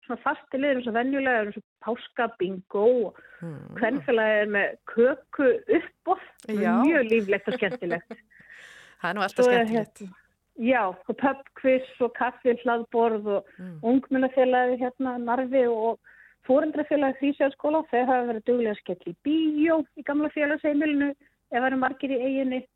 svona 0.06 0.20
fasti 0.24 0.58
liður 0.60 0.80
eins 0.82 0.88
og 0.90 0.94
venjulega, 0.98 1.44
eins 1.46 1.56
og 1.56 1.64
páska 1.84 2.26
bingo 2.38 2.84
og 3.06 3.22
Hmm. 3.40 3.74
hvernfélagi 3.76 4.42
er 4.42 4.46
með 4.46 4.76
köku 4.86 5.48
uppbóð, 5.78 6.20
mjög 6.48 7.08
líflegt 7.10 7.48
og 7.48 7.54
skemmtilegt. 7.58 8.08
Það 9.00 9.10
er 9.10 9.14
nú 9.14 9.20
alltaf 9.24 9.44
skemmtilegt. 9.44 9.98
hérna- 10.00 10.20
Já, 10.56 10.82
og 11.08 11.16
pubquiz 11.18 11.88
og 12.00 12.12
kaffi, 12.14 12.52
hlaðborð 12.62 13.26
og 13.26 13.46
Mm. 13.58 13.80
ungmennafélagi 13.82 14.78
hérna 14.78 15.18
Narfi 15.18 15.66
og 15.66 15.98
fóreldrafélagi 16.46 17.18
Þýsjálfskóla. 17.20 17.82
Þau 17.90 18.04
hafa 18.06 18.28
verið 18.32 18.44
duglega 18.44 18.76
skella 18.78 19.04
í 19.10 19.16
bíó 19.24 19.84
í 19.98 20.02
gamla 20.04 20.28
félagsheimilinu 20.30 21.10
ef 21.10 21.16
það 21.60 21.66
eru 21.66 21.76
margir 21.76 22.10
í 22.10 22.20
eiginni. 22.22 22.66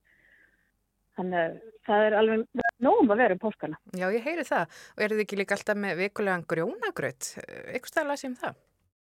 Þannig 1.17 1.39
að 1.39 1.61
það 1.87 2.07
er 2.07 2.13
alveg 2.19 2.47
nógum 2.85 3.11
að 3.15 3.21
vera 3.25 3.37
um 3.37 3.43
páskana. 3.43 3.79
Já, 3.97 4.07
ég 4.15 4.25
heyri 4.27 4.45
það. 4.49 4.79
Og 4.97 5.03
eru 5.07 5.19
þið 5.19 5.25
ekki 5.27 5.39
líka 5.41 5.57
alltaf 5.59 5.77
með 5.83 6.01
vikulegan 6.05 6.45
grjónagraut? 6.49 7.29
Eitthvað 7.73 7.93
stað 7.93 8.05
að 8.05 8.11
lasi 8.13 8.27
um 8.31 8.37
það? 8.43 8.57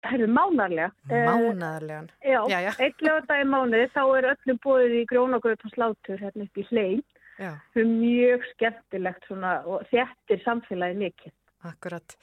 Það 0.02 0.16
eru 0.18 0.28
mánarlega. 0.34 0.92
Mánaðarlegan. 1.12 2.08
Eh, 2.22 2.32
já, 2.34 2.40
Já, 2.50 2.58
já. 2.66 2.72
eitt 2.82 3.02
lögadag 3.06 3.42
í 3.44 3.50
mánuði 3.52 3.90
þá 3.94 4.02
er 4.18 4.28
öllum 4.32 4.60
bóðið 4.64 4.96
í 4.98 5.04
grónagröð 5.12 5.66
og 5.68 5.76
slátur 5.76 6.24
hérna 6.24 6.48
upp 6.48 6.58
í 6.58 6.66
hlein. 6.72 7.04
Já, 7.42 7.52
Það 7.74 7.82
er 7.84 7.92
mjög 7.92 8.48
skemmtilegt 8.54 9.28
svona 9.30 9.52
og 9.66 9.86
þéttir 9.92 10.42
samfélagi 10.44 10.98
mikið. 10.98 11.32
akkurat. 11.64 12.16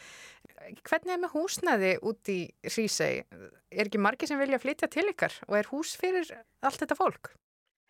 Hvernig 0.82 1.12
er 1.14 1.20
með 1.22 1.30
húsnæði 1.36 1.90
út 2.02 2.28
í 2.34 2.38
Hrísei? 2.66 3.22
Er 3.70 3.86
ekki 3.86 4.00
margir 4.02 4.26
sem 4.26 4.38
vilja 4.40 4.58
flytja 4.58 4.88
til 4.90 5.06
ykkar 5.12 5.32
og 5.46 5.54
er 5.56 5.68
hús 5.70 5.92
fyrir 5.96 6.26
allt 6.66 6.80
þetta 6.82 6.96
fólk? 6.98 7.30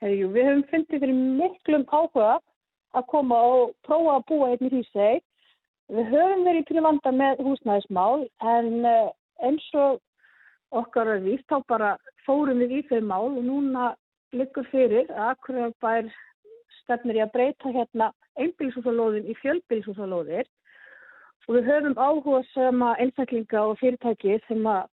Herjú, 0.05 0.29
við 0.35 0.45
höfum 0.51 0.65
fundið 0.69 1.01
fyrir 1.01 1.17
miklum 1.41 1.87
áhuga 1.89 2.35
að 2.99 3.09
koma 3.13 3.39
og 3.53 3.73
prófa 3.87 4.19
að 4.19 4.27
búa 4.31 4.51
einn 4.53 4.67
í 4.67 4.73
Hrísei. 4.73 5.21
Við 5.89 6.11
höfum 6.13 6.45
verið 6.45 6.69
til 6.69 6.85
vanda 6.85 7.13
með 7.15 7.43
húsnæðismál 7.47 8.27
en 8.55 8.85
eh, 8.85 9.11
eins 9.47 9.69
og 9.75 10.03
okkar 10.77 11.15
er 11.15 11.25
víst 11.25 11.49
þá 11.49 11.63
bara 11.71 11.95
fórum 12.27 12.61
við 12.63 12.79
í 12.79 12.83
þau 12.91 13.01
mál 13.09 13.31
og 13.31 13.43
núna 13.45 13.93
liggur 14.37 14.67
fyrir 14.73 15.09
að 15.15 15.31
akkurat 15.33 15.77
bær 15.81 16.11
stefnir 16.83 17.21
í 17.21 17.25
að 17.25 17.33
breyta 17.37 17.73
hérna 17.73 18.11
einbílshúsalóðin 18.39 19.31
í 19.31 19.37
fjölbílshúsalóðir 19.41 20.47
og 21.49 21.57
við 21.57 21.71
höfum 21.71 21.97
áhuga 21.97 22.43
sem 22.53 22.85
að 22.85 23.03
einstaklinga 23.05 23.65
og 23.71 23.79
fyrirtæki 23.81 24.37
sem 24.47 24.67
að 24.69 24.91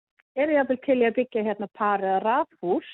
eru 0.42 0.56
jafnvel 0.56 0.80
til 0.86 0.98
í 0.98 1.06
að 1.06 1.16
byggja 1.20 1.46
hérna 1.46 1.70
par 1.78 2.02
eða 2.02 2.20
rafhús 2.24 2.90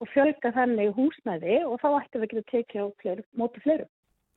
og 0.00 0.08
fjölga 0.14 0.52
þannig 0.56 0.94
húsnæði 0.96 1.60
og 1.66 1.80
þá 1.82 1.88
ættum 2.00 2.24
við 2.24 2.38
að 2.40 2.46
tekja 2.54 2.84
á 2.84 2.88
fleiri, 3.02 3.24
móti 3.36 3.60
fleiru. 3.64 3.86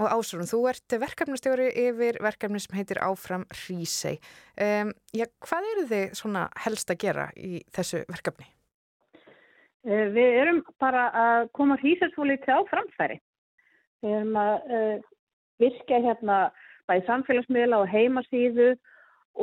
Og 0.02 0.10
Ásrún, 0.10 0.50
þú 0.50 0.64
ert 0.72 0.96
verkefnastjóri 1.04 1.68
yfir 1.86 2.18
verkefni 2.24 2.60
sem 2.60 2.78
heitir 2.80 3.00
Áfram 3.06 3.46
Hrísei. 3.54 4.18
Um, 4.58 4.90
já, 5.14 5.28
hvað 5.46 5.70
eru 5.74 5.84
þið 5.92 6.16
svona 6.18 6.48
helst 6.66 6.90
að 6.90 7.02
gera 7.06 7.28
í 7.38 7.62
þessu 7.76 8.02
verkefni? 8.10 8.48
Eh, 9.86 10.08
Við 10.16 10.40
erum 10.42 10.64
bara 10.82 11.06
að 11.14 11.52
koma 11.54 11.78
hrísarfólítið 11.84 12.58
á 12.58 12.62
framfæri. 12.72 13.20
Við 14.02 14.18
erum 14.18 14.40
að 14.42 14.74
uh, 14.80 14.98
virka 15.62 16.02
hérna 16.08 16.40
bæði 16.90 17.06
samfélagsmiðla 17.08 17.84
og 17.84 17.92
heimasíðu 17.94 18.72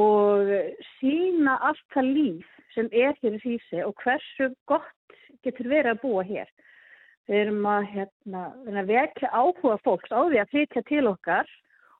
og 0.00 0.50
sína 0.98 1.56
allt 1.66 1.86
það 1.94 2.10
líf 2.16 2.50
sem 2.74 2.90
er 2.92 3.14
hér 3.22 3.38
í 3.38 3.42
Hrísi 3.44 3.84
og 3.86 3.94
hversu 4.02 4.50
gott 4.70 5.16
getur 5.46 5.70
verið 5.70 5.94
að 5.94 6.02
búa 6.04 6.26
hér. 6.26 6.50
Við 7.28 7.36
erum 7.44 7.66
að, 7.68 7.84
hérna, 7.94 8.42
við 8.64 8.68
erum 8.72 8.80
að 8.82 8.90
vekja 8.90 9.28
áhuga 9.36 9.76
fólks 9.84 10.10
á 10.10 10.20
því 10.26 10.38
að 10.40 10.50
flytja 10.54 10.82
til 10.88 11.06
okkar 11.10 11.50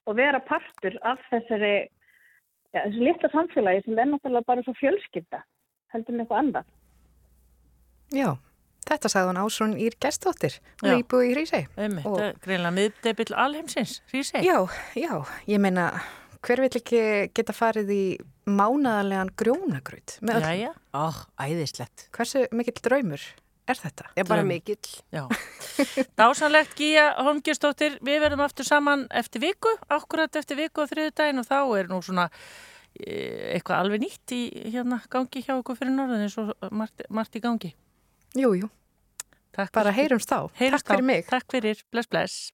og 0.08 0.16
vera 0.18 0.40
partur 0.42 0.96
af 1.06 1.20
þessari, 1.30 1.74
ja, 2.74 2.84
þessu 2.86 3.04
litla 3.06 3.30
samfélagi 3.34 3.84
sem 3.84 3.98
er 3.98 4.08
náttúrulega 4.10 4.48
bara 4.48 4.64
svo 4.66 4.74
fjölskylda, 4.80 5.42
heldur 5.94 6.16
með 6.16 6.24
eitthvað 6.24 6.40
annað. 6.42 6.70
Já, 8.10 8.30
þetta 8.88 9.10
sagði 9.12 9.30
hún 9.30 9.42
Ásrún 9.44 9.76
Ír 9.78 9.94
Gerstóttir 10.02 10.56
og 10.82 10.88
Já. 10.88 10.96
íbúi 10.98 11.30
í. 11.30 11.60
Einmitt, 11.78 12.06
Og- 12.06 12.40
greinlega 12.42 12.74
miðdebill 12.74 13.34
alheimsins, 13.36 14.00
Hrísei. 14.10 14.42
Já, 14.42 14.66
já, 14.96 15.14
ég 15.46 15.60
meina, 15.60 15.92
hver 16.42 16.60
vill 16.64 16.74
ekki 16.80 17.30
geta 17.32 17.52
farið 17.52 17.90
í 17.94 18.18
mánaðarlegan 18.48 19.30
grjónagraut 19.36 20.18
með 20.22 20.40
öll? 20.40 20.42
Jæja, 20.42 20.72
Ó, 20.94 21.06
æðislegt. 21.38 22.08
Hversu 22.10 22.48
mikill 22.50 22.80
draumur 22.82 23.20
er 23.70 23.80
þetta? 23.80 24.08
Ég 24.16 24.24
er 24.24 24.28
bara 24.30 24.46
mikill. 24.46 24.96
já. 25.14 25.22
Dásanlegt 26.20 26.74
Gíja 26.78 27.06
Holmgjörnsdóttir, 27.20 28.00
við 28.06 28.20
verðum 28.24 28.44
aftur 28.44 28.68
saman 28.68 29.06
eftir 29.10 29.44
viku, 29.44 29.72
akkurat 29.88 30.36
eftir 30.36 30.60
viku 30.60 30.84
á 30.84 30.90
þriðudaginn 30.90 31.42
og 31.42 31.48
þá 31.48 31.58
er 31.78 31.88
nú 31.92 32.02
svona 32.04 32.28
eh, 32.98 33.56
eitthvað 33.56 33.84
alveg 33.84 34.04
nýtt 34.04 34.36
í 34.36 34.42
hérna 34.74 35.00
gangi 35.12 35.44
hjá 35.46 35.56
okkur 35.56 35.78
fyrir 35.80 35.96
norðan 35.96 36.26
eins 36.26 36.38
og 36.42 36.52
margt, 36.70 37.06
margt 37.08 37.38
í 37.38 37.44
gangi. 37.44 37.72
Jú, 38.38 38.52
jú, 38.54 38.68
Takk 39.56 39.72
bara 39.74 39.90
heyrumst 39.94 40.30
þá. 40.30 40.46
Heyrumst 40.60 40.86
Takk 40.86 40.94
fyrir 40.94 41.06
mig. 41.06 41.26
Takk 41.30 41.50
fyrir, 41.50 41.82
bless 41.90 42.10
bless. 42.10 42.50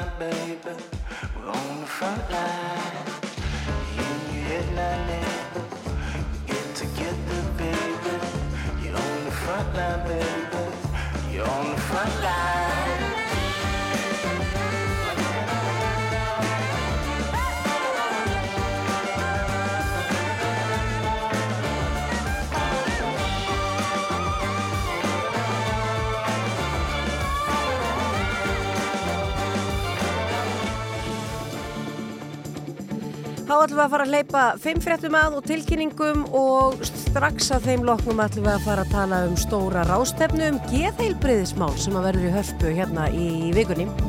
Line, 0.00 0.10
baby. 0.18 0.76
We're 1.36 1.50
on 1.50 1.80
the 1.80 1.86
front 1.86 2.30
line. 2.30 3.06
In 4.04 4.34
your 4.34 4.62
get 6.46 6.74
together, 6.74 7.40
baby. 7.56 8.14
You're 8.82 8.96
on 8.96 9.24
the 9.24 9.30
front 9.30 9.74
line, 9.74 10.08
baby. 10.08 11.34
You're 11.34 11.48
on 11.48 11.70
the 11.70 11.80
front 11.80 12.22
line. 12.22 12.57
Ætlum 33.64 33.78
við 33.78 33.84
að 33.84 33.92
fara 33.94 34.04
að 34.06 34.12
hleypa 34.12 34.42
fimm 34.62 34.82
fréttum 34.84 35.16
að 35.18 35.38
og 35.38 35.46
tilkynningum 35.48 36.20
og 36.40 36.84
strax 36.86 37.50
að 37.56 37.70
þeim 37.70 37.86
loknum 37.88 38.22
ætlum 38.24 38.46
við 38.46 38.54
að 38.54 38.68
fara 38.68 38.84
að 38.84 38.92
tala 38.94 39.22
um 39.28 39.34
stóra 39.40 39.86
rástefnu 39.88 40.52
um 40.52 40.60
geðheilbriðismál 40.70 41.74
sem 41.80 41.98
að 41.98 42.08
verður 42.10 42.30
í 42.30 42.36
hörpu 42.38 42.78
hérna 42.78 43.10
í 43.14 43.28
vikunni. 43.56 44.07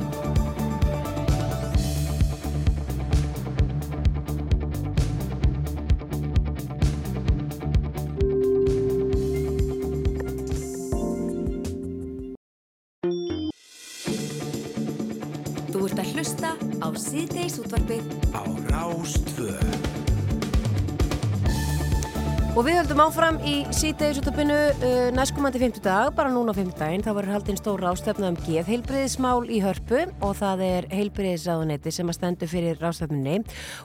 Höldum 22.99 23.13
áfram 23.13 23.37
í 23.47 23.53
síðdegisúttöpinu 23.71 24.55
uh, 24.83 25.09
næstkomandi 25.15 25.59
50 25.61 25.83
dag, 25.85 26.09
bara 26.17 26.27
núna 26.33 26.51
á 26.51 26.57
50 26.57 26.75
daginn, 26.75 27.03
þá 27.05 27.13
verður 27.15 27.31
haldinn 27.31 27.59
stóra 27.59 27.91
ástefna 27.93 28.27
um 28.33 28.37
geðheilbriðismál 28.43 29.45
í 29.47 29.61
hörpu 29.63 30.01
og 30.19 30.33
það 30.35 30.63
er 30.65 30.87
heilbriðisáðunetti 30.91 31.93
sem 31.95 32.11
að 32.11 32.17
stendur 32.17 32.51
fyrir 32.51 32.81
rástefnunni 32.83 33.37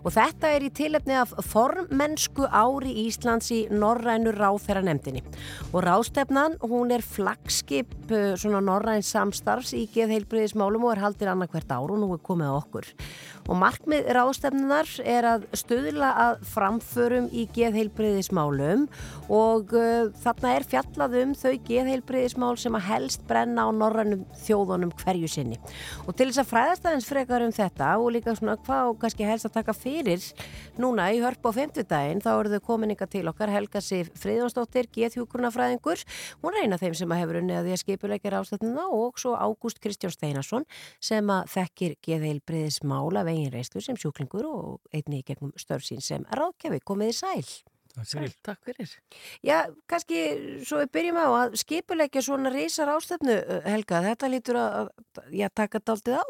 og 0.02 0.16
þetta 0.16 0.50
er 0.56 0.66
í 0.66 0.72
tilefni 0.74 1.14
af 1.20 1.36
formmennsku 1.46 2.48
ári 2.50 2.96
Íslands 3.04 3.52
í 3.54 3.60
Norrænu 3.70 4.32
ráþæra 4.34 4.82
nefndinni 4.82 5.22
og 5.70 5.84
rástefnan, 5.86 6.58
hún 6.64 6.90
er 6.96 7.06
flagskip 7.06 7.94
uh, 8.10 8.32
svona 8.34 8.64
Norræn 8.66 9.06
samstarfs 9.06 9.76
í 9.78 9.84
geðheilbriðismálum 9.94 10.88
og 10.88 10.96
er 10.96 11.04
haldinn 11.06 11.36
annarkvert 11.36 11.70
ár 11.70 11.94
og 11.94 12.02
nú 12.02 12.10
er 12.16 12.24
komið 12.24 12.50
á 12.50 12.54
okkur 12.58 12.90
og 13.48 13.58
markmið 13.60 14.06
rástefnunar 14.16 14.88
er 15.04 15.26
að 15.28 15.46
stöðla 15.56 16.10
að 16.24 16.44
framförum 16.48 17.26
í 17.28 17.44
geðheilbriðismálum 17.54 18.86
og 19.32 19.74
uh, 19.76 20.08
þarna 20.24 20.52
er 20.56 20.66
fjallað 20.68 21.16
um 21.20 21.34
þau 21.36 21.52
geðheilbriðismál 21.68 22.54
sem 22.60 22.78
að 22.78 22.86
helst 22.88 23.24
brenna 23.28 23.66
á 23.68 23.70
norrænum 23.74 24.24
þjóðunum 24.46 24.94
hverju 25.02 25.30
sinni. 25.30 25.58
Og 26.08 26.16
til 26.16 26.30
þess 26.30 26.42
að 26.44 26.50
fræðast 26.52 26.88
aðeins 26.88 27.08
frekar 27.08 27.44
um 27.44 27.52
þetta 27.54 27.90
og 28.00 28.14
líka 28.16 28.36
svona 28.38 28.56
hvað 28.64 28.92
og 28.92 28.98
kannski 29.02 29.28
helst 29.28 29.48
að 29.48 29.58
taka 29.58 29.76
fyrir 29.76 30.24
núna 30.80 31.10
í 31.12 31.20
hörp 31.22 31.44
á 31.44 31.50
50 31.52 31.88
daginn 31.90 32.24
þá 32.24 32.30
eru 32.34 32.54
þau 32.54 32.66
komin 32.70 32.94
ykkar 32.96 33.12
til 33.12 33.26
okkar 33.30 33.52
Helga 33.52 33.82
Sif 33.84 34.10
Friðjónsdóttir, 34.20 34.88
geðhjúkurnafræðingur 34.94 36.04
hún 36.42 36.58
eina 36.62 36.78
af 36.78 36.84
þeim 36.84 36.96
sem 36.98 37.12
að 37.12 37.22
hefur 37.22 37.40
unnið 37.42 37.60
að 37.60 37.68
því 37.68 37.76
að 37.76 37.82
skipuleikja 37.84 38.34
rástefnuna 38.34 38.88
og 38.94 39.20
svo 39.20 39.34
Ágúst 39.36 39.80
Kristján 39.84 40.14
Steinarsson 40.14 40.66
sem 41.02 41.30
að 41.30 41.50
þekkir 41.54 41.96
geðheilbriðismál 42.08 43.20
af 43.20 43.33
eigin 43.34 43.52
reyslu 43.54 43.82
sem 43.84 43.98
sjúklingur 44.00 44.48
og 44.48 44.94
einni 44.94 45.20
í 45.20 45.26
gegnum 45.26 45.52
störf 45.60 45.86
sín 45.86 46.02
sem 46.04 46.24
ráðgjafi 46.32 46.80
komið 46.86 47.12
í 47.12 47.16
sæl. 47.18 47.46
Sæl, 48.02 48.32
takk 48.42 48.58
fyrir. 48.66 48.90
Já, 49.46 49.68
kannski 49.86 50.22
svo 50.66 50.80
við 50.80 50.90
byrjum 50.96 51.18
á 51.22 51.26
að 51.44 51.54
skipulegja 51.60 52.24
svona 52.26 52.50
reysar 52.50 52.90
ástöfnu, 52.90 53.36
Helga, 53.68 54.00
þetta 54.02 54.30
lítur 54.32 54.58
að, 54.58 54.90
að 55.20 55.36
já, 55.38 55.46
taka 55.54 55.78
daldið 55.78 56.18
á. 56.18 56.26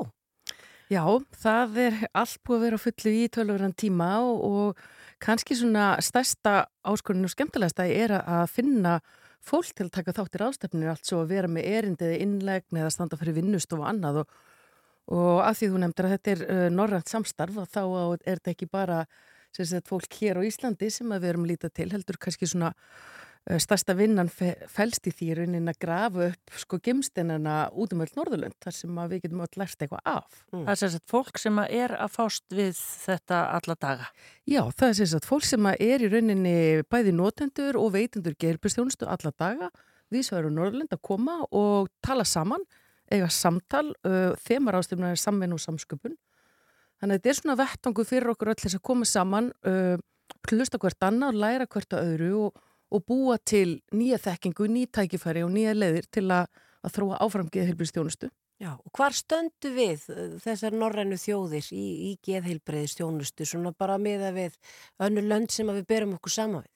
Já, 0.93 1.01
það 1.41 1.79
er 1.87 2.03
allt 2.13 2.41
búið 2.45 2.59
að 2.59 2.65
vera 2.67 2.77
á 2.77 2.85
fullu 2.85 3.13
í 3.17 3.25
tölvöran 3.33 3.73
tíma 3.73 4.11
og, 4.21 4.43
og 4.45 4.83
kannski 5.25 5.57
svona 5.57 5.95
stærsta 6.05 6.67
áskorinu 6.85 7.31
og 7.31 7.33
skemmtilegsta 7.33 7.87
er 7.89 8.13
að 8.21 8.45
finna 8.53 8.99
fólk 9.45 9.73
til 9.73 9.89
að 9.89 9.95
taka 9.97 10.15
þáttir 10.17 10.45
ástöfnu 10.45 10.91
allt 10.93 11.09
svo 11.09 11.23
að 11.23 11.33
vera 11.33 11.49
með 11.49 11.71
erindiði 11.79 12.21
innlegn 12.25 12.81
eða 12.81 12.93
standa 12.93 13.17
fyrir 13.21 13.39
vinnust 13.39 13.73
og 13.77 13.87
annað 13.89 14.23
og, 14.25 14.37
og 15.13 15.43
að 15.45 15.59
því 15.59 15.71
þú 15.73 15.83
nefndir 15.83 16.09
að 16.09 16.15
þetta 16.17 16.33
er 16.35 16.45
uh, 16.47 16.69
norrænt 16.73 17.11
samstarf 17.11 17.61
og 17.61 17.69
þá 17.73 17.83
er 17.85 18.39
þetta 18.39 18.55
ekki 18.55 18.71
bara 18.71 19.05
sem 19.55 19.69
sagt, 19.69 19.91
fólk 19.91 20.17
hér 20.21 20.41
á 20.41 20.47
Íslandi 20.47 20.89
sem 20.91 21.13
að 21.15 21.27
við 21.27 21.35
erum 21.35 21.45
lítið 21.47 21.77
til 21.77 21.91
heldur 21.93 22.19
kannski 22.19 22.49
svona 22.49 22.73
uh, 22.73 23.59
stærsta 23.61 23.95
vinnan 23.99 24.33
fe 24.33 24.55
fælst 24.73 25.07
í 25.11 25.13
því 25.15 25.31
raunin 25.39 25.71
að 25.71 25.81
grafa 25.85 26.29
upp 26.31 26.59
sko 26.65 26.81
gemstinina 26.83 27.59
út 27.71 27.95
um 27.95 28.03
öll 28.03 28.13
Norðurlund 28.17 28.57
þar 28.65 28.79
sem 28.81 29.01
að 29.03 29.15
við 29.15 29.25
getum 29.27 29.45
öll 29.45 29.61
lært 29.61 29.85
eitthvað 29.85 30.05
af. 30.15 30.43
Það 30.51 30.75
er 30.75 30.83
sem 30.83 30.95
sagt 30.97 31.11
fólk 31.13 31.41
sem 31.43 31.63
að 31.63 31.79
er 31.85 31.97
að 32.01 32.15
fást 32.17 32.47
við 32.57 32.77
þetta 33.05 33.41
alla 33.61 33.81
daga. 33.87 34.13
Já, 34.49 34.63
það 34.73 34.95
er 34.95 35.11
sagt 35.15 35.29
fólk 35.29 35.49
sem 35.53 35.69
að 35.69 35.89
er 35.93 36.07
í 36.07 36.13
rauninni 36.17 36.61
bæði 36.89 37.19
notendur 37.21 37.79
og 37.83 37.93
veitendur 37.99 38.39
gerbjörnstjónustu 38.41 39.11
alla 39.11 39.37
daga 39.37 39.75
við 40.15 40.27
svo 40.29 40.41
erum 40.41 40.57
Norðurlund 40.57 40.95
að 40.95 41.03
koma 41.05 41.39
og 41.55 41.91
tala 42.05 42.27
saman, 42.29 42.65
eiga 43.13 43.29
samtal, 43.33 43.91
uh, 44.07 44.33
þemar 44.47 44.81
ástöfna 44.81 45.13
er 45.13 45.21
samvinn 45.21 45.57
og 45.57 45.63
samsköpun 45.63 46.17
Þannig 47.05 47.19
að 47.19 47.21
þetta 47.21 47.31
er 47.31 47.37
svona 47.37 47.57
vettangu 47.61 48.05
fyrir 48.09 48.31
okkur 48.33 48.51
öll 48.53 48.61
þess 48.63 48.79
að 48.79 48.85
koma 48.89 49.09
saman, 49.09 49.51
uh, 49.69 49.97
hlusta 50.49 50.79
hvert 50.81 51.05
annað, 51.05 51.41
læra 51.43 51.67
hvert 51.69 51.97
að 51.97 52.15
öðru 52.15 52.31
og, 52.47 52.63
og 52.95 53.05
búa 53.05 53.37
til 53.45 53.81
nýja 53.93 54.21
þekkingu, 54.25 54.69
nýja 54.73 54.93
tækifæri 55.01 55.43
og 55.45 55.53
nýja 55.53 55.75
leiðir 55.77 56.09
til 56.15 56.25
að, 56.33 56.49
að 56.81 56.97
þróa 56.97 57.21
áfram 57.27 57.51
geðheilbriðstjónustu. 57.53 58.31
Já, 58.63 58.71
og 58.73 58.91
hvar 58.97 59.13
stöndu 59.13 59.75
við 59.75 60.07
uh, 60.15 60.37
þessar 60.41 60.79
norrænu 60.79 61.19
þjóðir 61.21 61.69
í, 61.77 61.85
í 62.09 62.15
geðheilbriðstjónustu, 62.25 63.49
svona 63.53 63.75
bara 63.77 63.99
með 64.01 64.29
að 64.31 64.41
við 64.41 64.57
önnu 65.05 65.27
lönd 65.27 65.53
sem 65.53 65.69
við 65.75 65.85
berum 65.91 66.17
okkur 66.17 66.39
sama 66.39 66.63
við? 66.63 66.71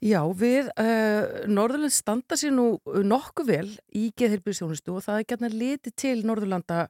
Já, 0.00 0.22
við 0.32 0.70
uh, 0.80 1.42
Norðurland 1.52 1.92
standa 1.92 2.36
sér 2.40 2.54
nú 2.56 2.78
nokkuð 3.04 3.50
vel 3.50 3.66
í 3.92 4.06
geðheilbriðstjónustu 4.16 4.94
og 4.96 5.04
það 5.04 5.18
er 5.20 5.26
gætna 5.28 5.50
litið 5.52 5.94
til 6.00 6.14
Norðurlanda 6.24 6.86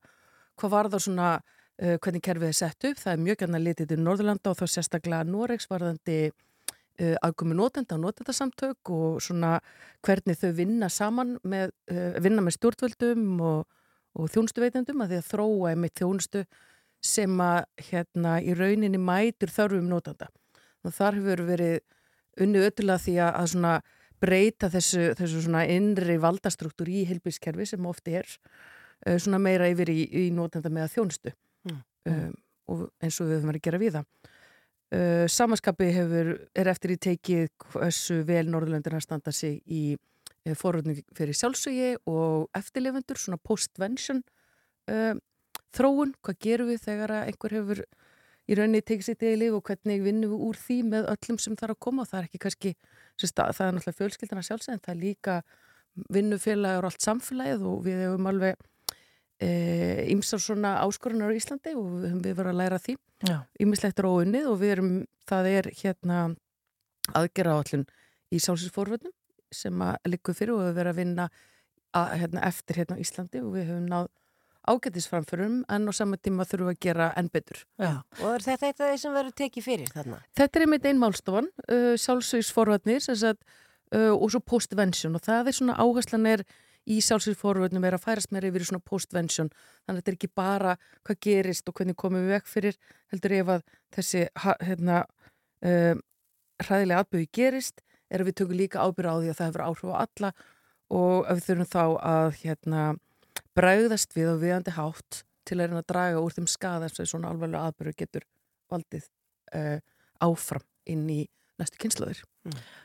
hvað 0.60 0.72
var 0.76 0.88
það 0.92 1.02
svona 1.08 1.30
uh, 1.40 1.96
hvernig 1.96 2.22
kerfið 2.22 2.52
er 2.52 2.58
sett 2.60 2.86
upp. 2.86 3.02
Það 3.02 3.16
er 3.16 3.24
mjög 3.24 3.42
gætna 3.42 3.62
litið 3.64 3.90
til 3.90 3.98
Norðurlanda 4.04 4.52
og 4.52 4.60
þá 4.60 4.76
sérstaklega 4.76 5.26
Noregs 5.26 5.66
varðandi 5.72 6.20
uh, 6.30 7.16
aðgumi 7.26 7.58
notenda 7.58 7.98
og 7.98 8.04
notendasamtök 8.06 8.94
og 8.94 9.20
svona 9.26 9.56
hvernig 10.06 10.38
þau 10.38 10.50
vinna 10.62 10.94
saman 10.94 11.36
með, 11.42 11.74
uh, 11.90 12.14
vinna 12.22 12.46
með 12.46 12.60
stjórnvöldum 12.60 13.28
og, 13.42 13.78
og 14.14 14.30
þjónustuveitendum 14.30 15.02
að 15.02 15.16
því 15.16 15.22
að 15.24 15.30
þróa 15.34 15.74
einmitt 15.74 15.98
þjónustu 15.98 16.46
sem 17.02 17.42
að 17.42 17.64
hérna 17.90 18.38
í 18.38 18.54
rauninni 18.54 19.02
mætur 19.02 19.50
þörfum 19.50 19.90
notenda. 19.90 20.30
Og 20.86 20.94
þar 20.94 21.18
hefur 21.18 21.48
verið 21.50 21.80
unni 22.40 22.62
ötulega 22.62 23.02
því 23.02 23.16
að, 23.26 23.46
svona 23.54 23.74
breyta 24.20 24.68
þessu, 24.70 25.14
þessu 25.18 25.46
svona 25.46 25.64
innri 25.72 26.18
valdastruktúr 26.20 26.90
í 26.92 27.06
heilbískerfi 27.08 27.66
sem 27.66 27.86
ofti 27.88 28.18
er 28.20 28.28
uh, 28.28 29.16
svona 29.16 29.40
meira 29.42 29.70
yfir 29.72 29.90
í, 29.92 30.02
í 30.26 30.26
notenda 30.34 30.72
með 30.72 30.88
að 30.88 30.98
þjónustu 30.98 31.36
Mm. 31.60 31.80
um, 32.08 32.36
og 32.70 32.84
eins 33.02 33.18
og 33.20 33.28
við 33.28 33.34
höfum 33.36 33.50
verið 33.50 33.60
að 33.60 33.66
gera 33.66 33.80
við 33.82 33.96
það. 33.98 34.06
Uh, 34.90 35.24
Samanskapi 35.30 35.88
hefur, 35.94 36.30
er 36.58 36.70
eftir 36.72 36.94
í 36.94 36.98
teikið 36.98 37.50
hversu 37.70 38.22
vel 38.26 38.46
Norðurlöndin 38.50 38.96
að 38.96 39.04
standa 39.04 39.34
sig 39.34 39.60
í 39.70 39.82
uh, 39.94 40.54
forröðning 40.58 41.02
fyrir 41.16 41.36
sjálfsögi 41.36 41.92
og 42.10 42.48
eftirlefundur, 42.58 43.20
svona 43.20 43.38
post-vention 43.44 44.22
uh, 44.90 45.14
þróun, 45.76 46.16
hvað 46.24 46.40
gerum 46.42 46.72
við 46.72 46.82
þegar 46.88 47.14
einhver 47.20 47.56
hefur 47.58 47.84
í 48.50 48.58
rauninni 48.58 48.82
tekið 48.82 49.06
sitt 49.06 49.22
eða 49.22 49.40
líf 49.44 49.56
og 49.58 49.64
hvernig 49.68 50.02
vinnum 50.04 50.34
við 50.34 50.46
úr 50.48 50.58
því 50.58 50.78
með 50.90 51.10
öllum 51.14 51.38
sem 51.42 51.58
þarf 51.58 51.76
að 51.76 51.82
koma. 51.86 52.04
Og 52.04 52.10
það 52.10 52.20
er 52.20 52.28
ekki 52.28 52.42
kannski, 52.44 52.72
stað, 53.20 53.52
það 53.58 53.66
er 53.66 53.76
náttúrulega 53.76 53.98
fjölskyldana 54.00 54.46
sjálfsög 54.46 54.74
en 54.74 54.82
það 54.84 54.94
er 54.94 55.00
líka 55.04 55.36
vinnufélagur 56.14 56.86
og 56.86 56.90
allt 56.90 57.06
samfélagið 57.06 57.64
og 57.70 57.80
við 57.86 58.02
hefum 58.06 58.28
alveg 58.30 58.66
ímsar 59.40 60.40
e, 60.40 60.44
svona 60.44 60.74
áskorunar 60.84 61.32
á 61.32 61.38
Íslandi 61.38 61.72
og 61.78 61.86
við 62.02 62.10
höfum 62.10 62.24
verið 62.26 62.50
að 62.50 62.58
læra 62.60 62.80
því. 62.82 62.96
Ímislegt 63.60 64.00
er 64.00 64.08
óunnið 64.08 64.50
og 64.50 64.58
við 64.60 64.74
erum 64.74 64.92
það 65.28 65.48
er 65.50 65.70
hérna 65.80 66.18
aðgera 67.16 67.56
állun 67.56 67.86
í 68.30 68.40
sálsinsforvöldum 68.42 69.14
sem 69.50 69.82
að 69.82 70.12
likur 70.12 70.36
fyrir 70.36 70.54
og 70.54 70.66
við 70.68 70.76
verðum 70.76 70.92
að 70.92 71.00
vinna 71.00 71.28
að, 71.96 72.12
hérna, 72.20 72.42
eftir 72.46 72.80
hérna 72.80 72.98
á 73.00 73.02
Íslandi 73.02 73.42
og 73.42 73.54
við 73.56 73.70
höfum 73.70 73.88
náð 73.90 74.10
ágættisframförum 74.70 75.60
en 75.68 75.90
á 75.90 75.92
sama 75.96 76.18
tíma 76.20 76.46
þurfum 76.48 76.70
við 76.70 76.76
að 76.76 76.86
gera 76.86 77.10
enn 77.18 77.30
betur. 77.32 77.64
Já. 77.80 77.92
Og 78.22 78.30
er 78.32 78.46
þetta 78.46 78.70
eitthvað 78.70 78.96
sem 79.02 79.18
verður 79.18 79.36
tekið 79.42 79.66
fyrir 79.66 79.92
þarna? 79.94 80.22
Þetta 80.38 80.58
er 80.60 80.66
einmitt 80.66 80.88
einn 80.90 81.02
málstofan, 81.02 81.52
uh, 81.66 81.92
sjálfsögsforvarnir 82.00 83.04
uh, 83.10 84.12
og 84.14 84.26
svo 84.30 84.40
postvention 84.40 85.18
og 85.18 85.24
það 85.26 85.50
er 85.50 85.58
svona 85.60 85.78
áherslan 85.80 86.28
er 86.30 86.44
í 86.88 86.98
sjálfsvíðforvöldnum 87.04 87.84
er 87.86 87.96
að 87.96 88.04
færast 88.04 88.32
meira 88.34 88.48
yfir 88.48 88.64
í 88.64 88.68
svona 88.70 88.84
postvention 88.84 89.50
þannig 89.52 89.90
að 89.90 89.98
þetta 89.98 90.12
er 90.12 90.16
ekki 90.18 90.30
bara 90.40 90.76
hvað 91.06 91.20
gerist 91.26 91.68
og 91.68 91.76
hvernig 91.76 91.98
komum 91.98 92.24
við 92.24 92.36
vekk 92.36 92.48
fyrir 92.50 92.78
heldur 93.12 93.36
ef 93.36 93.52
að 93.56 93.66
þessi 93.96 94.24
hérna, 94.64 95.02
um, 95.66 96.02
hræðilega 96.64 97.04
atbyrði 97.04 97.28
gerist 97.36 97.84
er 98.10 98.22
að 98.22 98.30
við 98.30 98.38
tökum 98.40 98.58
líka 98.58 98.86
ábyrða 98.86 99.12
á 99.12 99.18
því 99.20 99.30
að 99.30 99.38
það 99.38 99.50
hefur 99.50 99.66
áhrif 99.66 99.92
á 99.92 99.96
alla 100.00 100.32
og 100.90 101.30
að 101.30 101.38
við 101.38 101.46
þurfum 101.46 101.70
þá 101.70 101.84
að 102.10 102.30
hérna, 102.40 102.84
bræðast 103.60 104.16
við 104.16 104.34
og 104.34 104.40
viðandi 104.44 104.74
hátt 104.76 105.22
til 105.48 105.58
að 105.58 105.68
reyna 105.68 105.82
að 105.82 105.90
draga 105.92 106.22
úr 106.24 106.36
þeim 106.36 106.48
skada 106.50 106.88
sem 106.88 107.08
svona 107.08 107.32
alvarlega 107.32 107.70
atbyrðu 107.70 107.96
getur 107.98 108.26
valdið 108.70 109.08
uh, 109.56 109.78
áfram 110.24 110.64
inn 110.90 111.06
í 111.12 111.20
næstu 111.60 111.80
kynslaður. 111.82 112.24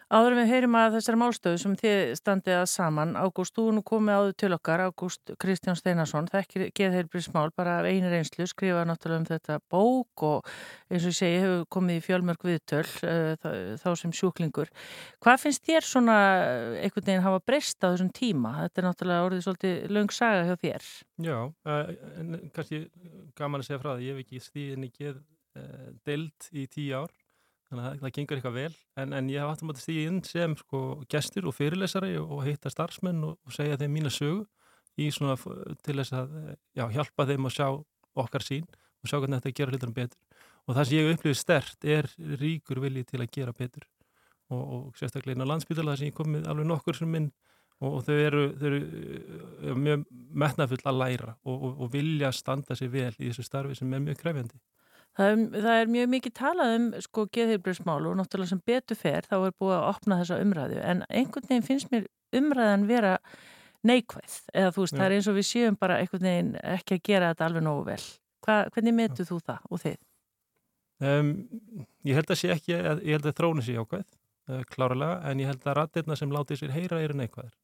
Áður 0.05 0.35
en 0.35 0.37
við 0.37 0.51
heyrim 0.51 0.75
að 0.77 0.95
þessari 0.99 1.17
málstöðu 1.17 1.59
sem 1.63 1.75
þið 1.79 2.11
standið 2.19 2.55
að 2.59 2.67
saman, 2.69 3.15
Ágúst, 3.17 3.55
þú 3.55 3.63
nú 3.73 3.81
komið 3.85 4.17
áður 4.19 4.35
til 4.37 4.49
okkar, 4.53 4.83
Ágúst 4.85 5.31
Kristján 5.41 5.79
Steinarsson, 5.79 6.27
þekkir 6.29 6.67
geðheilbrísmál, 6.77 7.47
bara 7.57 7.79
af 7.79 7.87
einu 7.89 8.11
reynslu, 8.11 8.45
skrifaði 8.45 8.91
náttúrulega 8.91 9.23
um 9.23 9.25
þetta 9.31 9.57
bók 9.73 10.25
og 10.27 10.51
eins 10.91 11.07
og 11.07 11.09
ég 11.09 11.17
segi, 11.17 11.41
hefur 11.41 11.65
komið 11.73 11.97
í 11.97 12.05
fjölmörg 12.05 12.45
viðtöl, 12.45 12.83
uh, 13.09 13.49
þá, 13.81 13.89
sem 14.03 14.13
sjúklingur. 14.13 14.69
Hvað 15.25 15.41
finnst 15.47 15.65
þér 15.65 15.89
svona 15.89 16.19
eh, 16.37 16.77
einhvern 16.85 17.09
veginn 17.09 17.25
hafa 17.25 17.41
breyst 17.49 17.81
á 17.81 17.89
þessum 17.89 18.13
tíma? 18.13 18.53
Þetta 18.61 18.83
er 18.83 18.89
náttúrulega 18.91 19.29
orðið 19.31 19.45
svolítið 19.47 19.93
löng 19.97 20.13
saga 20.13 20.45
hjá 20.45 20.55
þér. 20.67 20.89
Já, 21.25 21.37
uh, 21.49 21.93
en 22.21 22.41
kannski 22.53 22.85
gaman 23.39 23.65
að 23.65 23.71
segja 23.71 23.81
frá 23.81 23.95
það, 23.95 24.05
ég 24.05 24.13
hef 24.19 24.27
ekki 24.27 24.47
stíðin 24.51 24.85
í 24.85 24.93
geð 24.93 25.17
uh, 25.17 25.93
deild 26.05 26.53
í 26.53 26.69
tíu 26.69 27.01
ár, 27.01 27.21
þannig 27.69 27.85
að 27.85 28.01
það, 28.01 28.11
gengur 28.17 28.39
eitthvað 28.39 28.57
vel, 28.59 28.73
en, 29.01 29.13
en 29.17 29.29
ég 29.31 29.41
hef 29.41 29.51
aftur 29.51 29.69
mátt 29.69 29.81
stíði 29.81 30.05
inn 30.09 30.19
sem 30.27 30.53
sko 30.59 30.81
gestur 31.11 31.47
og 31.49 31.55
fyrirlesari 31.57 32.13
og, 32.21 32.37
hitta 32.45 32.71
starfsmenn 32.71 33.23
og, 33.25 33.39
og 33.41 33.55
segja 33.55 33.79
þeim 33.81 33.95
mína 33.97 34.11
sögu 34.13 34.45
í 35.01 35.09
svona 35.11 35.35
til 35.83 35.97
þess 35.99 36.15
að 36.15 36.35
já, 36.77 36.85
hjálpa 36.93 37.27
þeim 37.31 37.49
að 37.49 37.55
sjá 37.57 37.67
okkar 38.25 38.45
sín 38.45 38.67
og 38.69 39.09
sjá 39.09 39.17
hvernig 39.17 39.41
þetta 39.41 39.57
gera 39.59 39.73
hlutunum 39.73 39.97
betur. 39.97 40.21
Og 40.65 40.77
það 40.77 40.87
sem 40.87 40.97
ég 40.97 41.11
upplifið 41.13 41.39
stert 41.41 41.89
er 41.95 42.07
ríkur 42.41 42.81
vilji 42.81 43.03
til 43.09 43.21
að 43.21 43.33
gera 43.33 43.53
betur 43.55 43.83
og, 44.53 44.61
og 44.61 44.85
sérstaklega 44.99 45.35
inn 45.35 45.45
á 45.45 45.51
landsbytala 45.51 45.97
sem 45.97 46.09
ég 46.09 46.17
komið 46.17 46.47
alveg 46.49 46.69
nokkur 46.69 46.97
sem 46.97 47.11
minn 47.11 47.27
og, 47.81 47.89
og 47.89 47.99
þau 48.07 48.15
eru, 48.15 48.45
þau 48.61 48.67
eru 48.69 49.75
mjög 49.81 50.07
metnafull 50.45 50.81
að 50.85 51.01
læra 51.01 51.35
og 51.43 51.85
vilja 51.93 52.31
standa 52.33 52.77
sér 52.77 52.93
vel 52.93 53.11
í 53.19 53.29
þessu 53.29 53.45
starfi 53.45 53.77
sem 53.77 53.93
er 53.93 54.03
mjög 54.05 54.21
krefjandi. 54.21 54.61
Það 55.15 55.31
er, 55.31 55.43
það 55.63 55.79
er 55.79 55.91
mjög 55.95 56.07
mikið 56.11 56.33
talað 56.35 56.73
um 56.75 56.87
sko 57.05 57.23
geðheilbrísmál 57.37 58.01
og 58.09 58.17
náttúrulega 58.19 58.51
sem 58.51 58.63
betur 58.67 58.99
fer 58.99 59.27
þá 59.29 59.35
er 59.37 59.53
búið 59.55 59.75
að 59.77 59.85
opna 59.93 60.17
þessa 60.19 60.39
umræðu 60.43 60.81
en 60.83 61.03
einhvern 61.07 61.47
veginn 61.47 61.67
finnst 61.69 61.93
mér 61.93 62.09
umræðan 62.35 62.83
vera 62.89 63.13
neikvæð 63.85 64.35
eða 64.51 64.73
þú 64.75 64.83
veist, 64.83 64.95
Já. 64.95 64.99
það 64.99 65.05
er 65.05 65.15
eins 65.15 65.29
og 65.31 65.37
við 65.37 65.47
séum 65.49 65.79
bara 65.79 65.99
einhvern 66.01 66.27
veginn 66.27 66.51
ekki 66.75 66.97
að 66.97 67.05
gera 67.09 67.31
þetta 67.31 67.47
alveg 67.47 67.65
nógu 67.65 67.85
vel. 67.87 68.01
Hva, 68.45 68.57
hvernig 68.73 68.97
metur 68.97 69.29
þú 69.29 69.39
það 69.45 69.69
og 69.69 69.83
þið? 69.85 69.97
Um, 71.05 71.31
ég 72.07 72.17
held 72.19 72.31
að 72.31 72.39
sé 72.39 72.51
ekki, 72.53 72.73
ég 72.75 73.17
held 73.17 73.27
að 73.27 73.37
þrónu 73.39 73.65
sé 73.65 73.75
ákveð, 73.75 74.05
uh, 74.51 74.63
klárlega, 74.71 75.17
en 75.29 75.41
ég 75.43 75.49
held 75.51 75.65
að 75.67 75.77
rattirna 75.79 76.17
sem 76.19 76.31
látið 76.31 76.61
sér 76.61 76.75
heyra 76.75 77.01
eru 77.03 77.17
neikvæðar. 77.19 77.55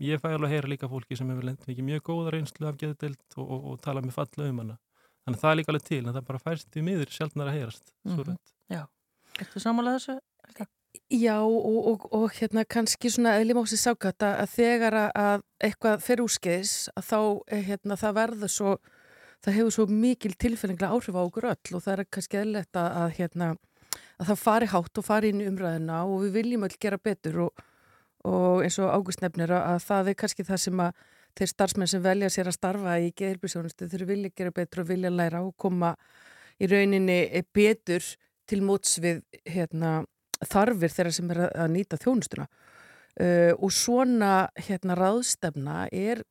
Ég 0.00 0.20
fæ 0.22 0.30
alveg 0.30 0.48
að 0.48 0.54
heyra 0.54 0.70
líka 0.72 0.88
fólki 0.88 1.16
sem 1.18 1.28
hefur 1.28 1.44
lent 1.44 1.66
mikið 1.68 1.84
mjög 1.84 2.06
góða 2.06 2.30
reynslu 2.32 2.68
af 2.70 2.78
geðdeild 2.80 3.36
og, 3.36 3.44
og, 3.44 3.66
og 3.72 3.80
tala 3.84 4.00
með 4.00 4.16
falla 4.16 4.46
um 4.48 4.62
hana. 4.62 4.78
Þannig 5.24 5.38
að 5.38 5.42
það 5.44 5.50
er 5.50 5.58
líka 5.60 5.72
alveg 5.72 5.84
til, 5.88 6.00
en 6.04 6.14
það 6.14 6.24
bara 6.28 6.42
færst 6.44 6.76
við 6.76 6.84
miður 6.84 7.12
sjálfnar 7.14 7.50
að 7.50 7.58
heyrast. 7.58 7.92
Mm 8.04 8.16
Mhm. 8.18 8.38
Já, 8.72 8.82
ertu 9.40 9.60
samanlega 9.60 9.98
þessu? 9.98 10.18
Helga? 10.46 10.66
Já 11.10 11.36
og, 11.42 11.86
og, 11.90 12.04
og 12.14 12.30
hérna 12.32 12.64
kannski 12.64 13.10
svona 13.10 13.34
eðlimósi 13.40 13.76
sákat 13.76 14.22
að, 14.22 14.34
að 14.44 14.52
þegar 14.54 14.94
að, 14.94 15.10
að 15.14 15.42
eitthvað 15.68 16.02
fer 16.04 16.22
úrskeiðis 16.22 16.74
að 16.94 17.04
þá 17.08 17.18
eh, 17.48 17.62
hérna, 17.66 17.96
það 17.96 18.14
verður 18.20 18.52
svo, 18.52 18.74
það 19.44 19.56
hefur 19.58 19.74
svo 19.76 19.86
mikil 19.90 20.32
tilfellinglega 20.38 20.92
áhrif 20.94 21.18
á 21.18 21.22
okkur 21.26 21.48
öll 21.50 21.74
og 21.76 21.82
það 21.84 21.98
er 21.98 22.04
kannski 22.10 22.40
eðlilegt 22.40 22.76
að, 22.80 22.88
að, 23.02 23.10
hérna, 23.18 23.50
að 24.18 24.30
það 24.30 24.42
fari 24.44 24.70
hátt 24.72 24.98
og 25.02 25.04
fari 25.04 25.32
inn 25.32 25.42
í 25.42 25.48
umræðina 25.50 26.04
og 26.06 26.22
við 26.24 26.36
viljum 26.38 26.66
öll 26.68 26.78
gera 26.80 26.98
betur 26.98 27.40
og, 27.48 27.64
og 28.24 28.62
eins 28.64 28.78
og 28.78 28.92
Ágúst 28.94 29.20
nefnir 29.24 29.52
að, 29.52 29.66
að 29.74 29.84
það 29.88 30.08
er 30.08 30.18
kannski 30.22 30.46
það 30.46 30.62
sem 30.68 30.84
að 30.86 31.04
þeir 31.38 31.50
starfsmenn 31.50 31.90
sem 31.90 32.02
velja 32.04 32.30
sér 32.30 32.50
að 32.50 32.58
starfa 32.58 32.98
í 33.02 33.10
geðilbísjónustu 33.18 33.88
þurfi 33.90 34.10
vilja 34.12 34.34
gera 34.36 34.54
betur 34.54 34.84
og 34.84 34.90
vilja 34.92 35.10
læra 35.10 35.42
og 35.44 35.54
koma 35.58 35.94
í 36.62 36.68
rauninni 36.70 37.42
betur 37.54 38.04
til 38.46 38.60
móts 38.62 38.98
við 39.02 39.22
hérna, 39.48 40.04
þarfir 40.44 40.92
þeirra 40.92 41.12
sem 41.12 41.30
er 41.30 41.40
að- 41.48 41.70
nýta 41.72 41.98
þjónustuna. 41.98 42.46
Uh, 43.14 43.54
og 43.62 43.70
svona 43.70 44.48
hérna 44.58 44.96
ráðstefna 44.98 45.88
er 45.92 46.24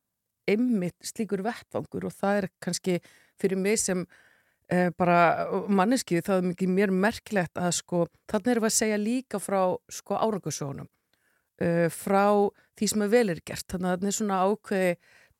einmitt 0.51 0.97
slíkur 0.99 1.39
vettvangur 1.45 2.09
og 2.09 2.11
það 2.11 2.39
er 2.41 2.47
kannski 2.59 2.97
fyrir 3.39 3.55
mig 3.55 3.79
sem 3.79 4.01
uh, 4.03 4.89
bara 4.99 5.47
manneski 5.71 6.19
það 6.19 6.41
er 6.41 6.49
mikið 6.49 6.73
mér 6.75 6.91
merkilegt 6.91 7.55
að 7.55 7.71
sko 7.79 8.01
þannig 8.27 8.51
erum 8.51 8.65
við 8.65 8.71
að 8.73 8.75
segja 8.75 8.99
líka 8.99 9.39
frá 9.39 9.61
sko 9.87 10.19
árangusjónum 10.19 10.89
uh, 11.61 11.87
frá 11.93 12.25
því 12.77 12.89
sem 12.89 13.05
er 13.05 13.13
vel 13.13 13.27
er 13.33 13.41
gert. 13.45 13.67
Þannig 13.69 13.89
að 13.89 14.03
það 14.03 14.09
er 14.09 14.17
svona 14.17 14.41
ákveði 14.47 14.91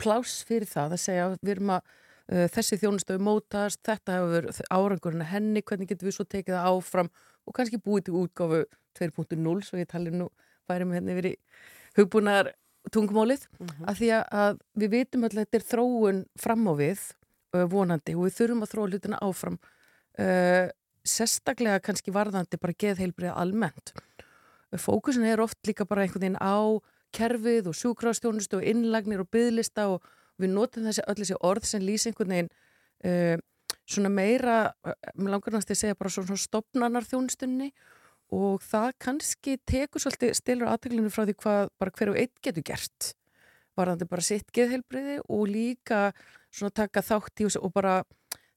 pláss 0.01 0.39
fyrir 0.47 0.69
það 0.69 0.95
að 0.95 1.03
segja 1.03 1.27
við 1.35 1.53
erum 1.55 1.75
að 1.75 1.83
uh, 1.83 2.47
þessi 2.53 2.79
þjónustöfu 2.81 3.23
mótast, 3.23 3.81
þetta 3.87 4.17
hefur 4.19 4.49
árangurinn 4.69 5.25
að 5.25 5.31
henni, 5.33 5.63
hvernig 5.63 5.91
getum 5.91 6.09
við 6.09 6.17
svo 6.17 6.27
tekið 6.27 6.57
það 6.57 6.71
áfram 6.73 7.11
og 7.43 7.57
kannski 7.57 7.81
búið 7.83 8.07
til 8.07 8.17
útgáfu 8.23 8.63
2.0 8.99 9.55
svo 9.65 9.79
ég 9.81 9.89
tali 9.89 10.13
nú 10.13 10.29
væri 10.69 10.85
með 10.87 10.99
henni 10.99 11.17
verið 11.17 11.65
hugbúnaðar 11.97 12.53
tungumálið. 12.93 13.47
Af 13.87 13.99
því 13.99 14.13
að, 14.17 14.23
að 14.43 14.61
við 14.81 14.93
vitum 14.97 15.25
að 15.25 15.37
þetta 15.39 15.59
er 15.59 15.67
þróun 15.67 16.23
fram 16.39 16.65
á 16.67 16.73
við 16.79 17.03
uh, 17.55 17.65
vonandi 17.71 18.15
og 18.17 18.27
við 18.27 18.39
þurfum 18.39 18.65
að 18.65 18.73
þróa 18.73 18.87
hlutina 18.91 19.21
áfram 19.23 19.59
uh, 20.19 20.65
sérstaklega 21.03 21.83
kannski 21.83 22.13
varðandi 22.15 22.59
bara 22.61 22.75
geðheilbrið 22.79 23.35
almennt 23.35 23.93
fókusin 24.81 25.25
er 25.27 25.41
oft 25.43 25.59
líka 25.67 25.85
bara 25.85 26.03
einhvern 26.05 26.23
veginn 26.23 26.41
á 26.41 26.57
kerfið 27.13 27.69
og 27.69 27.77
sjúkrastjónustu 27.77 28.59
og 28.59 28.67
innlagnir 28.67 29.21
og 29.21 29.29
byðlista 29.33 29.87
og 29.93 30.05
við 30.41 30.53
notum 30.55 30.87
þessi 30.87 31.05
öll 31.07 31.19
þessi 31.21 31.39
orð 31.45 31.67
sem 31.69 31.83
lýsi 31.83 32.09
einhvern 32.09 32.33
veginn 32.33 32.53
uh, 33.05 33.35
svona 33.85 34.09
meira, 34.09 34.57
uh, 34.85 34.95
mér 35.15 35.35
langar 35.35 35.53
næst 35.53 35.73
að 35.73 35.81
segja 35.83 35.99
bara 35.99 36.13
svona, 36.13 36.31
svona 36.31 36.45
stopnanar 36.45 37.07
þjónustunni 37.09 37.69
og 38.33 38.63
það 38.65 38.93
kannski 39.05 39.57
tekur 39.69 40.01
svolítið 40.01 40.37
stilur 40.39 40.71
aðteglinu 40.71 41.11
frá 41.13 41.27
því 41.27 41.35
hvað 41.43 41.67
bara 41.81 41.93
hver 41.99 42.13
og 42.13 42.21
einn 42.23 42.33
getur 42.41 42.65
gert 42.65 43.13
varðandi 43.77 44.07
bara 44.09 44.25
sitt 44.25 44.49
geðheilbriði 44.53 45.19
og 45.27 45.47
líka 45.49 46.07
svona 46.53 46.73
taka 46.81 47.03
þátt 47.05 47.43
í 47.43 47.49
og 47.49 47.71
bara 47.73 48.01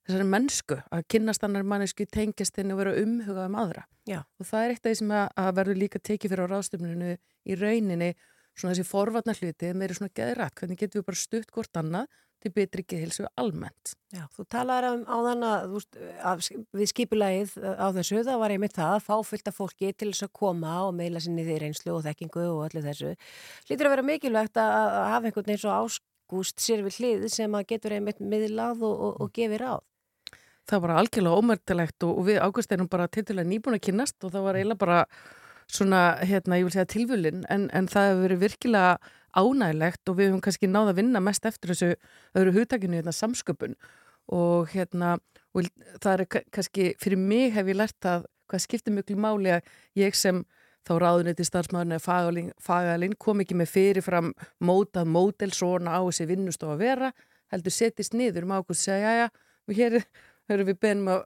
þessari 0.07 0.27
mennsku 0.31 0.79
að 0.93 1.05
kynnast 1.11 1.43
annar 1.43 1.67
mannesku 1.67 2.07
tengjast 2.07 2.57
henni 2.59 2.75
og 2.75 2.81
vera 2.81 2.95
umhugað 3.01 3.49
um 3.49 3.59
aðra 3.59 3.83
Já. 4.07 4.21
og 4.23 4.47
það 4.47 4.63
er 4.63 4.73
eitt 4.73 4.85
af 4.85 4.89
því 4.89 4.99
sem 5.01 5.13
að, 5.19 5.27
að 5.43 5.51
verður 5.59 5.81
líka 5.83 5.99
tekið 5.99 6.33
fyrir 6.33 6.47
á 6.47 6.51
ráðstöfninu 6.53 7.11
í 7.17 7.59
rauninni 7.59 8.13
svona 8.57 8.73
þessi 8.73 8.87
forvarnar 8.87 9.41
hluti 9.41 9.73
meiri 9.77 9.97
svona 9.97 10.15
geðrætt, 10.17 10.55
hvernig 10.57 10.79
getum 10.79 11.01
við 11.01 11.09
bara 11.11 11.21
stutt 11.21 11.51
hvort 11.53 11.79
annað 11.81 12.07
til 12.43 12.51
betri 12.53 12.83
geðhilsu 12.85 13.25
almennt 13.39 13.93
Já, 14.13 14.23
þú 14.33 14.45
talaður 14.53 14.87
um 14.93 15.03
á 15.09 15.17
þann 15.25 15.45
að, 15.47 15.73
við 16.77 16.91
skipulegið 16.93 17.55
á 17.59 17.87
þessu, 17.97 18.21
það 18.27 18.41
var 18.43 18.53
einmitt 18.53 18.77
það 18.77 18.93
að 18.93 19.05
fá 19.07 19.15
fullt 19.31 19.49
af 19.51 19.57
fólki 19.57 19.91
til 19.91 20.11
þess 20.11 20.27
að 20.27 20.33
koma 20.39 20.75
og 20.85 20.93
meila 20.97 21.21
sinni 21.23 21.45
því 21.47 21.57
reynslu 21.63 21.95
og 21.95 22.05
þekkingu 22.05 22.45
og 22.53 22.61
öllu 22.69 22.85
þessu. 22.85 23.15
Lítur 23.71 23.89
að 23.89 23.95
vera 23.97 24.07
mikilvægt 24.11 24.61
að, 24.61 24.77
að 24.77 25.09
hafa 25.15 25.29
einhvern 25.31 25.49
veginn 25.49 25.63
svo 25.65 25.75
áskúst 25.75 26.63
sér 26.63 26.85
við 26.85 27.01
hlið 27.01 27.27
sem 27.33 27.57
að 27.57 27.67
getur 27.73 27.97
einmitt 27.97 28.21
miðlað 28.21 28.85
og, 28.85 28.95
og, 28.95 29.21
og 29.25 29.33
gefi 29.35 29.59
ráð. 29.61 29.83
Það 30.67 30.81
var 30.83 30.95
algjörlega 30.99 31.41
ómertilegt 31.41 32.03
og, 32.07 32.17
og 32.19 32.25
við 32.29 32.39
águst 32.43 32.71
erum 32.75 32.89
bara 32.91 33.07
tildulega 33.11 33.49
nýbúin 33.49 33.77
að 33.77 33.85
kynnast 33.87 34.23
og 34.27 34.33
það 34.33 34.47
var 34.47 34.59
eiginlega 34.59 34.81
bara 34.83 34.99
svona, 35.67 36.01
hérna, 36.23 36.57
ég 36.59 36.67
vil 36.67 36.75
segja 36.75 36.89
tilvölin 36.93 37.45
en, 37.51 37.69
en 37.75 37.87
það 37.91 38.09
hefur 38.11 38.23
verið 38.27 38.43
virkilega 38.45 38.97
ánægilegt 39.37 40.09
og 40.09 40.17
við 40.17 40.29
höfum 40.31 40.43
kannski 40.45 40.69
náða 40.71 40.93
að 40.93 40.99
vinna 41.01 41.21
mest 41.23 41.45
eftir 41.45 41.73
þessu 41.73 41.89
öðru 42.39 42.53
hugtakinu, 42.55 42.97
hérna, 42.97 43.13
samsköpun. 43.13 43.75
Og 44.33 44.71
hérna, 44.73 45.17
og 45.55 45.67
það 46.03 46.13
er 46.13 46.23
ka- 46.31 46.45
kannski, 46.55 46.87
fyrir 46.99 47.19
mig 47.19 47.51
hef 47.55 47.67
ég 47.69 47.77
lært 47.77 48.07
að 48.07 48.25
hvað 48.47 48.63
skiptir 48.63 48.95
mjög 48.95 49.19
máli 49.19 49.51
að 49.57 49.67
ég 49.99 50.15
sem 50.15 50.41
þá 50.87 50.93
ráðuniti 51.03 51.43
starfsmaðurinn 51.43 51.97
eða 51.97 52.51
fagalinn 52.63 53.15
kom 53.19 53.43
ekki 53.43 53.57
með 53.59 53.71
fyrirfram 53.73 54.31
mótað 54.63 55.09
mótel 55.11 55.51
svona 55.51 55.99
á 55.99 56.01
þessi 56.07 56.27
vinnustof 56.29 56.71
að 56.75 56.83
vera 56.85 57.11
heldur 57.51 57.75
setist 57.75 58.15
niður. 58.15 58.47
Um 58.47 58.55
ákvæmst 58.55 58.87
segja, 58.87 59.11
já, 59.11 59.27
já, 59.27 59.27
og 59.67 59.75
hér 59.75 59.97
erum 60.55 60.69
við 60.71 60.79
beðnum 60.85 61.11
að, 61.15 61.21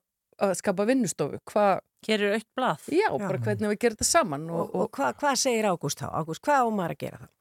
að 0.48 0.54
skapa 0.62 0.88
vinnustofu. 0.90 1.42
Hva, 1.52 1.68
Hér 2.02 2.24
er 2.26 2.34
aukt 2.40 2.48
blað. 2.58 2.88
Já, 2.90 3.06
bara 3.14 3.38
hvernig 3.38 3.70
við 3.76 3.80
gerum 3.84 4.00
þetta 4.00 4.08
saman. 4.10 4.48
Og, 4.50 4.72
og 4.74 4.88
hvað, 4.98 5.12
hvað 5.22 5.36
segir 5.38 5.68
Ágúst 5.70 6.02
þá? 6.02 6.08
Ágúst, 6.18 6.42
hvað 6.42 6.66
á 6.66 6.68
maður 6.74 6.96
að 6.96 7.02
gera 7.04 7.20
það? 7.22 7.32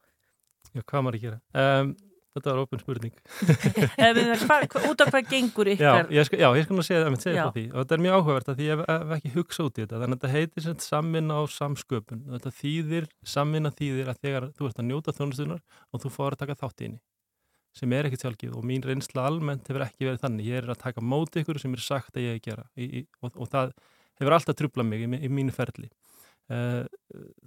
Já, 0.71 0.81
hvað 0.91 1.05
maður 1.07 1.17
að 1.17 1.23
gera? 1.23 1.39
Um, 1.57 1.89
þetta 2.35 2.51
var 2.53 2.59
opin 2.61 2.81
spurning. 2.83 3.15
Hva- 4.45 4.59
hva- 4.69 4.83
út 4.91 5.01
af 5.01 5.09
hvað 5.11 5.31
gengur 5.31 5.71
Já, 5.71 5.73
ykkar 5.73 6.13
ég 6.13 6.27
skal, 6.29 6.39
já, 6.43 6.47
ég 6.59 6.67
skal 6.67 6.77
nú 6.77 6.85
segja, 6.85 7.01
segja, 7.03 7.21
segja 7.25 7.35
Já. 7.39 7.43
frá 7.49 7.55
því 7.57 7.63
og 7.71 7.77
þetta 7.81 7.97
er 7.97 8.03
mjög 8.05 8.17
áhugavert 8.19 8.51
að 8.53 8.59
því 8.61 8.67
ég 8.69 8.83
hef, 8.85 9.11
ekki 9.17 9.31
hugsa 9.35 9.65
út 9.67 9.73
í 9.81 9.83
þetta 9.83 9.99
þannig 10.03 10.15
að 10.15 10.21
þetta 10.21 10.31
heitir 10.37 10.65
sem 10.67 10.77
samvinna 10.85 11.37
á 11.37 11.43
samsköpun 11.57 12.21
og 12.29 12.37
þetta 12.37 12.53
þýðir, 12.61 13.09
samvinna 13.33 13.73
þýðir 13.81 14.13
að 14.13 14.21
þegar 14.27 14.47
þú 14.55 14.69
ert 14.69 14.79
að 14.83 14.87
njóta 14.91 15.15
þjónustunar 15.17 15.61
og 15.91 16.05
þú 16.05 16.13
fór 16.15 16.37
að 16.37 16.43
taka 16.45 16.57
þátt 16.61 16.81
í 16.85 16.87
henni 16.87 17.01
sem 17.77 17.93
er 17.95 18.07
ekkit 18.07 18.25
sjálfgið 18.25 18.55
og 18.59 18.67
mín 18.67 18.83
reynsla 18.83 19.25
almennt 19.29 19.69
hefur 19.69 19.85
ekki 19.85 20.07
verið 20.07 20.23
þannig, 20.25 20.47
ég 20.51 20.61
er 20.61 20.71
að 20.73 20.81
taka 20.81 21.03
móti 21.03 21.43
ykkur 21.43 21.59
sem 21.61 21.75
er 21.75 21.83
sagt 21.83 22.17
að 22.17 22.25
ég 22.25 22.33
er 22.33 22.39
að 22.39 22.47
gera 22.47 22.65
í, 22.75 22.87
í, 23.01 23.03
og, 23.21 23.37
og 23.37 23.51
það 23.51 23.75
hefur 24.19 24.37
alltaf 24.37 24.57
trublað 24.59 24.89
mig 24.89 25.05
í, 25.05 25.11
í 25.27 25.31
mínu 25.31 25.55
ferli 25.55 25.87
uh, 26.51 26.83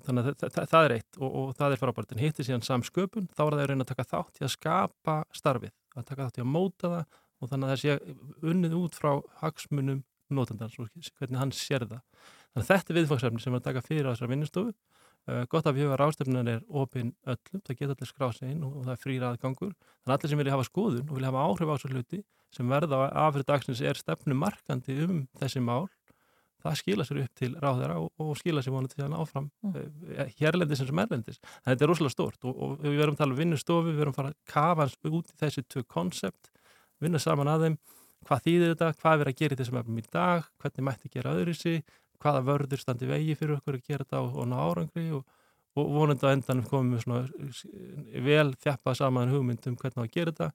þannig 0.07 0.31
að 0.31 0.39
það, 0.47 0.57
það, 0.63 0.79
er 0.81 0.97
eitt 0.97 1.21
og, 1.21 1.29
og 1.43 1.53
það 1.59 1.77
er 1.77 1.83
frábært 1.83 2.17
en 2.17 2.25
hittir 2.25 2.49
síðan 2.49 2.65
samsköpun 2.65 3.29
þá 3.35 3.45
er 3.45 3.59
það 3.59 3.65
að 3.67 3.71
reyna 3.73 3.87
að 3.87 3.93
taka 3.93 4.09
þátt 4.15 4.41
í 4.41 4.47
að 4.49 4.55
skapa 4.57 5.19
starfið, 5.37 5.77
að 5.95 6.09
taka 6.09 6.29
þátt 6.29 6.41
í 6.41 6.45
að 6.47 6.51
móta 6.55 6.95
það 6.97 7.21
og 7.45 7.53
þannig 7.53 7.69
að 7.69 7.75
það 7.75 7.83
sé 7.85 8.51
unnið 8.55 8.77
út 8.81 8.99
frá 8.99 9.13
hagsmunum 9.43 10.03
notendans 10.33 10.77
og 10.81 10.89
hvernig 11.19 11.41
hann 11.41 11.53
sér 11.55 11.85
það. 11.89 12.03
Þannig 12.55 12.65
að 12.65 12.71
þetta 12.71 12.93
er 12.93 12.99
viðfangsefni 12.99 13.43
sem 13.43 13.55
er 13.55 13.61
að 13.61 13.67
taka 13.69 13.83
fyrir 13.85 14.09
á 14.09 14.13
þessar 14.13 14.31
vinnustofu. 14.33 14.75
Uh, 15.25 15.43
gott 15.49 15.65
að 15.65 15.79
við 15.79 15.87
hefur 15.87 16.03
ráðstefnan 16.03 16.51
er 16.53 16.63
opinn 16.69 17.15
öllum, 17.25 17.61
það 17.65 17.79
geta 17.79 17.95
allir 17.97 18.11
skráð 18.11 18.33
sig 18.39 18.51
inn 18.53 18.65
og, 18.67 18.81
það 18.85 18.95
er 18.95 19.01
frýra 19.01 19.31
aðgangur. 19.33 19.75
Þannig 20.05 20.13
að 20.13 20.17
allir 20.19 20.33
sem 20.33 20.43
vilja 20.43 20.57
hafa 20.57 20.69
skoðun 20.69 21.07
og 21.09 21.19
vilja 21.19 21.31
hafa 21.31 21.45
áhrif 21.49 21.71
á 21.71 21.75
þessu 21.75 21.93
hluti 21.95 22.21
sem 22.55 22.71
verða 22.71 22.99
á 23.09 23.25
afrið 23.25 23.47
dagsins 23.49 23.81
er 23.83 23.99
stefnu 23.99 24.37
markandi 24.39 24.99
um 25.07 25.23
þessi 25.41 25.63
mál 25.65 25.89
það 26.65 26.79
skila 26.81 27.05
sér 27.05 27.21
upp 27.25 27.41
til 27.41 27.51
ráðara 27.61 27.97
og, 28.01 28.11
og 28.21 28.37
skila 28.41 28.63
sér 28.65 28.75
vonandi 28.75 28.97
til 28.97 29.05
hann 29.05 29.17
áfram 29.19 29.49
mm. 29.65 30.31
hérlendis 30.39 30.81
eins 30.81 30.93
og 30.93 30.97
merlendis. 30.97 31.41
En 31.63 31.73
þetta 31.73 31.87
er 31.87 31.93
rosalega 31.93 32.15
stort 32.15 32.47
og, 32.49 32.55
og 32.55 32.79
við 32.85 33.01
verum 33.03 33.17
að 33.17 33.21
tala 33.21 33.37
um 33.37 33.41
vinnustofu, 33.41 33.91
við 33.91 34.01
verum 34.01 34.15
að 34.15 34.21
fara 34.21 34.33
að 34.33 34.39
kafa 34.55 34.87
hans 34.87 34.97
út 35.11 35.33
í 35.33 35.37
þessi 35.43 35.67
tvö 35.69 35.85
konsept, 35.97 36.53
vinna 37.05 37.21
saman 37.21 37.53
að 37.53 37.67
þeim, 37.67 37.77
hvað 38.25 38.47
þýðir 38.47 38.73
þetta, 38.73 38.91
hvað 39.03 39.13
er 39.13 39.23
verið 39.23 39.35
að 39.35 39.43
gera 39.43 39.57
í 39.57 39.61
þessum 39.61 39.81
efnum 39.83 40.01
í 40.01 40.07
dag, 40.17 40.49
hvernig 40.63 40.89
mætti 40.89 41.13
gera 41.13 41.35
öðru 41.37 41.57
sig, 41.59 41.85
hvaða 42.25 42.45
vörður 42.49 42.83
standi 42.83 43.09
vegi 43.11 43.39
fyrir 43.39 43.59
okkur 43.59 43.79
að 43.79 43.89
gera 43.89 44.07
þetta 44.07 44.23
og, 44.25 44.37
og 44.41 44.51
ná 44.51 44.57
árangri 44.65 45.09
og, 45.15 45.25
og 45.77 45.91
vonandi 45.95 46.27
á 46.27 46.35
endanum 46.35 46.69
komum 46.71 46.95
við 46.97 47.05
svona 47.05 48.25
vel 48.25 48.55
þjappað 48.65 49.01
saman 49.03 49.35
hugmyndum 49.35 49.77
hvernig 49.81 50.01
á 50.01 50.05
að 50.07 50.15
gera 50.17 50.35
þetta 50.35 50.53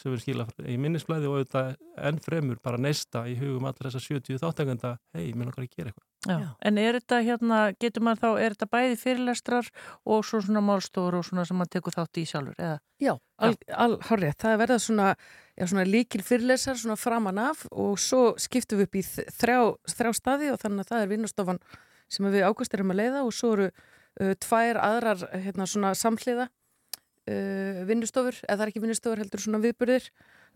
sem 0.00 0.10
við 0.10 0.22
skila 0.24 0.46
í 0.66 0.74
minnisblæði 0.80 1.28
og 1.28 1.36
auðvitað 1.38 1.68
enn 2.08 2.18
fremur 2.22 2.58
bara 2.62 2.80
neista 2.82 3.24
í 3.30 3.36
hugum 3.38 3.68
allar 3.68 3.88
þessar 3.88 4.04
70 4.18 4.40
þáttanganda, 4.42 4.96
hei, 5.14 5.28
minn 5.36 5.50
okkar 5.52 5.66
að 5.66 5.76
gera 5.76 5.92
eitthvað. 5.92 6.08
Já. 6.24 6.48
En 6.66 6.80
er 6.80 6.98
þetta 6.98 7.20
hérna, 7.28 7.58
getur 7.78 8.04
maður 8.06 8.22
þá, 8.22 8.28
er 8.42 8.56
þetta 8.56 8.68
bæði 8.72 8.98
fyrirlestrar 9.02 9.70
og 10.10 10.26
svo 10.26 10.40
svona 10.42 10.64
málstofur 10.64 11.18
og 11.20 11.26
svona 11.28 11.44
sem 11.46 11.60
maður 11.60 11.74
tekur 11.76 11.96
þátt 11.98 12.20
í 12.20 12.26
sjálfur, 12.30 12.58
eða? 12.58 12.78
Já, 13.04 13.12
al, 13.44 13.52
al, 13.84 13.90
hárið, 14.08 14.34
það 14.42 14.60
verða 14.64 14.80
svona, 14.82 15.10
já, 15.58 15.64
svona 15.70 15.84
líkil 15.86 16.22
fyrirlesar 16.26 16.76
svona 16.80 16.96
framan 16.98 17.38
af 17.38 17.64
og 17.70 17.98
svo 17.98 18.34
skiptum 18.40 18.78
við 18.80 18.88
upp 18.88 18.96
í 18.98 19.02
þrjá, 19.38 19.58
þrjá 19.94 20.12
staði 20.18 20.50
og 20.52 20.60
þannig 20.62 20.84
að 20.84 20.90
það 20.92 21.02
er 21.06 21.12
vinnustofan 21.14 21.60
sem 22.08 22.26
við 22.30 22.46
águst 22.48 22.74
erum 22.74 22.90
að 22.94 23.00
leiða 23.02 23.22
og 23.24 23.32
svo 23.34 23.52
eru 23.56 23.68
uh, 23.70 24.34
tvær 24.44 24.78
aðrar 24.82 25.24
hérna, 25.44 25.66
svona 25.66 25.94
samhliða 25.98 26.48
uh, 26.48 27.82
vinnustofur, 27.88 28.36
eða 28.44 28.56
það 28.58 28.64
er 28.66 28.72
ekki 28.72 28.82
vinnustofur 28.84 29.22
heldur 29.22 29.42
svona 29.44 29.62
viðbyrðir. 29.64 30.08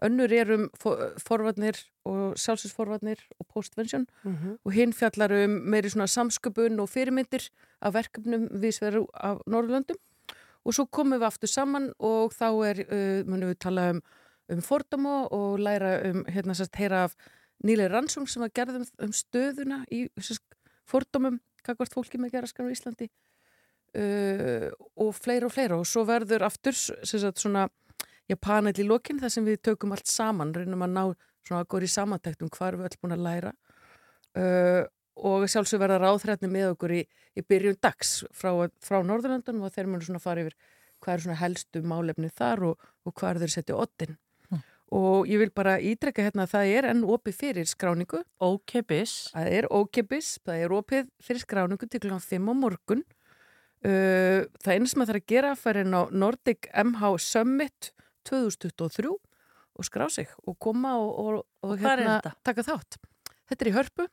Önnur 0.07 0.31
er 0.31 0.51
um 0.55 0.69
fo- 0.79 0.95
forvarnir 1.19 1.75
og 2.07 2.37
sjálfsins 2.39 2.75
og 2.79 3.47
postvention 3.53 4.07
Mhm. 4.25 4.59
og 4.65 4.73
hinn 4.73 4.93
fjallar 4.93 5.33
um 5.45 5.57
meiri 5.73 5.91
svona 5.91 6.07
samsköpun 6.07 6.79
og 6.81 6.89
fyrirmyndir 6.89 7.49
af 7.83 7.95
verkefnum 7.95 8.49
viðsveru 8.63 9.07
af 9.15 9.41
Norðurlöndum 9.47 9.97
og 10.65 10.73
svo 10.75 10.87
komum 10.87 11.19
við 11.19 11.27
aftur 11.27 11.49
saman 11.49 11.93
og 11.99 12.31
þá 12.33 12.47
er, 12.71 12.79
uh, 12.87 13.25
munum 13.27 13.51
við 13.51 13.59
tala 13.59 13.91
um, 13.91 14.03
um 14.53 14.63
fordóma 14.65 15.21
og 15.35 15.59
læra 15.61 15.99
um, 16.11 16.25
hérna 16.29 16.57
sérst, 16.57 16.77
heyra 16.79 17.05
af 17.09 17.17
nýlega 17.65 17.93
rannsóng 17.93 18.29
sem 18.31 18.45
að 18.47 18.55
gerðum 18.61 18.87
um 19.05 19.15
stöðuna 19.15 19.83
í 19.93 20.07
sérst, 20.21 20.45
fordómum, 20.89 21.41
kakvart 21.67 21.95
fólki 21.95 22.21
með 22.21 22.39
geraskan 22.39 22.71
á 22.71 22.75
Íslandi 22.75 23.11
uh, 23.99 24.69
og 24.97 25.15
fleira 25.17 25.49
og 25.49 25.55
fleira. 25.55 25.79
Og 25.81 25.89
svo 25.89 26.07
verður 26.09 26.47
aftur 26.49 26.77
sagt 26.77 27.43
svona 27.43 27.69
panel 28.41 28.77
í 28.77 28.85
lokin 28.87 29.21
þar 29.21 29.33
sem 29.33 29.47
við 29.47 29.63
tökum 29.71 29.93
allt 29.97 30.09
saman, 30.09 30.53
reynum 30.55 30.85
að 30.85 30.95
ná 30.95 31.03
svona 31.49 31.65
að 31.65 31.71
góri 31.73 31.89
samantækt 31.89 32.45
um 32.45 32.53
hvað 32.53 32.79
við 32.79 32.91
öll 32.91 33.01
búin 33.03 33.17
að 33.17 33.25
læra 33.25 33.53
uh, 34.37 34.85
og 35.19 35.47
sjálfsög 35.51 35.81
verða 35.83 36.01
ráðþrætni 36.03 36.51
með 36.53 36.75
okkur 36.75 36.95
í, 36.95 37.03
í 37.35 37.43
byrjun 37.43 37.79
dags 37.83 38.21
frá, 38.37 38.53
frá 38.85 39.01
Norðurlandunum 39.03 39.67
og 39.67 39.75
þeir 39.75 39.91
munu 39.91 40.05
svona 40.07 40.23
fara 40.23 40.45
yfir 40.45 40.57
hvað 41.03 41.15
er 41.15 41.25
svona 41.25 41.41
helstu 41.41 41.83
málefni 41.87 42.31
þar 42.35 42.65
og, 42.71 42.89
og 43.07 43.15
hvað 43.19 43.39
er 43.39 43.45
þeir 43.45 43.55
setja 43.57 43.79
ottin 43.79 44.19
og 44.95 45.29
ég 45.29 45.41
vil 45.43 45.51
bara 45.53 45.77
ídreka 45.85 46.25
hérna 46.25 46.47
að 46.47 46.53
það 46.55 46.71
er 46.79 46.87
enn 46.91 47.05
opið 47.05 47.37
fyrir 47.37 47.69
skráningu. 47.69 48.23
Ókipis 48.41 49.15
Það 49.35 49.53
er 49.59 49.69
ókipis, 49.69 50.31
það 50.47 50.65
er 50.65 50.75
opið 50.79 51.09
fyrir 51.23 51.45
skráningu 51.45 51.89
til 51.89 52.01
kl. 52.01 52.17
5 52.25 52.49
á 52.49 52.55
morgun. 52.57 53.05
Uh, 53.85 54.49
Það 54.59 54.75
eina 54.75 54.91
sem 54.91 55.03
það 55.05 55.11
þarf 55.13 55.23
að 55.23 55.29
gera 55.31 55.51
fær 55.55 55.79
inn 55.85 55.95
á 55.95 56.03
Nordic 56.11 56.67
MH 56.75 57.13
Summit 57.23 57.93
2023 58.27 59.13
og 59.13 59.87
skrá 59.87 60.09
sig 60.11 60.27
og 60.43 60.57
koma 60.59 60.97
og, 60.99 61.11
og, 61.15 61.45
og, 61.63 61.75
Og 61.77 61.79
þetta? 61.79 62.33
taka 62.43 62.65
þátt. 62.67 62.99
Þetta 63.49 63.65
er 63.65 63.71
í 63.71 63.77
hörpu. 63.77 64.09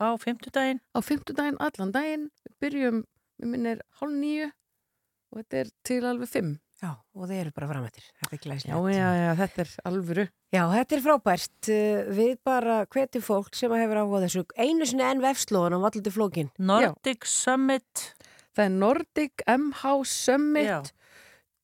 Á 0.00 0.08
fimmtudaginn? 0.18 0.80
Á 0.96 0.98
fimmtudaginn, 1.04 1.60
allan 1.60 1.92
daginn. 1.94 2.30
Við 2.46 2.56
byrjum, 2.64 3.02
við 3.42 3.50
minnir 3.52 3.82
hálf 4.00 4.16
nýju 4.16 4.48
og 4.48 5.42
þetta 5.42 5.60
er 5.60 5.70
til 5.84 6.00
alveg 6.08 6.30
fimm 6.30 6.54
Já, 6.82 6.90
og 7.14 7.28
þeir 7.30 7.40
eru 7.44 7.52
bara 7.54 7.68
framættir. 7.70 8.06
Þetta 8.20 8.34
er 8.36 8.40
glæsilegt. 8.42 8.74
Já, 8.74 8.96
já, 8.98 9.08
já, 9.20 9.28
þetta 9.38 9.62
er 9.64 9.70
alvöru. 9.90 10.24
Já, 10.54 10.62
þetta 10.72 10.96
er 10.96 11.02
frábært. 11.04 11.68
Uh, 11.70 12.12
Við 12.18 12.32
bara 12.46 12.78
hvetjum 12.90 13.24
fólk 13.24 13.54
sem 13.58 13.74
hefur 13.78 14.00
áhuga 14.02 14.20
á 14.20 14.24
þessu. 14.26 14.44
Einu 14.58 14.88
sinni 14.90 15.06
enn 15.06 15.22
vefslóðan 15.24 15.78
á 15.78 15.84
vallandi 15.86 16.12
flókin. 16.14 16.50
Nordic 16.58 17.28
Summit. 17.30 18.08
Það 18.54 18.64
er 18.68 18.74
Nordic 18.74 19.42
MH 19.50 19.94
Summit 20.06 20.68
Já. 20.68 20.78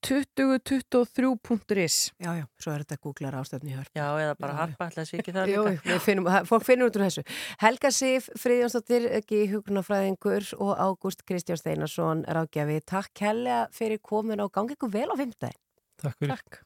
2023.is 0.01 1.97
Já, 2.19 2.31
já, 2.39 2.45
svo 2.61 2.73
er 2.73 2.85
þetta 2.85 2.97
að 2.97 3.03
googla 3.05 3.31
rástefni 3.35 3.75
hér. 3.75 3.89
Já, 3.93 4.07
eða 4.23 4.35
bara 4.41 4.57
harpa 4.57 4.89
ætla 4.89 5.05
þessi 5.05 5.21
ekki 5.21 5.35
það 5.37 5.53
Jú, 5.53 5.65
finnum, 6.07 6.29
fólk 6.49 6.65
finnur 6.67 6.89
út 6.91 6.97
úr 6.99 7.05
þessu. 7.07 7.23
Helga 7.61 7.91
Sif, 7.95 8.31
Friðjónsdóttir, 8.41 9.09
ekki 9.21 9.43
hugnafræðingur 9.53 10.45
og 10.59 10.73
Ágúst 10.81 11.25
Kristján 11.29 11.61
Steinarsson 11.61 12.25
ráðgjafi. 12.29 12.81
Takk 12.89 13.25
hella 13.27 13.59
fyrir 13.77 14.01
komin 14.03 14.41
og 14.45 14.53
gangi 14.57 14.77
ykkur 14.79 14.93
vel 14.95 15.09
á 15.13 15.17
fimmtæðin. 15.21 15.61
Takk 16.01 16.17
fyrir. 16.17 16.37
Takk. 16.37 16.63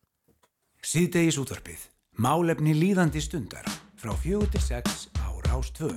Síðdegis 0.84 1.40
útvarpið. 1.42 1.88
Málefni 2.22 2.76
líðandi 2.78 3.22
stundar. 3.24 3.66
Frá 3.98 4.14
fjögur 4.14 4.50
til 4.54 4.62
sex 4.62 5.08
á 5.18 5.28
Rástvö. 5.48 5.90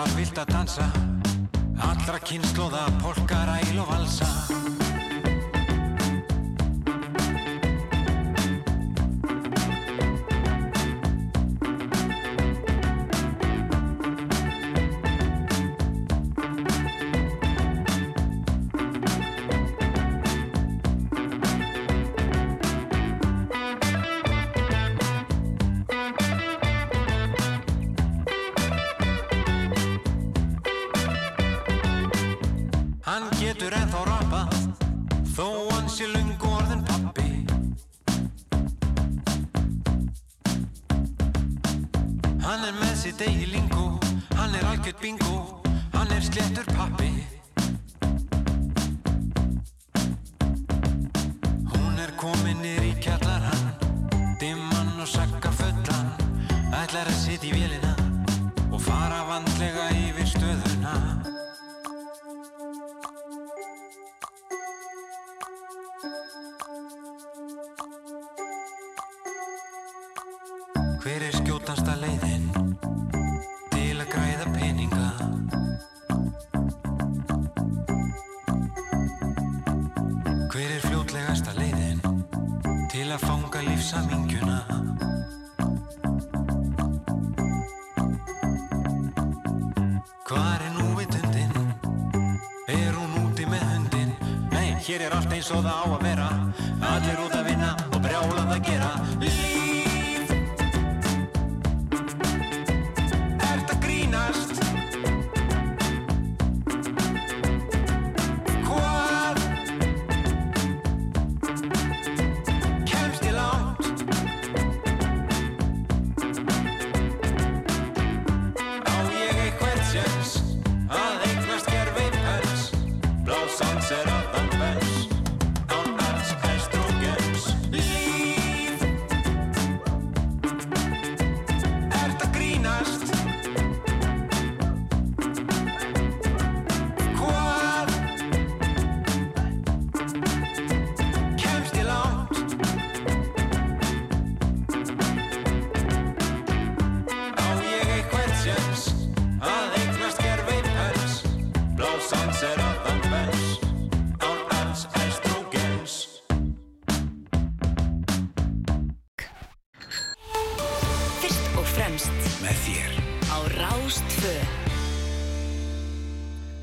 Dansar 0.00 0.16
vilt 0.16 0.38
að 0.40 0.52
dansa, 0.54 0.84
allra 1.84 2.20
kynnslóða, 2.24 2.86
polkar, 3.02 3.52
æl 3.60 3.82
og 3.82 3.90
valsa. 3.90 4.28
Græða 74.10 74.46
peninga? 74.54 75.06
Hver 80.50 80.70
er 80.76 80.82
fljótlegasta 80.86 81.54
leiðin 81.58 82.02
til 82.90 83.06
að 83.14 83.24
fanga 83.24 83.62
lífsamingjuna? 83.68 84.58
Hvar 90.26 90.66
er 90.66 90.74
nú 90.78 90.90
vitundin? 90.98 91.54
Er 92.68 92.92
hún 92.98 93.16
úti 93.24 93.46
með 93.46 93.66
hundin? 93.72 94.14
Nei, 94.50 94.68
hér 94.86 95.06
er 95.08 95.18
allt 95.18 95.32
eins 95.38 95.50
og 95.54 95.64
það 95.66 95.82
á 95.82 95.86
að 95.86 96.06
vera 96.08 96.30
Allir 96.92 97.26
út 97.26 97.34
að 97.38 97.50
vinna 97.52 97.74
og 97.90 98.00
brjálað 98.04 98.56
að 98.58 98.64
gera 98.70 98.94
Líf 99.22 99.69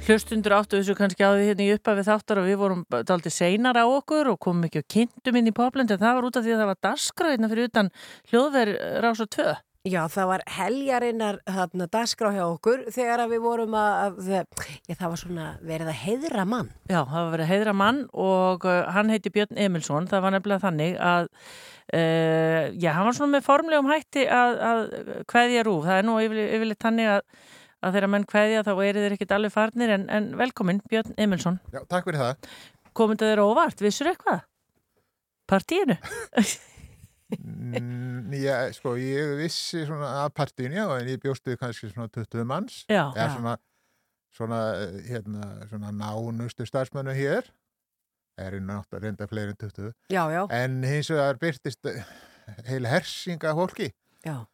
Hlustundur 0.08 0.54
áttu 0.56 0.78
þessu 0.80 0.94
kannski 0.96 1.26
á 1.28 1.36
því 1.36 1.48
hérna 1.50 1.64
í 1.66 1.74
uppa 1.76 1.92
við 1.98 2.06
þáttar 2.08 2.40
og 2.40 2.46
við 2.48 2.60
vorum 2.62 2.84
daldi 3.10 3.32
seinar 3.34 3.76
á 3.76 3.84
okkur 3.84 4.30
og 4.32 4.38
komum 4.40 4.64
ekki 4.64 4.80
og 4.80 4.86
kynntum 4.94 5.36
inn 5.36 5.50
í 5.50 5.56
poplandi 5.56 5.98
en 5.98 6.00
það 6.00 6.14
var 6.16 6.28
út 6.30 6.38
af 6.40 6.46
því 6.46 6.54
að 6.54 6.62
það 6.62 6.70
var 6.70 6.78
dasgröðina 6.86 7.50
fyrir 7.52 7.68
utan 7.68 7.90
hljóðver 8.32 8.72
Rás 9.04 9.24
og 9.26 9.28
2. 9.36 9.48
Já, 9.88 10.00
það 10.12 10.30
var 10.32 10.44
heljarinnar 10.52 11.42
þarna 11.44 11.88
dagskrá 11.92 12.32
hjá 12.38 12.46
okkur 12.46 12.86
þegar 12.96 13.26
að 13.26 13.34
við 13.36 13.44
vorum 13.50 13.76
að, 13.80 13.92
að 14.32 14.32
já, 14.88 14.96
það 14.96 15.12
var 15.12 15.22
svona 15.26 15.50
verið 15.74 15.92
að 15.92 16.00
heiðra 16.06 16.48
mann. 16.56 16.72
Já, 16.88 17.00
það 17.02 17.20
var 17.20 17.30
verið 17.36 17.46
að 17.46 17.52
heiðra 17.52 17.76
mann 17.84 18.02
og 18.28 18.68
uh, 18.68 18.80
hann 18.96 19.12
heiti 19.12 19.34
Björn 19.36 19.62
Emilsson, 19.68 20.08
það 20.08 20.24
var 20.24 20.36
nefnilega 20.38 20.64
þannig 20.64 20.98
að 21.04 21.28
uh, 21.28 22.64
já, 22.80 22.90
hann 22.96 23.08
var 23.12 23.20
svona 23.20 23.36
með 23.36 23.48
formlegum 23.52 23.92
hætti 23.92 24.24
að, 24.40 24.58
að 24.72 24.84
kveðja 25.36 25.68
rúf, 25.68 25.88
það 25.88 26.02
er 26.02 26.10
nú 26.10 26.18
yfirleitt, 26.24 26.52
yfirleitt 26.58 26.88
þannig 26.88 27.14
að, 27.18 27.24
að 27.86 27.98
þegar 27.98 28.12
menn 28.14 28.28
kveðja 28.28 28.64
þá 28.66 28.72
eru 28.76 29.04
þeir 29.04 29.16
ekkit 29.18 29.34
alveg 29.38 29.54
farnir 29.54 29.94
en, 29.96 30.08
en 30.14 30.32
velkomin 30.40 30.82
Björn 30.90 31.14
Emilsson. 31.18 31.60
Já, 31.74 31.82
takk 31.90 32.08
fyrir 32.10 32.24
það. 32.24 32.50
Komið 32.98 33.26
þeir 33.26 33.44
óvart, 33.44 33.84
vissur 33.84 34.10
eitthvað? 34.12 34.42
Partíinu? 35.48 35.98
Mm, 37.28 38.32
já, 38.40 38.70
sko, 38.72 38.94
ég 39.00 39.34
vissi 39.42 39.84
svona 39.88 40.10
að 40.24 40.30
partíun, 40.40 40.76
já, 40.78 40.86
en 40.96 41.10
ég 41.12 41.20
bjóstu 41.24 41.58
kannski 41.60 41.90
svona 41.92 42.08
20 42.16 42.48
manns. 42.48 42.82
Já. 42.88 43.10
Já. 43.16 43.26
svona, 43.36 43.56
svona, 44.36 44.60
hérna, 45.10 45.50
svona 45.68 45.92
nánustu 45.92 46.68
starfsmennu 46.68 47.16
hér. 47.18 47.50
Það 48.38 48.48
eru 48.52 48.62
náttúrulega 48.64 49.04
reynda 49.04 49.28
fleiri 49.28 49.54
en 49.54 49.60
20. 49.66 49.94
Já, 50.14 50.24
já. 50.32 50.42
En 50.56 50.84
hins 50.86 51.10
vegar 51.12 51.40
byrtist 51.42 51.90
heil 52.70 52.88
hersinga 52.88 53.54
fólki. 53.58 53.92
Já. 54.24 54.46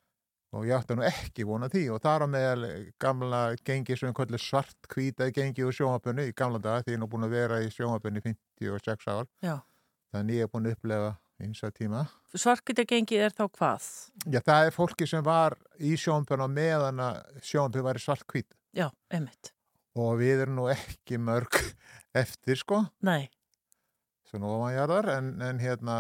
Og 0.54 0.68
ég 0.70 0.76
átti 0.78 0.93
nú 0.93 1.01
ekki 1.08 1.45
vona 1.49 1.66
því 1.72 1.84
og 1.95 2.01
þar 2.04 2.26
á 2.26 2.28
meðal 2.30 2.66
gamla 3.01 3.39
gengi 3.66 3.95
sem 3.97 4.14
kvöldu 4.14 4.38
svart 4.38 4.89
hvítað 4.93 5.32
gengi 5.34 5.66
úr 5.66 5.74
sjónvapinu 5.74 6.28
í 6.30 6.34
gamla 6.38 6.60
daga 6.62 6.84
því 6.86 6.93
ég 6.93 6.97
er 6.99 7.01
nú 7.01 7.08
búin 7.10 7.26
að 7.26 7.34
vera 7.34 7.58
í 7.66 7.72
sjónvapinu 7.74 8.22
í 8.22 8.26
56 8.62 9.08
ár. 9.10 9.26
Já. 9.41 9.56
Þannig 10.14 10.38
ég 10.38 10.45
er 10.45 10.51
búin 10.54 10.70
að 10.70 10.76
upplefa 10.78 11.12
eins 11.41 11.64
að 11.66 11.74
tíma. 11.80 12.04
Svarkvita 12.38 12.86
gengi 12.88 13.18
er 13.18 13.34
þá 13.34 13.47
hvað? 13.49 13.88
Já, 14.30 14.39
það 14.45 14.68
er 14.70 14.76
fólki 14.78 15.08
sem 15.10 15.26
var 15.26 15.58
í 15.82 15.95
sjónpjörn 15.99 16.45
og 16.45 16.54
meðan 16.54 17.01
að 17.01 17.41
sjónpjörn 17.49 17.88
var 17.89 17.99
svart 18.06 18.28
hvít 18.30 18.54
Já, 18.78 18.91
einmitt. 19.10 19.49
og 19.97 20.14
við 20.22 20.45
erum 20.45 20.56
nú 20.62 20.68
ekki 20.72 21.18
mörg 21.22 21.58
eftir 22.24 22.62
sko 22.62 22.84
Nei, 23.01 23.26
svona 24.34 24.49
ofanjarðar 24.57 25.11
en, 25.17 25.29
en 25.51 25.61
hérna 25.63 25.99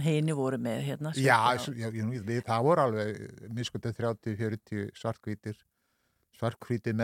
heini 0.00 0.34
voru 0.36 0.58
með 0.58 0.82
hérna. 0.88 1.12
já, 1.20 1.38
já, 1.60 1.92
já, 1.92 2.08
við, 2.24 2.42
það 2.48 2.66
voru 2.70 2.88
alveg 2.88 3.22
miskutið 3.60 4.00
30-40 4.02 4.90
svartkvítir 4.98 5.62
svartkvítir. 6.34 6.96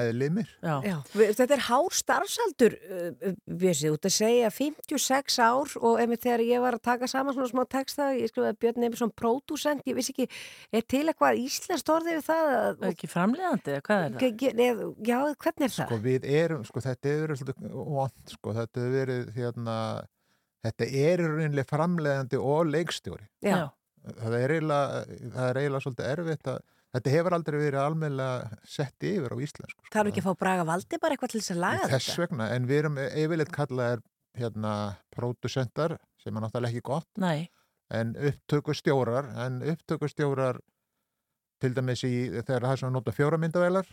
Já, 0.83 0.97
við- 1.15 1.37
þetta 1.39 1.55
er 1.55 1.61
hár 1.69 1.95
starfsaldur 1.95 2.75
uh, 2.75 3.35
við 3.63 3.83
út 3.95 4.09
að 4.09 4.15
segja 4.17 4.49
56 4.51 5.37
ár 5.39 5.71
og 5.79 6.01
ef 6.03 6.15
þegar 6.25 6.43
ég 6.49 6.65
var 6.65 6.75
að 6.75 6.83
taka 6.89 7.07
saman 7.07 7.37
svona 7.37 7.47
smá 7.53 7.63
texta, 7.71 8.09
ég 8.19 8.33
skrifaði 8.33 8.59
Björn 8.65 8.83
Nefnsson 8.83 9.13
pródúsent, 9.15 9.87
ég 9.87 9.95
vissi 10.01 10.11
ekki, 10.17 10.27
er 10.75 10.83
til 10.83 11.05
eitthvað 11.13 11.39
íslenskt 11.45 11.93
orðið 11.95 12.19
við 12.19 12.27
það? 12.27 12.51
að- 12.59 12.87
Ekki 12.91 13.11
framleiðandi, 13.15 13.77
eða 13.77 13.87
hvað 13.87 14.03
er 14.03 14.17
það? 14.19 14.67
Eð- 14.67 15.09
Já, 15.13 15.19
hvernig 15.47 15.69
er 15.69 15.75
það? 15.79 15.87
sko 15.87 16.01
við 16.11 16.27
erum, 16.43 16.65
sko 16.67 16.85
þetta 16.89 17.13
hefur 17.15 17.27
verið 17.29 17.43
svolítið 17.45 17.79
vond, 17.95 18.35
sko 18.35 18.57
þetta 18.59 18.83
hefur 18.83 18.99
verið 18.99 19.31
hérna, 19.39 19.77
þetta 20.67 20.89
er 21.05 21.23
í 21.23 21.29
rauninlega 21.29 21.71
framleiðandi 21.71 22.41
og 22.41 22.67
leikstjóri 22.75 23.27
Já. 23.45 23.71
það 24.21 24.37
er 24.41 24.55
eiginlega 24.57 25.01
það 25.37 25.49
er 25.49 25.61
eiginlega 25.63 25.85
svolítið 25.87 26.11
erfitt 26.15 26.51
að 26.53 26.61
þetta 26.91 27.15
hefur 27.15 27.37
aldrei 27.37 27.59
verið 27.63 27.81
almennilega 27.85 28.59
sett 28.67 29.07
yfir 29.07 29.35
á 29.35 29.37
íslensku 29.47 29.85
Það 29.93 30.01
er 30.03 30.11
ekki 30.13 30.23
að 30.25 30.29
fá 30.29 30.41
Braga 30.45 30.67
Valdi 30.69 30.99
bara 31.03 31.15
eitthvað 31.17 31.35
til 31.35 31.41
þess 31.43 31.55
að 31.55 31.63
laga 31.65 31.89
þess 31.93 32.09
þetta? 32.11 32.23
vegna, 32.25 32.49
en 32.57 32.67
við 32.71 32.81
erum 32.83 32.99
yfirleitt 33.07 33.55
kallaðir 33.55 34.03
hérna 34.41 34.75
pródusentar 35.15 35.97
sem 36.23 36.37
er 36.37 36.45
náttúrulega 36.45 36.75
ekki 36.77 36.87
gott 36.91 37.09
Nei. 37.23 37.49
en 37.95 38.13
upptökustjórar 38.31 39.31
en 39.47 39.61
upptökustjórar 39.73 40.61
til 41.61 41.75
dæmis 41.77 42.03
í 42.09 42.13
þegar 42.41 42.65
það 42.67 42.73
er 42.75 42.81
svona 42.83 42.97
nota 42.99 43.13
fjóramyndavelar 43.17 43.89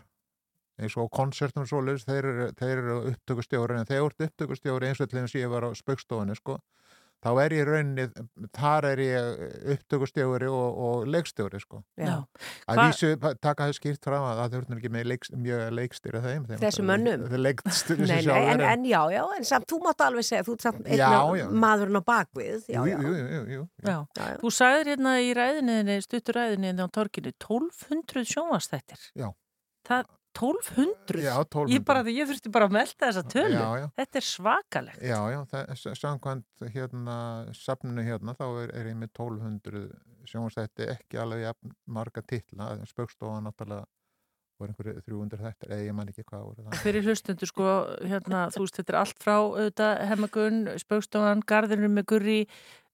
eins 0.80 0.98
og 0.98 1.10
konsertum 1.12 1.64
og 1.66 1.70
svoleiðis, 1.72 2.06
þeir, 2.08 2.26
eru- 2.34 2.52
þeir 2.60 2.78
eru 2.84 2.98
upptökustjórar 3.14 3.80
en 3.82 3.86
þegar 3.90 4.04
þú 4.04 4.10
ert 4.14 4.28
upptökustjóri 4.30 4.92
eins 4.92 5.02
og 5.02 5.10
til 5.10 5.20
þess 5.24 5.36
að 5.38 5.42
ég 5.46 5.54
var 5.56 5.66
á 5.66 5.70
spaukstofunni 5.74 6.36
sko 6.38 6.60
þá 7.18 7.32
er 7.42 7.54
ég 7.58 7.64
rauninni, 7.66 8.04
þar 8.54 8.86
er 8.92 9.00
ég 9.02 9.40
upptökustjóri 9.74 10.46
og, 10.54 10.76
og 10.86 11.08
leikstjóri 11.10 11.58
sko. 11.60 11.80
Að 11.98 12.78
Hva- 12.78 12.84
vísu 12.92 13.10
taka 13.42 13.66
það 13.66 13.74
skýrt 13.80 14.06
fram 14.06 14.22
að 14.28 14.38
það 14.44 14.54
þurftur 14.54 14.78
ekki 14.78 14.92
með 14.94 15.08
leikst, 15.12 15.34
mjög 15.34 15.64
leikstýra 15.80 16.22
þeim. 16.22 16.46
þeim 16.52 16.62
Þessum 16.62 16.88
mönnum? 16.92 17.24
Er 17.26 18.30
en, 18.38 18.62
en 18.70 18.86
já, 18.86 19.00
já, 19.16 19.24
en 19.34 19.48
samt, 19.50 19.66
þú 19.72 19.80
mátt 19.88 20.04
alveg 20.06 20.28
segja, 20.30 20.46
þú 20.46 20.56
ert 20.60 20.68
samt 20.68 20.92
einn 20.94 21.58
maðurinn 21.66 22.00
á 22.00 22.04
bakvið, 22.06 22.70
já, 22.70 22.78
Jú, 22.78 22.86
já. 22.94 23.02
jú, 23.02 23.16
jú, 23.18 23.26
jú, 23.34 23.42
jú. 23.56 23.66
Já. 23.90 23.98
Þú 24.46 24.54
sagðir 24.62 24.92
hérna 24.94 25.16
í 25.26 25.34
ræðinni, 25.42 25.98
stuttur 26.06 26.38
ræðinni 26.38 26.76
á 26.78 26.88
torkinu, 26.94 27.34
1200 27.42 28.30
sjónvastættir. 28.30 29.02
Já. 29.18 29.32
Það, 29.90 30.06
1200? 30.38 31.22
Já, 31.24 31.34
1200. 31.42 31.74
Ég, 31.74 31.84
bara, 31.88 32.04
ég 32.14 32.30
þurfti 32.30 32.54
bara 32.54 32.70
að 32.70 32.76
melda 32.78 33.10
þessa 33.10 33.24
tölu. 33.34 33.58
Já, 33.58 33.68
já. 33.82 33.88
Þetta 34.02 34.22
er 34.22 34.28
svakalegt. 34.28 35.04
Já, 35.10 35.20
já, 35.34 35.40
samkvæmt 36.02 36.68
hérna, 36.76 37.18
safninu 37.58 38.06
hérna, 38.06 38.38
þá 38.38 38.48
er, 38.64 38.74
er 38.78 38.92
ég 38.94 39.00
með 39.02 39.14
1200 39.16 39.86
sjónstætti 40.28 40.90
ekki 40.92 41.22
alveg 41.22 41.46
jafn 41.46 41.76
marga 41.98 42.24
titla, 42.28 42.74
spökstofa 42.90 43.40
náttúrulega 43.46 43.86
voru 44.58 44.74
einhverju 44.74 45.04
300 45.06 45.44
þetta, 45.44 45.70
eða 45.70 45.86
ég 45.86 45.96
man 45.96 46.10
ekki 46.12 46.26
hvað 46.26 46.46
voru 46.48 46.66
það. 46.66 46.80
Fyrir 46.82 47.06
hlustundur 47.06 47.50
sko, 47.52 47.68
hérna, 48.02 48.48
þú 48.54 48.64
veist, 48.64 48.80
þetta 48.80 48.94
er 48.94 49.00
allt 49.04 49.22
frá 49.22 49.36
auðvitað, 49.38 49.94
hemmagun, 50.12 50.60
spökstofan, 50.82 51.44
garðinu 51.50 51.92
með 51.94 52.08
gurri, 52.14 52.40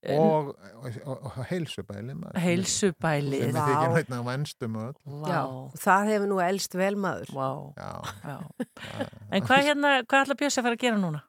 Og, 0.04 0.50
og, 0.84 0.88
og, 1.08 1.20
og 1.30 1.46
heilsubæli. 1.48 2.14
maður. 2.20 2.40
Heilsubæli, 2.44 3.38
Sem 3.40 3.54
við 3.56 3.68
þykjum 3.70 3.94
hérna 3.96 4.18
á 4.20 4.24
ennstum 4.34 4.74
öll. 4.82 4.96
Já, 5.32 5.42
það 5.86 6.10
hefur 6.12 6.32
nú 6.32 6.40
elst 6.44 6.76
vel 6.76 6.96
maður. 7.00 7.32
Vá. 7.38 7.50
Já. 7.80 8.34
En 9.32 9.46
hvað 9.48 9.68
hérna, 9.70 9.92
hvað 10.04 10.26
ætla 10.26 10.40
Bjössi 10.42 10.60
að 10.60 10.68
fara 10.68 10.76
að 10.80 10.84
gera 10.84 11.00
núna? 11.00 11.22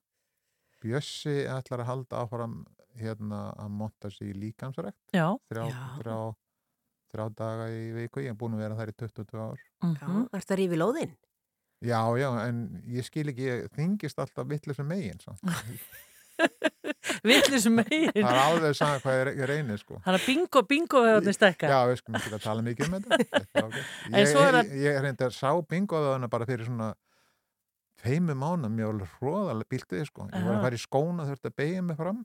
Bjössi 0.83 1.37
ætlar 1.49 1.85
að 1.85 1.91
halda 1.93 2.25
áfram 2.25 2.57
hérna 2.99 3.45
að 3.59 3.71
monta 3.79 4.11
sig 4.11 4.33
í 4.33 4.39
líkamsrækt. 4.43 4.99
Já. 5.15 5.29
Þrjá, 5.51 5.69
Já. 5.71 5.85
þrjá, 6.01 6.19
þrjá 7.15 7.29
daga 7.39 7.69
í 7.71 7.85
viku. 8.01 8.25
Ég 8.27 8.35
er 8.35 8.41
búin 8.43 8.59
að 8.59 8.65
vera 8.67 8.81
þar 8.81 8.91
í 8.91 8.97
22 9.05 9.45
ár. 9.45 9.63
Já, 9.85 10.11
ertu 10.41 10.57
að 10.57 10.61
rífi 10.61 10.81
lóðinn? 10.83 11.15
Já, 11.85 12.01
já, 12.17 12.29
en 12.49 12.61
ég 12.89 13.05
skil 13.05 13.29
ekki, 13.29 13.45
ég 13.45 13.65
þingist 13.77 14.19
alltaf 14.23 14.47
vitlisum 14.49 14.87
megin. 14.89 15.21
samt. 17.25 17.49
Villisum 17.49 17.79
megin. 17.81 18.11
Það 18.15 18.29
er 18.31 18.41
alveg 18.43 18.77
saman 18.79 19.01
hvað 19.05 19.17
ég, 19.19 19.31
ég 19.41 19.49
reynir, 19.51 19.81
sko. 19.81 20.01
Þannig 20.05 20.21
að 20.21 20.27
bingo, 20.29 20.63
bingo 20.71 21.03
þetta 21.09 21.35
stekka. 21.39 21.71
Já, 21.73 21.79
við 21.89 22.01
skulum 22.03 22.19
ekki 22.21 22.35
að 22.37 22.45
tala 22.45 22.67
mikið 22.69 22.87
um 22.87 22.99
þetta. 22.99 23.19
þetta. 23.41 23.85
En 24.13 24.21
ég, 24.21 24.35
ég, 24.35 24.77
ég 24.85 25.01
reyndi 25.07 25.27
að 25.27 25.35
sá 25.39 25.51
bingoðaðuna 25.73 26.31
bara 26.33 26.49
fyrir 26.49 26.69
svona 26.69 26.93
tveimu 28.05 28.37
mánum, 28.37 28.79
ég 28.79 28.89
var 28.89 28.95
alveg 28.99 29.17
hróðalega 29.21 29.73
bíltið, 29.73 30.05
sko. 30.11 30.29
Ég 30.29 30.45
var 30.45 30.59
að 30.59 30.67
fara 30.69 30.79
í 30.79 30.83
skóna 30.85 31.29
þurfti 31.31 31.51
að 31.51 31.59
beigja 31.63 31.85
mig 31.89 31.99
fram 32.01 32.21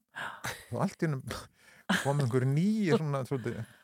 og 0.73 0.83
allt 0.83 0.99
í 0.99 1.07
hennum 1.07 1.23
kom 2.03 2.19
einhver 2.21 2.45
nýja 2.49 2.99
svona, 2.99 3.23
svona 3.29 3.53
að 3.55 3.78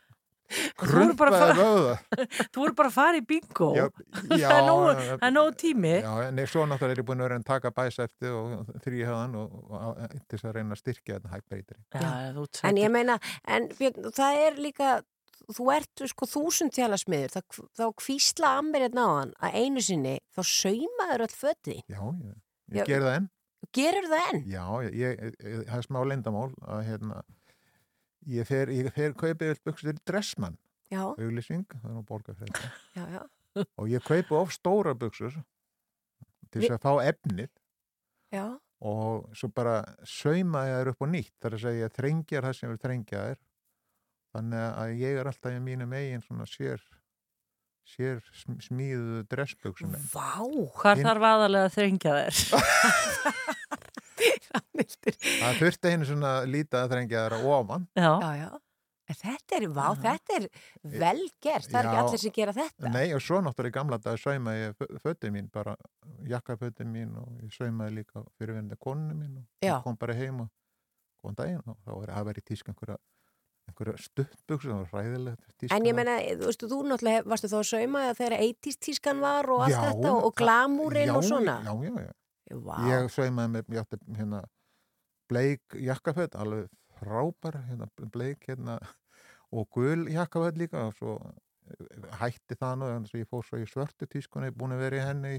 krumpaði 0.80 1.55
vöða. 1.57 1.95
Þú 2.51 2.61
voru 2.61 2.76
bara 2.78 2.91
að 2.91 2.95
fara 2.95 3.19
í 3.19 3.23
bingo. 3.28 3.69
Já, 3.78 3.86
já, 4.41 4.47
er 4.51 5.01
það 5.01 5.26
er 5.30 5.34
nógu 5.36 5.55
tími. 5.61 5.93
Já, 6.03 6.11
en 6.28 6.41
svo 6.51 6.65
náttúrulega 6.69 6.97
er 6.97 7.01
ég 7.01 7.07
búin 7.09 7.23
að 7.23 7.30
vera 7.30 7.39
að 7.39 7.47
taka 7.49 7.73
bæsefti 7.76 8.32
og 8.36 8.71
þrýja 8.86 9.09
höðan 9.11 9.38
og, 9.41 9.59
og, 9.65 9.76
og 9.89 10.15
til 10.15 10.38
þess 10.38 10.47
að 10.49 10.55
reyna 10.59 10.78
að 10.78 10.82
styrkja 10.84 11.19
þetta 11.19 11.36
þú 12.38 12.47
En 12.69 12.82
ég 12.82 12.95
meina, 12.95 13.19
en 13.47 13.69
Björn, 13.76 14.09
það 14.15 14.41
er 14.47 14.59
líka, 14.67 14.95
þú 15.55 15.69
ert 15.76 16.07
sko 16.11 16.30
þúsundtjala 16.32 16.99
smiður, 16.99 17.39
þá 17.76 17.86
kvísla 18.01 18.57
að 18.59 18.67
mér 18.71 18.88
hérna 18.89 19.07
að 19.39 19.61
einu 19.61 19.86
sinni, 19.86 20.17
þá 20.36 20.43
saumaður 20.51 21.28
öll 21.30 21.39
föti. 21.45 21.80
Já, 21.88 22.01
ég, 22.01 22.36
Já. 22.36 22.82
ég 22.82 22.91
ger 22.91 23.07
það 23.07 23.17
enn. 23.21 23.32
Gerur 23.76 24.05
það 24.11 24.30
enn? 24.30 24.43
Já, 24.49 24.65
það 25.65 25.80
er 25.80 25.86
smá 25.88 25.97
leyndamál 26.07 26.51
að 26.69 26.84
hérna, 26.89 27.23
ég 28.30 28.47
fer, 28.47 28.71
ég 28.73 28.91
fer 28.95 29.15
kaupið 29.17 29.51
vilt 29.51 29.63
buksur 29.65 29.99
dressmann, 30.07 30.55
Já, 30.55 30.64
auglýsing, 31.03 31.65
það 31.71 31.89
er 31.89 31.95
nú 31.97 32.03
borgarfrelda. 32.07 32.71
já, 32.95 33.05
já. 33.15 33.21
og 33.77 33.87
ég 33.91 34.03
kaupi 34.03 34.35
of 34.35 34.51
stóra 34.51 34.93
buksur 34.95 35.31
til 36.51 36.61
þess 36.61 36.69
Vi- 36.69 36.75
að 36.75 36.81
fá 36.83 36.93
efnið 37.11 37.49
Já, 38.33 38.45
og 38.81 39.29
svo 39.37 39.47
bara 39.55 39.77
sauma 40.03 40.65
ég 40.67 40.75
þær 40.81 40.89
upp 40.91 41.01
á 41.01 41.07
nýtt 41.07 41.33
þar 41.41 41.53
að 41.55 41.61
segja 41.63 41.89
þrengjar 41.95 42.43
það 42.49 42.55
sem 42.59 42.70
við 42.74 42.82
þrengja 42.83 43.21
þær 43.29 43.39
þannig 44.36 44.65
að 44.83 44.95
ég 44.99 45.20
er 45.21 45.25
alltaf 45.32 45.51
í 45.55 45.59
mínu 45.63 45.87
megin 45.87 46.21
svona 46.25 46.45
sér 46.49 46.82
sér 47.86 48.20
sm- 48.33 48.59
smíðuðu 48.65 49.24
dressbuksum 49.32 49.93
Vá! 50.11 50.41
Hvar 50.82 50.97
þarf 51.05 51.24
aðalega 51.32 51.70
að 51.70 51.75
þrengja 51.78 52.15
þér? 52.17 52.36
það 54.15 55.57
þurfti 55.59 55.91
einu 55.93 56.05
svona 56.07 56.32
lítið 56.49 56.79
að 56.82 56.91
þrengja 56.93 57.24
þær 57.25 57.36
að 57.37 57.47
ofan 57.55 57.87
Já. 57.95 58.11
já, 58.36 58.49
þetta 59.13 59.57
er, 59.59 59.65
vá, 59.69 59.86
þetta 60.01 60.37
er 60.39 60.45
vel 60.82 61.23
gert, 61.43 61.69
það 61.69 61.79
er 61.79 61.89
ekki 61.89 61.95
Já. 61.95 62.03
allir 62.03 62.21
sem 62.23 62.36
gera 62.36 62.53
þetta. 62.55 62.91
Nei, 62.93 63.05
og 63.13 63.23
svo 63.23 63.41
náttúrulega 63.45 63.73
í 63.73 63.75
gamla 63.77 63.99
dag 64.01 64.19
sauma 64.21 64.55
ég 64.57 64.86
fötið 65.03 65.33
mín, 65.36 65.49
bara 65.53 65.75
jakkafötið 66.32 66.89
mín 66.89 67.17
og 67.21 67.41
ég 67.45 67.53
saumaði 67.55 67.99
líka 67.99 68.23
fyrirvenda 68.39 68.77
koninu 68.82 69.17
mín 69.19 69.41
og 69.41 69.67
ég 69.67 69.83
kom 69.86 69.99
bara 70.01 70.17
heim 70.17 70.45
og 70.45 70.49
góðan 71.21 71.37
daginn 71.41 71.61
og 71.69 71.77
þá 71.86 71.91
var 71.93 72.15
að 72.17 72.32
vera 72.32 72.41
í 72.41 72.47
tísk 72.49 72.71
einhverja, 72.71 72.97
einhverja 73.69 73.95
stuttbuksu, 74.07 74.71
það 74.73 74.83
var 74.83 74.99
ræðilegt 74.99 75.55
tíska. 75.55 75.77
En 75.77 75.89
ég 75.89 75.97
meina, 75.97 76.17
þú 76.25 76.49
veist, 76.49 76.65
þú 76.65 76.82
náttúrulega, 76.89 77.25
varstu 77.29 77.51
þá 77.51 77.57
að 77.61 77.69
sauma 77.71 78.03
þegar 78.17 78.37
80s 78.41 78.82
tískan 78.89 79.23
var 79.23 79.49
og 79.53 79.65
allt 79.67 79.77
Já, 79.77 79.82
þetta 79.89 80.13
og 80.17 80.37
glamúrin 80.41 81.13
og 81.13 81.25
svona? 81.25 81.59
Já, 81.65 81.73
já, 81.86 81.95
já. 82.09 82.13
Vá. 82.61 82.75
Ég 82.91 83.07
saumaði 83.09 83.55
með, 83.55 83.69
ég 83.73 83.82
átti 83.82 83.97
hérna 84.19 84.43
bleik 85.29 85.77
jakkaföt, 85.82 86.36
alveg 86.37 86.67
frábær, 87.05 87.59
hérna 87.69 87.87
bleik 88.11 88.45
hérna 88.49 88.79
og 89.55 89.67
gul 89.71 90.07
jakkaföt 90.11 90.57
líka 90.59 90.87
og 90.89 90.93
svo 90.97 91.15
eh, 91.21 92.13
hætti 92.19 92.57
það 92.59 92.79
nú, 92.82 92.89
þannig 92.91 93.13
að 93.15 93.21
ég 93.23 93.29
fór 93.32 93.45
svo 93.47 93.61
í 93.61 93.67
svörtu 93.69 94.07
tískunni, 94.09 94.51
búin 94.51 94.73
að 94.75 94.83
vera 94.87 94.99
í 95.01 95.05
henni 95.05 95.36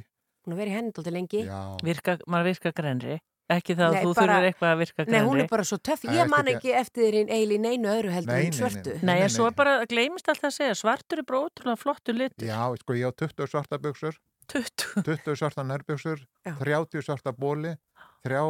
Hún 0.46 0.54
har 0.54 0.60
verið 0.62 0.70
í 0.70 0.74
henni 0.76 0.92
alltaf 0.94 1.10
lengi. 1.10 1.40
Virka, 1.82 2.12
maður 2.30 2.44
virka 2.52 2.70
grenri. 2.70 3.16
Ekki 3.50 3.74
það 3.74 3.86
að 3.88 3.94
Nei, 3.96 4.02
þú 4.04 4.10
bara- 4.14 4.34
þurfur 4.36 4.44
eitthvað 4.46 4.70
að 4.70 4.78
virka 4.78 4.98
Nei, 5.02 5.06
grenri. 5.08 5.26
hún 5.26 5.40
er 5.42 5.48
bara 5.50 5.64
svo 5.66 5.78
töff. 5.78 6.00
Það 6.04 6.12
er 6.12 6.18
Ég 6.20 6.28
man 6.30 6.46
ekki- 6.52 6.74
eftir 6.78 7.02
þér 7.02 7.16
í 7.18 7.22
eili 7.34 7.58
neinu 7.64 7.88
öðru 7.90 8.12
heldur 8.14 8.30
Nei, 8.30 8.44
en 8.46 8.46
nei, 8.46 8.50
nei, 8.50 8.58
svörtu. 8.60 8.94
Nei, 9.02 9.16
en 9.24 9.32
svo 9.34 9.46
er 9.50 9.56
bara, 9.58 9.74
gleymist 9.90 10.30
alltaf 10.30 10.46
að 10.52 10.54
segja, 10.60 10.76
svartur 10.78 11.18
er 11.18 11.26
bara 11.26 11.40
ótrúlega 11.48 11.78
flottur 11.82 12.14
litur. 12.14 12.46
Já, 12.46 12.62
sko, 12.78 12.94
ég 12.94 13.10
á 13.10 13.12
20 13.26 13.50
svarta 13.50 13.78
buksur 13.82 14.14
20? 14.46 15.02
20 15.02 15.34
svarta 15.34 15.66
nærbuksur 15.66 16.22
30 16.62 17.02
svarta 17.02 17.32
bóli 17.34 17.74
þrjá 18.22 18.46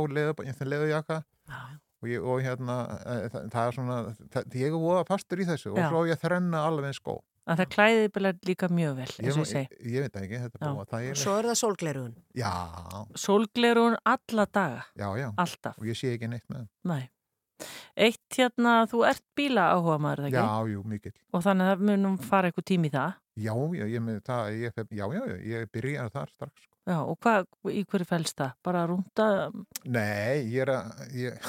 leðujakka 0.68 1.22
og, 2.07 2.11
ég, 2.15 2.27
og 2.33 2.43
hérna 2.47 2.77
e, 3.03 3.16
það, 3.35 3.49
það 3.55 3.70
er 3.70 3.78
svona, 3.81 3.97
það, 4.37 4.61
ég 4.62 4.69
er 4.70 4.83
voða 4.87 5.07
fastur 5.09 5.43
í 5.43 5.49
þessu 5.51 5.73
og 5.74 5.81
Já. 5.83 5.89
svo 5.91 6.05
á 6.07 6.09
ég 6.12 6.23
þrenna 6.23 6.62
alveg 6.70 6.93
eins 6.93 7.03
skó 7.03 7.16
En 7.47 7.55
það 7.61 7.69
klæði 7.77 8.07
bara 8.11 8.31
líka 8.43 8.66
mjög 8.74 8.95
vel, 8.99 9.11
eins 9.23 9.37
og 9.39 9.45
ég 9.45 9.51
ég, 9.69 9.83
ég 9.95 10.03
veit 10.03 10.16
ekki, 10.19 10.39
þetta 10.43 10.59
er 10.59 11.12
er 11.12 11.19
Svo 11.20 11.35
er 11.39 11.47
það 11.47 11.59
sólglerugun. 11.61 12.15
Já, 12.35 12.55
Sólglerun 13.23 13.99
alla 14.03 14.47
daga. 14.51 14.81
já, 14.99 15.07
já 15.20 15.28
Alltaf. 15.39 15.78
og 15.78 15.87
ég 15.87 15.95
sé 15.95 16.11
ekki 16.16 16.27
neitt 16.33 16.49
með. 16.51 16.65
Nei. 16.91 17.05
Eitt 17.97 18.37
hérna, 18.37 18.73
þú 18.91 19.05
ert 19.09 19.23
bíla 19.39 19.69
áhuga 19.77 19.97
maður, 20.03 20.27
ekki? 20.27 20.43
Já, 20.43 20.73
jú, 20.74 20.83
Og 21.33 21.45
þannig 21.47 21.69
að 21.69 21.70
það 21.70 21.85
munum 21.91 22.19
fara 22.19 22.51
eitthvað 22.51 22.66
tími 22.73 22.91
í 22.91 22.95
það. 22.97 23.15
Já, 23.37 23.55
já, 23.78 23.85
ég 23.95 24.03
með 24.03 24.19
það, 24.27 24.51
ég, 24.65 24.74
fer- 24.74 24.91
já, 24.91 25.07
já, 25.15 25.23
já, 25.31 25.37
ég 25.53 25.70
byrjaði 25.73 26.12
þar 26.16 26.33
strax 26.35 26.66
sko. 26.66 26.73
Já, 26.87 26.99
og 27.03 27.16
hvað, 27.23 27.47
í 27.73 27.85
hverju 27.87 28.07
fælst 28.11 28.37
það? 28.43 28.53
Bara 28.66 28.83
að 28.83 28.91
rúnda? 28.93 29.28
Nei, 29.85 30.43
ég 30.51 30.66
er 30.66 30.73
að 30.74 31.16
ég, 31.23 31.49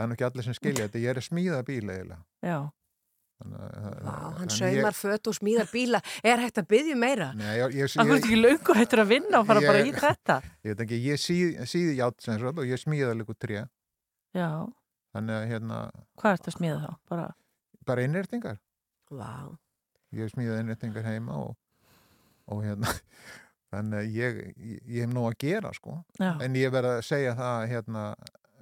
það 0.00 0.04
er 0.04 0.10
nú 0.10 0.18
ekki 0.18 0.28
allir 0.30 0.46
sem 0.48 0.56
skilja 0.56 0.86
þetta 0.86 1.02
ég 1.04 1.12
er 1.12 1.20
að 1.20 1.26
smíða 1.28 1.64
bíla 1.68 1.96
eiginlega 1.96 2.22
Já. 2.50 2.58
Vá, 3.40 4.36
hann 4.36 4.50
saumar 4.52 4.92
fött 4.92 5.28
og 5.30 5.36
smíðar 5.36 5.68
bíla. 5.72 6.00
Er 6.20 6.42
hægt 6.42 6.58
að 6.60 6.66
byggja 6.74 6.96
meira? 7.00 7.30
Ég, 7.40 7.76
ég, 7.78 7.92
Það 7.94 8.10
er 8.12 8.18
ekki 8.18 8.36
löngu 8.36 8.76
hættur 8.76 9.00
að 9.00 9.12
vinna 9.14 9.40
og 9.40 9.46
fara 9.48 9.62
bara 9.64 9.80
í 9.80 9.94
þetta. 9.96 10.36
Ég 10.66 10.74
veit 10.74 10.82
ekki, 10.84 10.98
ég 11.06 11.20
síð, 11.20 11.62
síði 11.70 11.94
sem 12.20 12.36
sagt 12.36 12.60
og 12.60 12.68
ég 12.68 12.80
smíða 12.80 13.14
líka 13.16 13.36
tré 13.40 13.62
Já. 14.36 14.68
þannig 15.14 15.38
að 15.38 15.46
hérna 15.54 15.78
Hvað 16.20 16.36
ertu 16.36 16.52
að 16.52 16.56
smíða 16.58 16.80
þá? 16.82 16.90
Bara... 17.10 17.26
bara 17.88 18.04
innrætingar 18.04 18.60
Vá. 19.10 19.56
ég 20.14 20.30
smíða 20.34 20.60
innrætingar 20.60 21.08
heima 21.08 21.38
og, 21.40 21.56
og 22.46 22.60
hérna 22.66 22.92
þannig 23.72 24.02
að 24.02 24.20
ég, 24.20 24.38
ég, 24.58 24.84
ég 24.84 25.06
hef 25.06 25.14
nú 25.14 25.24
að 25.30 25.38
gera 25.46 25.72
sko 25.74 25.96
Já. 26.20 26.34
en 26.44 26.60
ég 26.60 26.76
verð 26.76 26.98
að 26.98 27.02
segja 27.08 27.34
það 27.38 27.66
hérna 27.72 28.04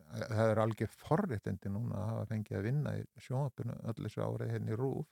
það 0.09 0.51
er 0.52 0.60
algjör 0.62 0.90
forréttindi 1.02 1.70
núna 1.72 2.01
að 2.01 2.10
hafa 2.12 2.26
fengið 2.32 2.59
að 2.59 2.66
vinna 2.68 2.94
í 2.98 3.05
sjónvapinu 3.24 3.76
öll 3.90 3.97
þessu 4.01 4.24
árið 4.24 4.52
hérna 4.55 4.74
í 4.74 4.78
rúf 4.78 5.06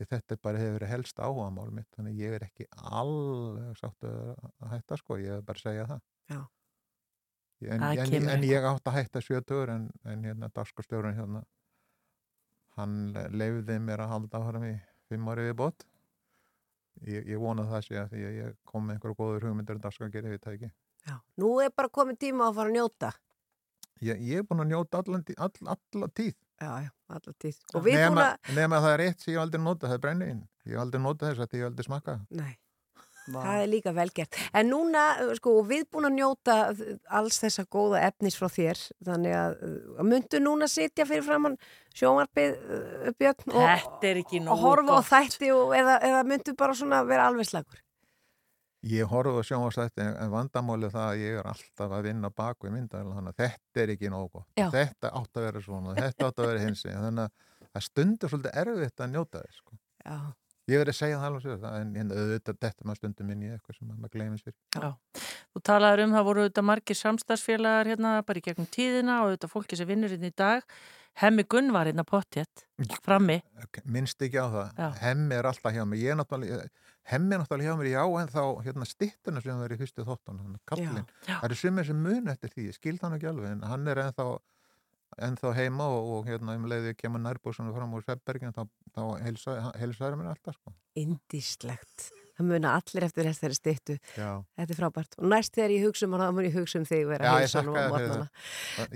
þetta 0.00 0.38
bara 0.40 0.60
hefur 0.60 0.78
verið 0.78 0.92
helst 0.94 1.18
áhugamál 1.20 1.68
mitt 1.74 1.90
þannig 1.96 2.20
ég 2.22 2.36
er 2.38 2.46
ekki 2.46 2.66
alveg 2.78 3.76
sátt 3.76 4.06
að 4.06 4.70
hætta 4.70 4.96
sko, 5.00 5.18
ég 5.20 5.40
er 5.40 5.44
bara 5.44 5.60
að 5.60 5.66
segja 5.66 5.86
það 5.90 6.00
Já. 6.30 6.40
en, 7.66 7.84
Það 7.84 8.02
en, 8.06 8.28
en 8.34 8.46
ég 8.48 8.68
átt 8.70 8.88
að 8.88 8.98
hætta 9.00 9.24
sjötugur 9.26 9.74
en, 9.74 9.88
en 10.08 10.24
hérna 10.24 10.50
dagskostjórun 10.54 11.18
hérna 11.18 11.42
hann 12.78 12.96
leiði 13.34 13.80
mér 13.82 14.06
að 14.06 14.14
halda 14.14 14.40
áfram 14.40 14.68
í 14.70 14.76
fimm 15.10 15.28
ári 15.32 15.48
við 15.50 15.56
bót 15.58 15.84
ég, 17.04 17.26
ég 17.26 17.42
vona 17.42 17.66
það 17.68 17.88
sé 17.88 17.98
að 18.00 18.14
því 18.14 18.24
að 18.28 18.38
ég 18.38 18.56
kom 18.70 18.86
með 18.86 18.96
einhverju 18.96 19.18
góður 19.18 19.50
hugmyndir 19.50 19.76
um 19.80 19.84
dagskostjórun 19.88 20.36
við 20.36 20.46
tæki 20.46 20.70
Já. 21.08 21.16
Nú 21.40 21.54
er 21.64 21.72
bara 21.72 21.88
komið 21.92 22.18
tíma 22.26 22.50
að 22.50 22.58
fara 22.58 22.70
að 22.70 22.76
njóta. 22.76 23.10
Ég, 24.06 24.22
ég 24.30 24.40
er 24.42 24.46
búin 24.48 24.64
að 24.64 24.72
njóta 24.72 25.02
allan, 25.02 25.26
tí- 25.26 25.36
all, 25.38 25.52
alla 25.76 26.08
tíð 26.14 26.34
Já, 26.60 26.72
já, 26.84 26.90
alla 27.08 27.32
tíð. 27.40 27.60
Og 27.72 27.84
við 27.86 27.94
búin 27.96 28.02
nema, 28.04 28.24
að... 28.34 28.50
nema 28.58 28.76
að 28.76 28.86
það 28.86 28.94
er 28.96 29.02
eitt 29.06 29.22
sem 29.24 29.32
ég 29.32 29.40
aldrei 29.40 29.62
nota 29.64 29.88
það 29.88 29.94
er 29.96 30.02
brenniðin, 30.06 30.42
ég 30.68 30.82
aldrei 30.82 31.00
nota 31.00 31.30
þess 31.30 31.44
að 31.46 31.54
ég 31.56 31.62
hef 31.64 31.70
aldrei 31.70 31.88
smakka 31.88 32.18
Nei. 32.36 32.50
Það 33.30 33.60
er 33.62 33.68
líka 33.70 33.92
velgert. 33.94 34.36
En 34.56 34.70
núna, 34.72 35.02
sko, 35.38 35.52
við 35.68 35.84
búin 35.92 36.08
að 36.08 36.16
njóta 36.16 36.56
alls 37.18 37.38
þessa 37.42 37.66
góða 37.70 38.00
efnis 38.08 38.36
frá 38.38 38.48
þér, 38.50 38.80
þannig 39.06 39.36
að 39.36 40.08
myndu 40.08 40.40
núna 40.42 40.68
sitja 40.70 41.06
fyrir 41.06 41.26
framann 41.26 41.58
sjónvarpið 41.94 42.56
uh, 42.56 43.12
Björn 43.20 43.54
og, 43.54 44.50
og 44.50 44.64
horfa 44.64 44.98
á 44.98 45.02
þætti 45.12 45.52
og, 45.54 45.74
eða, 45.76 45.98
eða 46.08 46.24
myndu 46.26 46.56
bara 46.58 46.76
svona 46.78 47.04
vera 47.06 47.28
alveg 47.30 47.50
slagur. 47.50 47.82
Ég 48.88 49.10
horfði 49.10 49.42
á 49.44 49.48
sjónvarslætti 49.50 50.00
en 50.00 50.14
en 50.24 50.30
vandamálið 50.32 50.94
það 50.94 51.06
að 51.10 51.20
ég 51.20 51.38
er 51.40 51.48
alltaf 51.50 51.94
að 51.96 52.06
vinna 52.08 52.30
bak 52.32 52.64
við 52.64 52.72
myndavel 52.78 53.12
þannig 53.12 53.34
að 53.34 53.42
þetta 53.42 53.82
er 53.82 53.94
ekki 53.94 54.12
nógu. 54.12 54.44
Þetta 54.56 55.10
átt 55.20 55.36
að 55.36 55.46
vera 55.46 55.64
svona, 55.64 55.96
þetta 55.98 56.28
átt 56.30 56.40
að 56.40 56.48
vera 56.48 56.62
hins 56.64 56.84
þannig 56.86 57.24
að 57.26 57.66
það 57.70 57.84
stundur 57.86 58.32
svolítið 58.32 58.62
erfitt 58.62 59.04
að 59.04 59.12
njóta 59.12 59.42
þess. 59.42 59.60
Sko. 59.60 59.76
Ég 60.70 60.78
verið 60.78 60.92
að 60.92 60.98
segja 61.00 61.18
það 61.18 61.26
alveg 61.28 61.44
sér 61.44 61.64
en, 61.80 61.92
en 61.98 62.12
auðvitað 62.14 62.58
þetta 62.62 62.86
maður 62.86 62.98
stundum 63.00 63.30
inn 63.34 63.42
í 63.42 63.50
eitthvað 63.50 63.76
sem 63.76 63.90
maður 63.90 64.12
gleymið 64.14 64.42
sér. 64.44 64.56
Já. 64.76 64.90
Þú 65.50 65.62
talaður 65.66 66.02
um 66.04 66.14
það 66.14 66.26
voru 66.28 66.44
auðvitað 66.44 66.66
margir 66.68 66.98
samstagsfélagar 67.00 67.90
hérna 67.90 68.12
bara 68.28 68.40
í 68.40 68.44
gegnum 68.44 68.68
tíðina 68.70 69.16
og 69.20 69.30
auðvitað 69.30 69.54
fólki 69.54 69.78
sem 69.80 69.88
vinnur 69.90 70.14
hérna 70.14 70.30
í 70.30 70.36
dag. 70.40 70.76
Hemmi 71.18 71.44
Gunn 71.50 71.72
var 71.72 71.86
hérna 71.86 72.04
pottjett 72.06 72.62
frammi. 73.04 73.40
Minnst 73.84 74.22
ekki 74.22 74.38
á 74.40 74.46
það. 74.48 74.78
Hemmi 75.02 75.34
er 75.36 75.48
alltaf 75.50 75.74
hjá 75.74 75.82
mér. 75.84 75.98
Ég 76.00 76.14
er 76.14 76.16
náttúrulega, 76.20 76.68
hemmi 77.10 77.34
er 77.36 77.42
náttúrulega 77.42 77.72
hjá 77.74 77.80
mér 77.80 77.90
já 77.90 78.04
en 78.22 78.30
þá 78.32 78.42
hérna 78.64 78.86
stittuna 78.88 79.42
sem 79.44 79.58
var 79.60 79.74
í 79.74 79.78
fyrstu 79.80 80.06
þóttan, 80.06 80.38
já. 80.70 81.04
Það 81.26 81.44
eru 81.50 81.58
sumir 81.60 81.84
sem 81.90 82.00
mun 82.06 82.30
eftir 82.32 82.54
því, 82.54 82.68
ég 82.70 82.78
skildi 82.78 83.04
hann 83.04 83.18
ekki 83.18 83.28
alveg 83.32 83.50
en 83.56 83.66
hann 83.68 83.90
er 83.92 84.00
ennþá, 84.06 84.28
ennþá 85.28 85.52
heima 85.58 85.90
og, 85.92 86.10
og 86.16 86.30
hérna 86.30 86.56
um 86.56 86.68
leiði 86.70 86.94
kemur 86.96 87.20
nærbúsinu 87.26 87.74
fram 87.76 87.92
úr 87.98 88.06
Svebbergin 88.06 88.56
þá, 88.56 88.64
þá 88.94 89.02
heilsaður 89.26 90.16
mér 90.22 90.32
alltaf 90.32 90.56
sko. 90.56 90.72
Indislegt. 90.96 92.10
Það 92.40 92.48
muna 92.50 92.74
allir 92.80 93.06
eftir 93.06 93.28
þessari 93.30 93.58
styttu. 93.58 93.98
Já. 94.16 94.30
Þetta 94.58 94.74
er 94.74 94.80
frábært. 94.80 95.16
Og 95.20 95.30
næst 95.30 95.56
þegar 95.56 95.74
ég 95.76 95.86
hugsa 95.88 96.08
um 96.08 96.16
hana, 96.16 96.28
þá 96.30 96.36
mun 96.38 96.48
ég 96.48 96.56
hugsa 96.56 96.80
um 96.80 96.86
þig 96.88 97.06
vera 97.10 97.30
Já, 97.30 97.32
ég. 97.44 97.48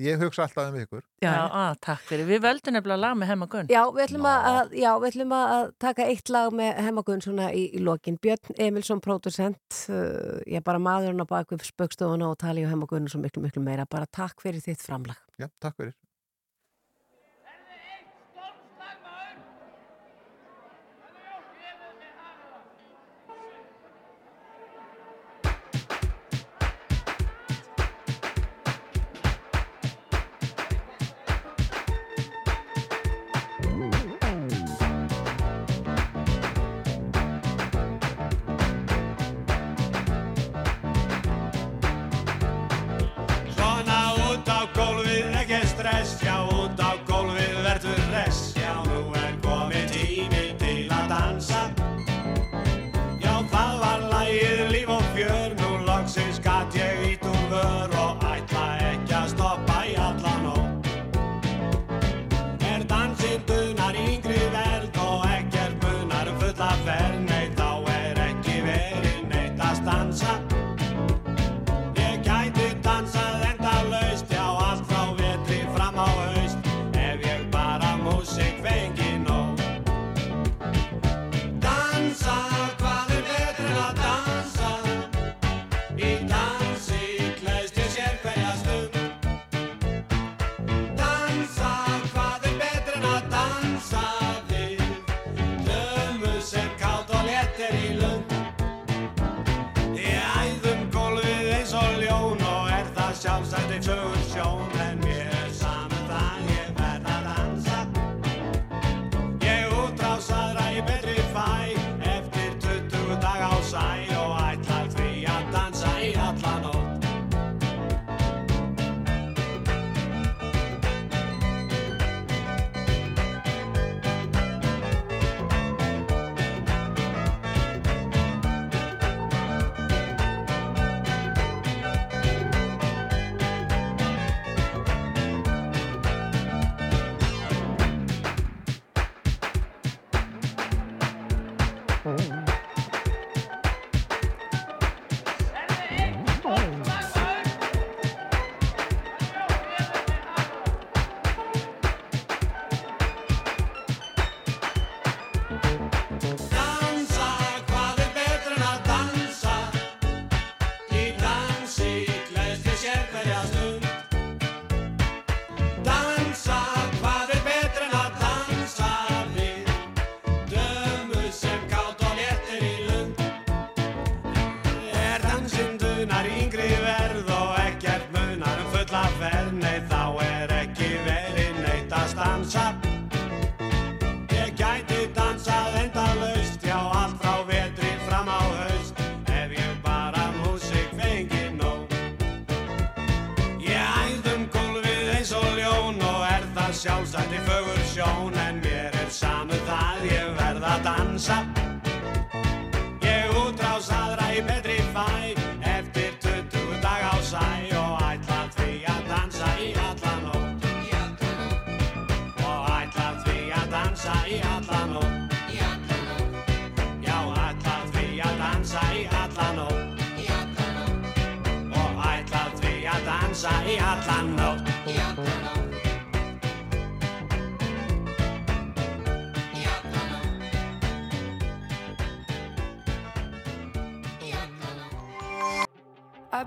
Ég 0.05 0.23
hugsa 0.25 0.47
alltaf 0.47 0.71
um 0.71 0.79
ykkur. 0.81 1.05
Já, 1.25 1.35
að, 1.45 1.81
takk 1.85 2.07
fyrir. 2.09 2.29
Við 2.29 2.45
völdum 2.45 2.79
nefnilega 2.79 3.03
lag 3.05 3.19
með 3.21 3.33
Hemma 3.35 3.49
Gunn. 3.53 3.71
Já, 3.73 3.83
við 3.93 4.07
ætlum, 4.07 4.29
að, 4.31 4.49
að, 4.51 4.77
já, 4.81 4.91
við 5.03 5.11
ætlum 5.13 5.35
að 5.37 5.55
að 5.55 5.73
taka 5.83 6.07
eitt 6.11 6.33
lag 6.33 6.55
með 6.57 6.81
Hemmagun 6.87 7.25
svona 7.25 7.51
í, 7.55 7.67
í 7.77 7.83
lokin. 7.85 8.19
Björn 8.23 8.59
Emilsson, 8.67 9.03
producent, 9.05 9.81
uh, 9.93 10.41
ég 10.49 10.61
er 10.61 10.67
bara 10.67 10.83
maðurinn 10.83 11.25
á 11.25 11.27
bakvið 11.29 11.67
spöggstofuna 11.69 12.31
og 12.33 12.39
tali 12.43 12.65
og 12.67 12.73
Hemmagun 12.73 13.11
svo 13.11 13.23
miklu, 13.23 13.45
miklu 13.45 13.65
meira. 13.65 13.89
Bara 13.91 14.09
takk 14.11 14.45
fyrir 14.45 14.65
þitt 14.65 14.85
framlag. 14.85 15.21
Já, 15.41 15.51
takk 15.63 15.79
fyrir. 15.81 15.97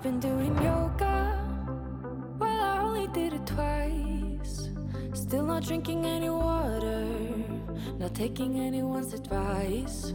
Been 0.08 0.20
doing 0.22 0.56
yoga. 0.64 1.18
Well, 2.40 2.60
I 2.72 2.80
only 2.80 3.08
did 3.08 3.34
it 3.34 3.46
twice. 3.46 4.70
Still 5.14 5.44
not 5.44 5.64
drinking 5.64 6.06
any 6.06 6.30
water. 6.30 7.06
Not 8.00 8.14
taking 8.16 8.58
anyone's 8.58 9.14
advice. 9.14 10.14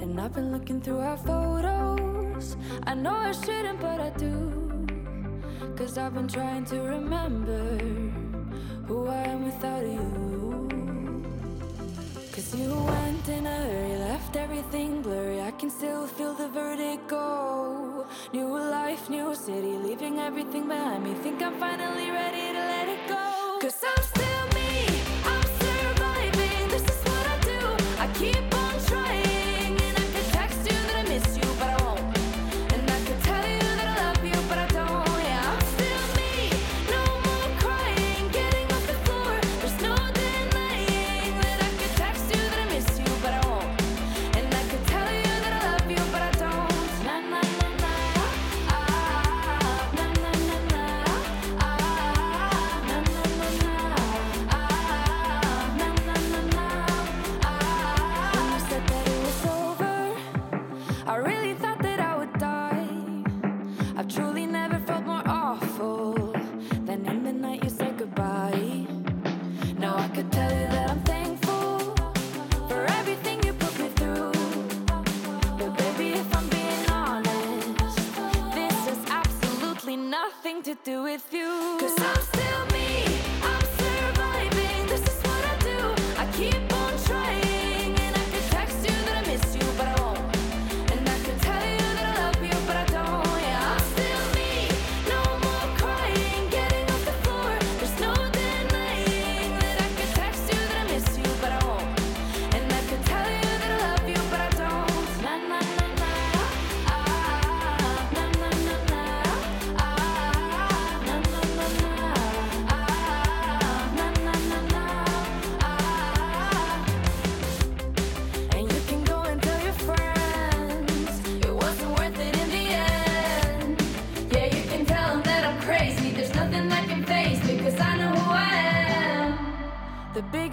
And 0.00 0.20
I've 0.20 0.32
been 0.32 0.52
looking 0.52 0.80
through 0.80 1.00
our 1.00 1.16
photos. 1.16 2.56
I 2.86 2.94
know 2.94 3.16
I 3.30 3.32
shouldn't, 3.32 3.80
but 3.80 3.98
I 4.00 4.10
do. 4.10 4.34
Cause 5.76 5.98
I've 5.98 6.14
been 6.14 6.28
trying 6.28 6.64
to 6.66 6.76
remember 6.80 7.62
who 8.86 9.08
I 9.08 9.22
am 9.34 9.44
without 9.44 9.84
you. 9.98 10.08
Cause 12.34 12.54
you 12.54 12.70
went 12.94 13.28
in 13.28 13.44
a 13.44 13.58
hurry, 13.70 13.96
left 14.08 14.36
everything 14.36 15.02
blurry. 15.02 15.40
I 15.40 15.50
can 15.50 15.68
still 15.68 16.06
feel 16.06 16.34
the 16.34 16.48
vertigo. 16.48 17.89
New 18.32 18.48
life, 18.48 19.08
new 19.10 19.34
city, 19.34 19.74
leaving 19.86 20.18
everything 20.18 20.68
behind 20.68 21.04
me. 21.04 21.14
Think 21.14 21.42
I'm 21.42 21.58
finally 21.58 22.10
ready 22.10 22.52
to 22.52 22.58
let 22.58 22.88
it 22.88 23.08
go. 23.08 23.39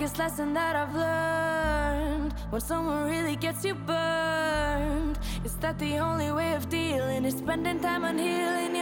Biggest 0.07 0.19
lesson 0.19 0.53
that 0.53 0.73
I've 0.73 0.95
learned. 0.95 2.33
When 2.49 2.61
someone 2.61 3.09
really 3.09 3.35
gets 3.35 3.65
you 3.65 3.75
burned 3.75 5.19
is 5.43 5.55
that 5.57 5.77
the 5.79 5.97
only 5.97 6.31
way 6.31 6.53
of 6.53 6.69
dealing 6.69 7.25
is 7.25 7.35
spending 7.37 7.81
time 7.81 8.05
on 8.05 8.17
healing 8.17 8.76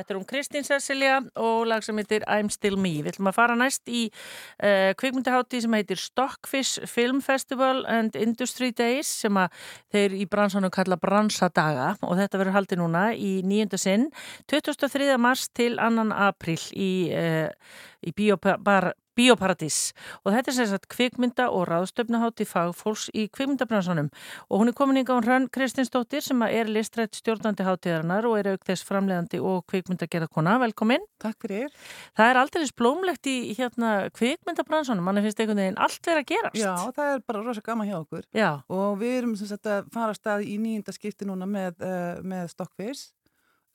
Þetta 0.00 0.14
er 0.14 0.18
um 0.18 0.24
Kristín 0.24 0.64
Cecilia 0.64 1.18
og 1.36 1.66
lag 1.68 1.84
sem 1.84 1.98
heitir 2.00 2.24
I'm 2.24 2.48
Still 2.52 2.78
Me. 2.80 2.94
Við 3.04 3.12
ætlum 3.12 3.28
að 3.28 3.36
fara 3.36 3.56
næst 3.58 3.90
í 3.92 4.06
uh, 4.08 4.92
kvikmyndahátti 4.96 5.60
sem 5.60 5.76
heitir 5.76 6.00
Stockfish 6.00 6.86
Film 6.88 7.20
Festival 7.24 7.84
and 7.84 8.16
Industry 8.16 8.70
Days 8.72 9.10
sem 9.26 9.36
að 9.36 9.52
þeir 9.92 10.16
í 10.22 10.24
bransanum 10.30 10.72
kalla 10.72 10.96
bransadaga 11.00 11.92
og 12.00 12.16
þetta 12.16 12.40
verður 12.40 12.56
haldið 12.56 12.80
núna 12.80 13.04
í 13.12 13.34
nýjunda 13.44 13.80
sinn 13.80 14.08
23. 14.48 15.12
mars 15.20 15.50
til 15.52 15.76
2. 15.76 16.08
april 16.16 16.58
í, 16.72 16.90
uh, 17.12 17.52
í 18.00 18.16
Bíobar 18.16 18.94
Bíóparadís 19.20 19.92
og 20.24 20.32
þetta 20.32 20.52
er 20.52 20.56
sem 20.56 20.68
sagt 20.70 20.88
kvikmynda 20.92 21.50
og 21.52 21.66
ráðstöfnahátti 21.68 22.46
fagfólks 22.48 23.10
í 23.12 23.26
kvikmyndabransanum 23.34 24.08
og 24.48 24.62
hún 24.62 24.72
er 24.72 24.76
komin 24.78 25.02
yngan 25.02 25.24
Hrönn 25.26 25.48
Kristinsdóttir 25.52 26.24
sem 26.24 26.40
er 26.48 26.70
listrætt 26.72 27.18
stjórnandi 27.18 27.66
hátíðarinnar 27.66 28.28
og 28.30 28.38
er 28.40 28.52
auk 28.54 28.64
þess 28.64 28.86
framleiðandi 28.88 29.42
og 29.44 29.66
kvikmyndagerðarkona. 29.70 30.56
Velkomin. 30.64 31.04
Takk 31.20 31.44
fyrir. 31.44 31.68
Það 32.16 32.32
er 32.32 32.40
aldrei 32.40 32.66
blómlegt 32.80 33.28
í 33.28 33.36
hérna 33.58 33.92
kvikmyndabransanum, 34.16 35.04
mann 35.04 35.20
finnst 35.20 35.42
einhvern 35.42 35.60
veginn 35.62 35.80
allt 35.80 36.00
verið 36.06 36.22
að 36.24 36.28
gerast. 36.32 36.60
Já, 36.60 36.74
það 36.96 37.14
er 37.14 37.24
bara 37.28 37.44
rosa 37.44 37.64
gaman 37.64 37.90
hjá 37.90 37.98
okkur 38.00 38.26
Já. 38.36 38.50
og 38.72 39.00
við 39.00 39.16
erum 39.20 39.36
sem 39.38 39.50
sagt 39.50 39.68
að 39.68 39.90
fara 39.92 40.14
að 40.14 40.20
stað 40.20 40.46
í 40.48 40.56
nýjunda 40.62 40.94
skipti 40.96 41.28
núna 41.28 41.48
með, 41.50 41.82
uh, 41.84 42.22
með 42.24 42.52
Stockfish 42.54 43.10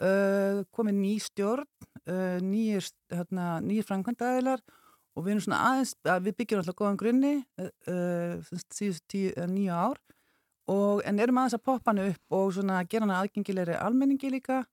uh, 0.02 0.64
komið 0.76 0.98
ný 1.02 1.14
stjórn 1.24 1.68
uh, 2.10 2.40
nýjir, 2.44 2.90
hérna, 3.14 3.60
nýjir 3.66 3.88
og 5.16 5.26
við 5.26 5.36
erum 5.36 5.46
svona 5.46 5.62
aðeins, 5.70 5.96
að 6.12 6.28
við 6.28 6.38
byggjum 6.42 6.62
alltaf 6.62 6.78
góðan 6.80 7.00
grunni 7.00 7.34
uh, 7.62 7.70
uh, 7.92 8.62
síðust 8.74 9.06
tíu, 9.12 9.32
uh, 9.34 9.48
nýja 9.50 9.80
ár. 9.90 10.02
Og, 10.72 11.04
en 11.06 11.22
erum 11.22 11.40
aðeins 11.40 11.58
að 11.60 11.66
poppa 11.70 11.94
hann 11.94 12.04
upp 12.08 12.36
og 12.36 12.54
svona 12.56 12.82
gera 12.90 13.06
hann 13.06 13.18
aðgengilegri 13.20 13.78
almenningi 13.78 14.32
líka 14.34 14.64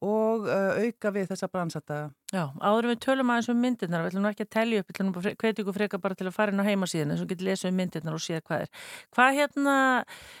og 0.00 0.48
uh, 0.48 0.80
auka 0.80 1.12
við 1.12 1.30
þessa 1.32 1.48
bransata 1.52 2.00
Já, 2.30 2.44
áður 2.62 2.92
við 2.92 3.00
tölum 3.02 3.30
aðeins 3.32 3.48
um 3.50 3.58
myndirnar, 3.58 4.04
við 4.04 4.12
ætlum 4.12 4.26
ekki 4.28 4.44
að 4.44 4.50
telja 4.54 4.80
upp, 4.80 4.86
við 4.86 4.94
ætlum 4.94 5.08
að 5.10 5.24
hvetja 5.40 5.62
ykkur 5.64 5.74
freka 5.74 5.98
bara 5.98 6.14
til 6.14 6.26
að 6.28 6.36
fara 6.36 6.54
inn 6.54 6.62
á 6.62 6.68
heimasíðan 6.68 7.14
eins 7.14 7.24
og 7.24 7.30
getur 7.32 7.48
lesið 7.48 7.72
um 7.72 7.80
myndirnar 7.80 8.14
og 8.14 8.22
séð 8.22 8.44
hvað 8.46 8.62
er. 8.62 8.84
Hvað 9.16 9.38
hérna, 9.40 9.74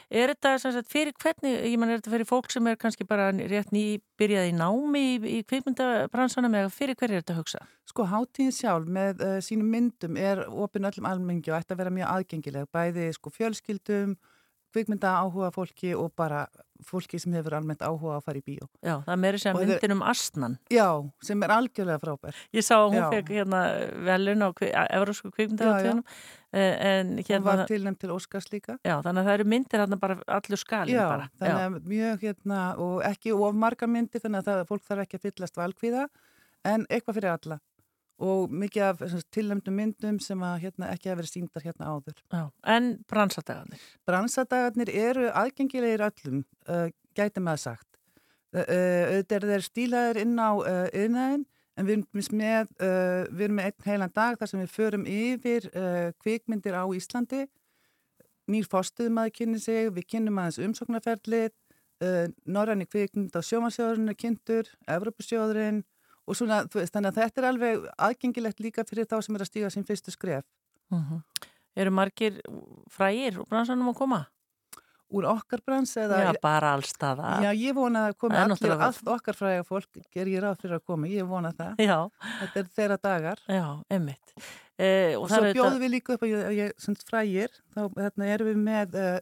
er 0.06 0.32
þetta 0.32 0.52
sem 0.62 0.74
sagt 0.76 0.92
fyrir 0.92 1.16
hvernig, 1.18 1.56
ég 1.66 1.74
mann 1.82 1.90
er 1.90 1.98
þetta 1.98 2.14
fyrir 2.14 2.30
fólk 2.30 2.54
sem 2.54 2.70
er 2.70 2.78
kannski 2.78 3.08
bara 3.10 3.32
rétt 3.34 3.74
nýbyrjað 3.74 4.52
í 4.52 4.54
námi 4.60 5.02
í, 5.02 5.16
í 5.34 5.42
kvikmyndabransanum 5.50 6.54
eða 6.62 6.70
fyrir 6.76 6.94
hver 7.00 7.10
er 7.10 7.24
þetta 7.24 7.34
að 7.34 7.42
hugsa? 7.42 7.66
Sko 7.90 8.06
hátíðin 8.06 8.54
sjálf 8.54 8.86
með 8.86 9.26
uh, 9.26 9.36
sínum 9.42 9.74
myndum 9.74 10.14
er 10.14 10.44
opin 10.46 10.86
öllum 10.86 11.10
almenningi 11.10 11.50
og 11.50 11.58
ætti 11.58 11.74
að 11.74 11.82
vera 11.82 11.96
mjög 11.98 12.14
aðgengileg, 12.14 12.70
bæði 12.70 13.10
sko 13.18 13.34
fjölskyldum, 13.34 14.14
kvikmynda 14.72 15.12
áhuga 15.22 15.50
fólki 15.54 15.94
og 15.96 16.12
bara 16.16 16.46
fólki 16.80 17.18
sem 17.20 17.32
hefur 17.36 17.52
almennt 17.58 17.82
áhuga 17.84 18.14
að 18.16 18.22
fara 18.24 18.38
í 18.40 18.44
bíó. 18.46 18.66
Já, 18.80 18.94
það 19.04 19.18
meiri 19.20 19.38
sem 19.42 19.56
Og 19.56 19.60
myndin 19.62 19.80
þeir- 19.82 19.92
um 19.92 20.02
Astnan. 20.02 20.54
Já, 20.72 20.86
sem 21.22 21.42
er 21.42 21.48
algjörlega 21.52 22.00
frábær. 22.00 22.34
Ég 22.56 22.64
sá 22.64 22.76
að 22.78 22.86
hún 22.94 23.02
Já. 23.02 23.10
fekk 23.12 23.28
hérna 23.36 23.60
velun 24.08 24.42
á 24.46 24.48
Evrósku 24.96 25.30
kvikmyndahátíðunum 25.34 26.04
en 26.52 27.06
Hún 27.18 27.24
hérna 27.28 27.44
var 27.44 27.66
tilnæmt 27.66 27.98
til 28.00 28.10
Óskars 28.10 28.48
líka. 28.52 28.78
Já, 28.84 28.96
þannig 29.02 29.20
að 29.22 29.26
það 29.28 29.34
eru 29.38 29.44
myndir 29.44 29.80
hérna 29.84 30.00
bara 30.00 30.16
allur 30.26 30.56
skalinn 30.64 30.96
Já, 30.96 31.08
bara. 31.08 31.28
þannig 31.38 31.66
að 31.66 31.80
mjög 31.92 32.20
hérna 32.24 32.78
og 32.78 33.02
ekki 33.04 33.32
of 33.36 33.54
margar 33.54 33.88
myndir 33.88 34.20
þannig 34.24 34.40
að 34.40 34.48
það, 34.48 34.66
fólk 34.72 34.82
þarf 34.88 35.04
ekki 35.04 35.18
að 35.20 35.26
fyllast 35.28 35.56
valkvíða 35.60 36.08
en 36.64 36.86
eitthvað 36.90 37.14
fyrir 37.20 37.32
alla 37.36 37.60
og 38.20 38.52
mikið 38.52 38.86
af 38.86 39.04
tilnæmdum 39.34 39.76
myndum 39.76 40.18
sem 40.22 40.42
að 40.44 40.66
hérna, 40.66 40.90
ekki 40.94 41.10
hafa 41.10 41.20
verið 41.22 41.32
síndar 41.34 41.64
hérna 41.64 41.92
áður. 41.92 42.18
Já, 42.32 42.42
en 42.76 42.90
bransadagarnir? 43.10 43.84
Bransadagarnir 44.08 44.92
eru 44.92 45.28
aðgengilegir 45.42 46.04
öllum, 46.10 46.42
uh, 46.68 46.88
gæti 47.16 47.40
að 47.42 47.62
sagt. 47.64 47.88
Uh, 48.50 48.66
Auðvitað 48.66 49.38
eru 49.38 49.52
þeir 49.54 49.66
stílaðir 49.68 50.20
inn 50.24 50.36
á 50.36 50.50
uh, 50.52 50.84
yðnaðin 50.90 51.46
en 51.78 51.86
við 51.86 51.96
erum 51.96 52.36
með, 52.36 52.72
við 53.30 53.44
erum 53.46 53.56
með 53.56 53.68
einn 53.70 53.84
heilan 53.86 54.12
dag 54.12 54.34
þar 54.36 54.48
sem 54.50 54.60
við 54.60 54.72
förum 54.74 55.04
yfir 55.08 55.68
kvikmyndir 56.20 56.74
á 56.76 56.84
Íslandi 56.92 57.46
nýr 58.50 58.68
fórstuðum 58.70 59.20
að 59.22 59.32
kynni 59.38 59.60
sig, 59.62 59.90
við 59.94 60.08
kynnum 60.14 60.40
aðeins 60.42 60.60
umsóknarferlið, 60.66 61.54
uh, 62.04 62.26
Norræni 62.50 62.86
kvikmynd 62.88 63.36
á 63.36 63.40
sjómasjóðurinn 63.44 64.12
er 64.12 64.18
kynntur, 64.18 64.70
Evropasjóðurinn 64.90 65.82
og 66.30 66.38
svona, 66.38 66.62
veist, 66.70 66.94
þannig 66.94 67.10
að 67.12 67.20
þetta 67.24 67.42
er 67.42 67.48
alveg 67.50 67.86
aðgengilegt 68.08 68.60
líka 68.64 68.84
fyrir 68.88 69.08
þá 69.10 69.18
sem 69.26 69.36
er 69.38 69.44
að 69.44 69.50
stíga 69.52 69.70
sín 69.74 69.86
fyrstu 69.88 70.14
skref 70.14 70.46
Mhm. 70.90 71.20
Eru 71.78 71.90
margir 71.94 72.40
frægir 72.90 73.36
úr 73.38 73.46
bransanum 73.46 73.92
að 73.92 73.98
koma? 74.00 74.26
Úr 75.10 75.26
okkar 75.26 75.58
brans 75.66 75.92
eða 75.98 76.18
Já, 76.22 76.32
bara 76.42 76.72
allstaða. 76.76 77.30
Já, 77.42 77.50
ég 77.58 77.74
vona 77.74 78.04
að 78.08 78.16
komi 78.18 78.36
allir, 78.38 78.74
allt 78.86 79.08
okkar 79.10 79.34
fræga 79.38 79.64
fólk 79.66 79.88
ger 80.14 80.26
ég 80.30 80.42
ráð 80.42 80.58
fyrir 80.62 80.76
að 80.78 80.84
koma, 80.86 81.06
ég 81.10 81.26
vona 81.26 81.50
það 81.54 81.78
Já. 81.82 81.96
Þetta 82.40 82.60
er 82.62 82.68
þeirra 82.76 82.98
dagar 83.02 83.38
Já, 83.50 83.64
einmitt 83.90 84.34
eh, 84.78 85.14
Og, 85.16 85.24
og 85.24 85.28
svo 85.30 85.40
bjóðum 85.50 85.66
auðvitað- 85.66 85.80
við 85.82 85.90
líka 85.96 86.14
upp 86.14 86.22
að 86.22 86.30
ég, 86.30 86.58
ég 86.60 87.04
frægir, 87.10 87.56
þá 87.74 87.80
hérna, 87.98 88.28
erum 88.36 88.50
við 88.52 88.60
með 88.66 88.94
uh, 88.94 89.20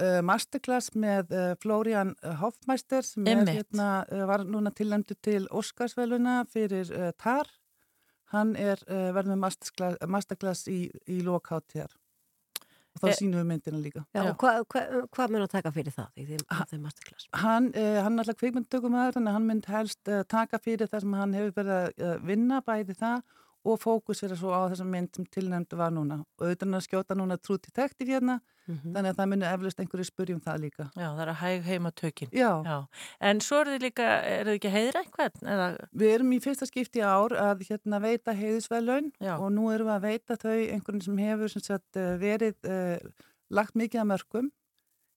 uh, 0.00 0.20
masterclass 0.26 0.92
með 0.94 1.34
uh, 1.34 1.52
Florian 1.62 2.14
Hoffmeister 2.40 3.06
sem 3.06 3.26
er, 3.30 3.44
hérna, 3.48 3.90
uh, 4.10 4.24
var 4.30 4.46
núna 4.46 4.72
tilnæmdu 4.74 5.16
til 5.24 5.46
Óskarsveluna 5.50 6.42
fyrir 6.52 6.90
uh, 6.92 7.12
TAR. 7.18 7.50
Hann 8.34 8.56
er 8.58 8.80
uh, 8.88 9.12
verður 9.14 9.36
með 9.36 9.44
masterclass, 9.44 10.02
masterclass 10.10 10.66
í, 10.72 10.80
í 11.06 11.20
lokháttíðar 11.26 11.94
og 12.96 13.02
þá 13.02 13.08
Eh, 13.10 13.16
sínum 13.18 13.40
við 13.42 13.48
myndina 13.50 13.80
líka. 13.80 14.02
Já, 14.16 14.22
og 14.24 14.36
hvað 14.40 14.62
hva, 14.72 14.82
hva 15.12 15.26
mun 15.30 15.44
að 15.44 15.52
taka 15.52 15.72
fyrir 15.74 15.94
það 15.94 16.20
í 16.22 16.26
þeim, 16.30 16.44
masterclass? 16.82 17.28
Hann, 17.42 17.68
uh, 17.76 17.98
hann 18.02 18.16
er 18.16 18.24
alltaf 18.24 18.38
kvikmyndtökumæður 18.40 19.18
þannig 19.18 19.32
að 19.32 19.36
hann 19.38 19.48
mynd 19.50 19.68
helst 19.70 20.12
uh, 20.12 20.22
taka 20.28 20.60
fyrir 20.62 20.90
það 20.92 21.04
sem 21.04 21.18
hann 21.20 21.36
hefur 21.36 21.56
verið 21.60 21.74
að 21.76 21.90
uh, 22.00 22.14
vinna 22.30 22.62
bæði 22.64 22.96
það 22.96 23.36
og 23.66 23.80
fókusera 23.82 24.36
svo 24.38 24.52
á 24.54 24.70
þessa 24.70 24.86
mynd 24.86 25.16
sem 25.16 25.26
tilnæmdu 25.26 25.78
var 25.78 25.90
núna 25.94 26.20
og 26.22 26.44
auðvitað 26.46 26.68
hann 26.68 26.78
að 26.78 26.86
skjóta 26.86 27.18
núna 27.18 27.40
True 27.42 27.58
Detective 27.58 28.12
hérna 28.14 28.40
Mhm. 28.66 28.94
þannig 28.96 29.12
að 29.12 29.18
það 29.20 29.28
muni 29.30 29.46
eflust 29.46 29.80
einhverju 29.82 30.04
spyrjum 30.08 30.40
það 30.42 30.56
líka 30.64 30.84
Já, 30.98 31.06
það 31.14 31.20
er 31.22 31.30
að 31.30 31.36
hæg 31.40 31.66
heima 31.68 31.90
tökin. 31.94 32.30
Já. 32.34 32.86
En 33.20 33.40
svo 33.40 33.60
er 33.62 33.70
þið 33.70 33.84
líka, 33.84 34.06
er 34.26 34.48
þið 34.48 34.56
ekki 34.56 34.70
að 34.70 34.74
heiðra 34.76 35.02
eitthvað? 35.04 35.36
Eða... 35.54 35.66
Við 36.02 36.14
erum 36.16 36.32
í 36.34 36.40
fyrsta 36.42 36.66
skipti 36.66 37.04
ár 37.06 37.36
að 37.38 37.62
hérna 37.68 38.00
veita 38.02 38.34
heiðisveðlaun 38.34 39.12
og 39.38 39.52
nú 39.54 39.68
erum 39.70 39.86
við 39.86 39.94
að 39.94 40.08
veita 40.08 40.38
þau 40.42 40.56
einhvern 40.74 41.04
sem 41.06 41.22
hefur 41.22 41.54
sem 41.54 41.62
sagt, 41.62 41.96
eh, 41.96 42.16
verið 42.18 42.56
uh, 42.66 42.98
lagt 43.54 43.78
mikið 43.78 44.02
að 44.02 44.10
mörgum 44.10 44.50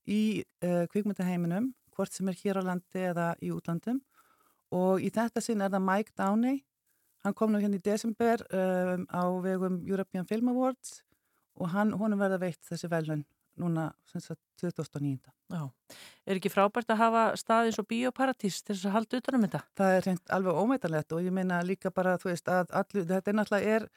í 0.05 0.21
uh, 0.63 0.85
kvikmyndaheiminum, 0.93 1.73
hvort 1.97 2.13
sem 2.13 2.29
er 2.29 2.37
hér 2.43 2.61
á 2.61 2.63
landi 2.69 3.01
eða 3.09 3.31
í 3.41 3.49
útlandum 3.49 4.03
og 4.69 5.01
í 5.01 5.09
þetta 5.09 5.41
sinn 5.41 5.65
er 5.65 5.73
það 5.73 5.87
Mike 5.89 6.13
Downey 6.13 6.61
hann 7.25 7.35
kom 7.35 7.51
nú 7.51 7.61
hérna 7.61 7.79
í 7.79 7.83
desember 7.83 8.43
um, 8.49 9.05
á 9.11 9.23
vegum 9.43 9.81
European 9.87 10.27
Film 10.29 10.51
Awards 10.53 11.01
og 11.59 11.73
hann, 11.73 11.91
honum 11.99 12.21
verða 12.21 12.39
veitt 12.41 12.61
þessi 12.69 12.89
veðlaun 12.91 13.25
núna 13.59 13.89
sem 14.07 14.21
sagt 14.23 14.39
2009. 14.61 15.17
Já, 15.49 15.63
er 16.29 16.39
ekki 16.39 16.51
frábært 16.53 16.91
að 16.93 17.01
hafa 17.01 17.23
staði 17.39 17.71
eins 17.71 17.79
og 17.81 17.87
bioparatís 17.89 18.61
til 18.61 18.75
þess 18.75 18.87
að 18.87 18.95
halda 18.95 19.19
utanum 19.19 19.45
þetta? 19.47 19.61
Það 19.79 19.95
er 19.95 20.05
reynd 20.07 20.33
alveg 20.37 20.61
ómeitalegt 20.61 21.15
og 21.15 21.25
ég 21.25 21.35
meina 21.35 21.59
líka 21.65 21.91
bara, 21.91 22.15
þú 22.21 22.31
veist, 22.31 22.51
að 22.51 22.71
allu, 22.79 23.03
þetta 23.09 23.31
er 23.31 23.37
náttúrulega 23.39 23.75
er 23.75 23.87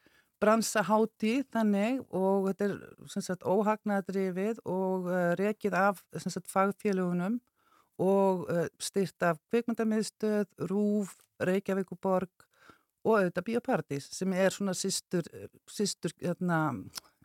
bransahátti 0.43 1.35
þannig 1.55 2.01
og 2.11 2.49
þetta 2.51 2.67
er 2.67 2.77
sem 3.13 3.25
sagt 3.29 3.47
óhagnaðrifið 3.47 4.63
og 4.67 5.11
uh, 5.11 5.33
rekið 5.39 5.77
af 5.79 6.03
sem 6.17 6.35
sagt 6.35 6.51
fagfélugunum 6.51 7.39
og 8.03 8.49
uh, 8.51 8.65
styrt 8.83 9.23
af 9.29 9.39
kvikmyndamiðstöð, 9.53 10.49
Rúf, 10.73 11.15
Reykjavíkuborg 11.43 12.49
og 13.05 13.17
auðvitað 13.19 13.49
Bíoparadís 13.49 14.09
sem 14.15 14.33
er 14.37 14.55
svona 14.55 14.75
sýstur, 14.77 15.29
sýstur, 15.71 16.15
hérna, 16.23 16.59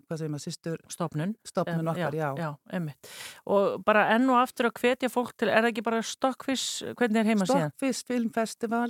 hvað 0.07 0.21
segir 0.21 0.33
maður, 0.33 0.45
sýstur 0.45 0.77
stopnun, 0.93 1.33
stopnun 1.47 1.91
okkar, 1.93 2.17
já. 2.17 2.29
Já, 2.39 2.49
einmitt. 2.73 3.11
Og 3.45 3.81
bara 3.87 4.07
enn 4.15 4.29
og 4.31 4.41
aftur 4.41 4.71
að 4.71 4.79
hvetja 4.81 5.11
fólk 5.13 5.35
til, 5.37 5.51
er 5.51 5.65
það 5.65 5.73
ekki 5.73 5.87
bara 5.89 6.05
Stockfish, 6.05 6.95
hvernig 6.97 7.23
er 7.23 7.33
heima 7.33 7.49
síðan? 7.49 7.73
Stockfish 7.75 8.07
Filmfestival 8.07 8.89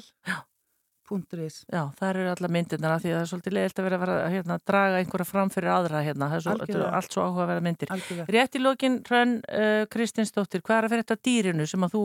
.is 1.07 1.61
Já, 1.71 1.87
það 1.95 2.09
eru 2.09 2.23
alla 2.33 2.49
myndirnar 2.51 2.97
af 2.97 3.03
því 3.03 3.11
að 3.11 3.15
það 3.15 3.21
er 3.21 3.29
svolítið 3.31 3.53
leiðilt 3.55 3.79
að 3.79 3.85
vera 3.87 4.15
að 4.17 4.33
hérna, 4.33 4.57
draga 4.67 4.97
einhverja 4.99 5.27
fram 5.29 5.51
fyrir 5.53 5.71
aðra 5.71 6.01
hérna, 6.03 6.27
það 6.33 6.37
er 6.37 6.43
svo, 6.43 6.89
allt 6.99 7.15
svo 7.15 7.23
áhuga 7.23 7.43
að 7.45 7.51
vera 7.53 7.63
myndir. 7.63 7.91
Algjörlega. 7.95 8.27
Rétt 8.35 8.57
í 8.57 8.61
lokin, 8.61 8.97
Hrönn 9.07 9.37
uh, 9.39 9.85
Kristinsdóttir, 9.93 10.63
hvað 10.67 10.81
er 10.81 10.87
að 10.87 10.93
fyrir 10.93 11.05
þetta 11.05 11.29
dýrinu 11.29 11.67
sem 11.71 11.87
að 11.87 11.95
þú 11.95 12.03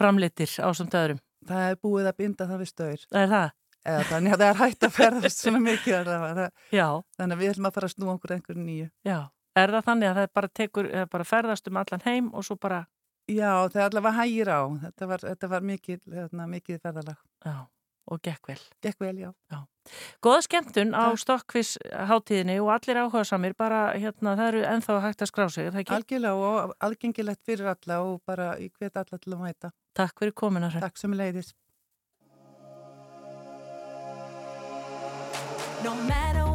framlitir 0.00 0.54
á 0.64 0.68
samt 0.72 0.96
öðrum? 0.96 1.20
Það 1.48 1.68
er 1.68 1.80
búið 1.84 2.08
að 2.10 2.18
binda 2.22 2.48
það 2.48 2.64
við 2.64 2.72
staur. 2.72 3.04
Það 3.12 3.26
er 3.26 3.34
það? 3.34 3.52
Eða 3.88 4.04
þannig 4.10 4.34
að 4.34 4.42
það 4.42 4.50
er 4.50 4.60
hægt 4.60 4.84
að 4.84 4.94
ferðast 4.98 5.42
svona 5.42 5.60
mikið 5.64 5.96
allavega. 6.02 6.48
Þannig 7.16 7.34
að 7.34 7.40
við 7.40 7.52
ætlum 7.54 7.68
að 7.68 7.78
fara 7.78 7.88
að 7.88 7.94
snúa 7.94 8.14
okkur 8.18 8.34
einhverju 8.36 8.66
nýju. 8.66 8.90
Já. 9.08 9.18
Er 9.58 9.72
það 9.74 9.88
þannig 9.88 10.10
að 10.10 10.20
það 10.20 10.28
bara 10.38 10.52
tekur, 10.60 10.90
bara 11.14 11.26
ferðast 11.26 11.70
um 11.70 11.80
allan 11.80 12.04
heim 12.04 12.30
og 12.34 12.46
svo 12.46 12.58
bara... 12.60 12.84
Já, 13.28 13.50
það 13.72 13.82
allavega 13.86 14.20
hægir 14.22 14.52
á. 14.52 14.60
Þetta 14.84 15.08
var, 15.10 15.24
þetta 15.32 15.50
var 15.52 15.66
mikið, 15.72 15.98
hérna, 16.14 16.46
mikið 16.52 16.78
ferðalag. 16.84 17.18
Já, 17.44 17.56
og 18.08 18.22
gekk 18.24 18.52
vel. 18.52 18.60
Gekk 18.84 19.02
vel, 19.04 19.16
já. 19.24 19.32
já. 19.52 19.58
Góða 20.24 20.40
skemmtun 20.44 20.94
á 20.96 21.12
Stokkvis 21.16 21.74
hátíðinni 22.08 22.58
og 22.62 22.70
allir 22.76 23.00
áhuga 23.02 23.24
samir, 23.28 23.56
bara 23.58 23.86
hérna, 23.96 24.34
það 24.38 24.50
eru 24.52 24.64
ennþá 24.72 24.98
hægt 25.04 25.24
að 25.24 25.30
skrá 25.32 25.46
sig, 25.52 25.68
er 25.68 25.76
það 25.76 25.84
ekki? 25.84 25.96
Algjörlega 25.96 26.48
og 26.48 26.74
aðgengilegt 26.88 27.44
fyrir 27.48 27.70
alla 27.72 28.00
og 28.04 28.20
bara 28.28 28.50
ég 28.60 28.72
hvet 28.76 29.00
alla 29.00 29.20
til 29.20 29.34
að 29.34 29.44
mæta. 29.44 29.72
Takk 29.96 30.20
fyrir 30.22 30.36
komina. 30.36 30.70
Takk 30.76 31.00
sem 31.00 31.16
leiðis. 31.16 31.54
No 35.84 35.94
matter 35.94 36.47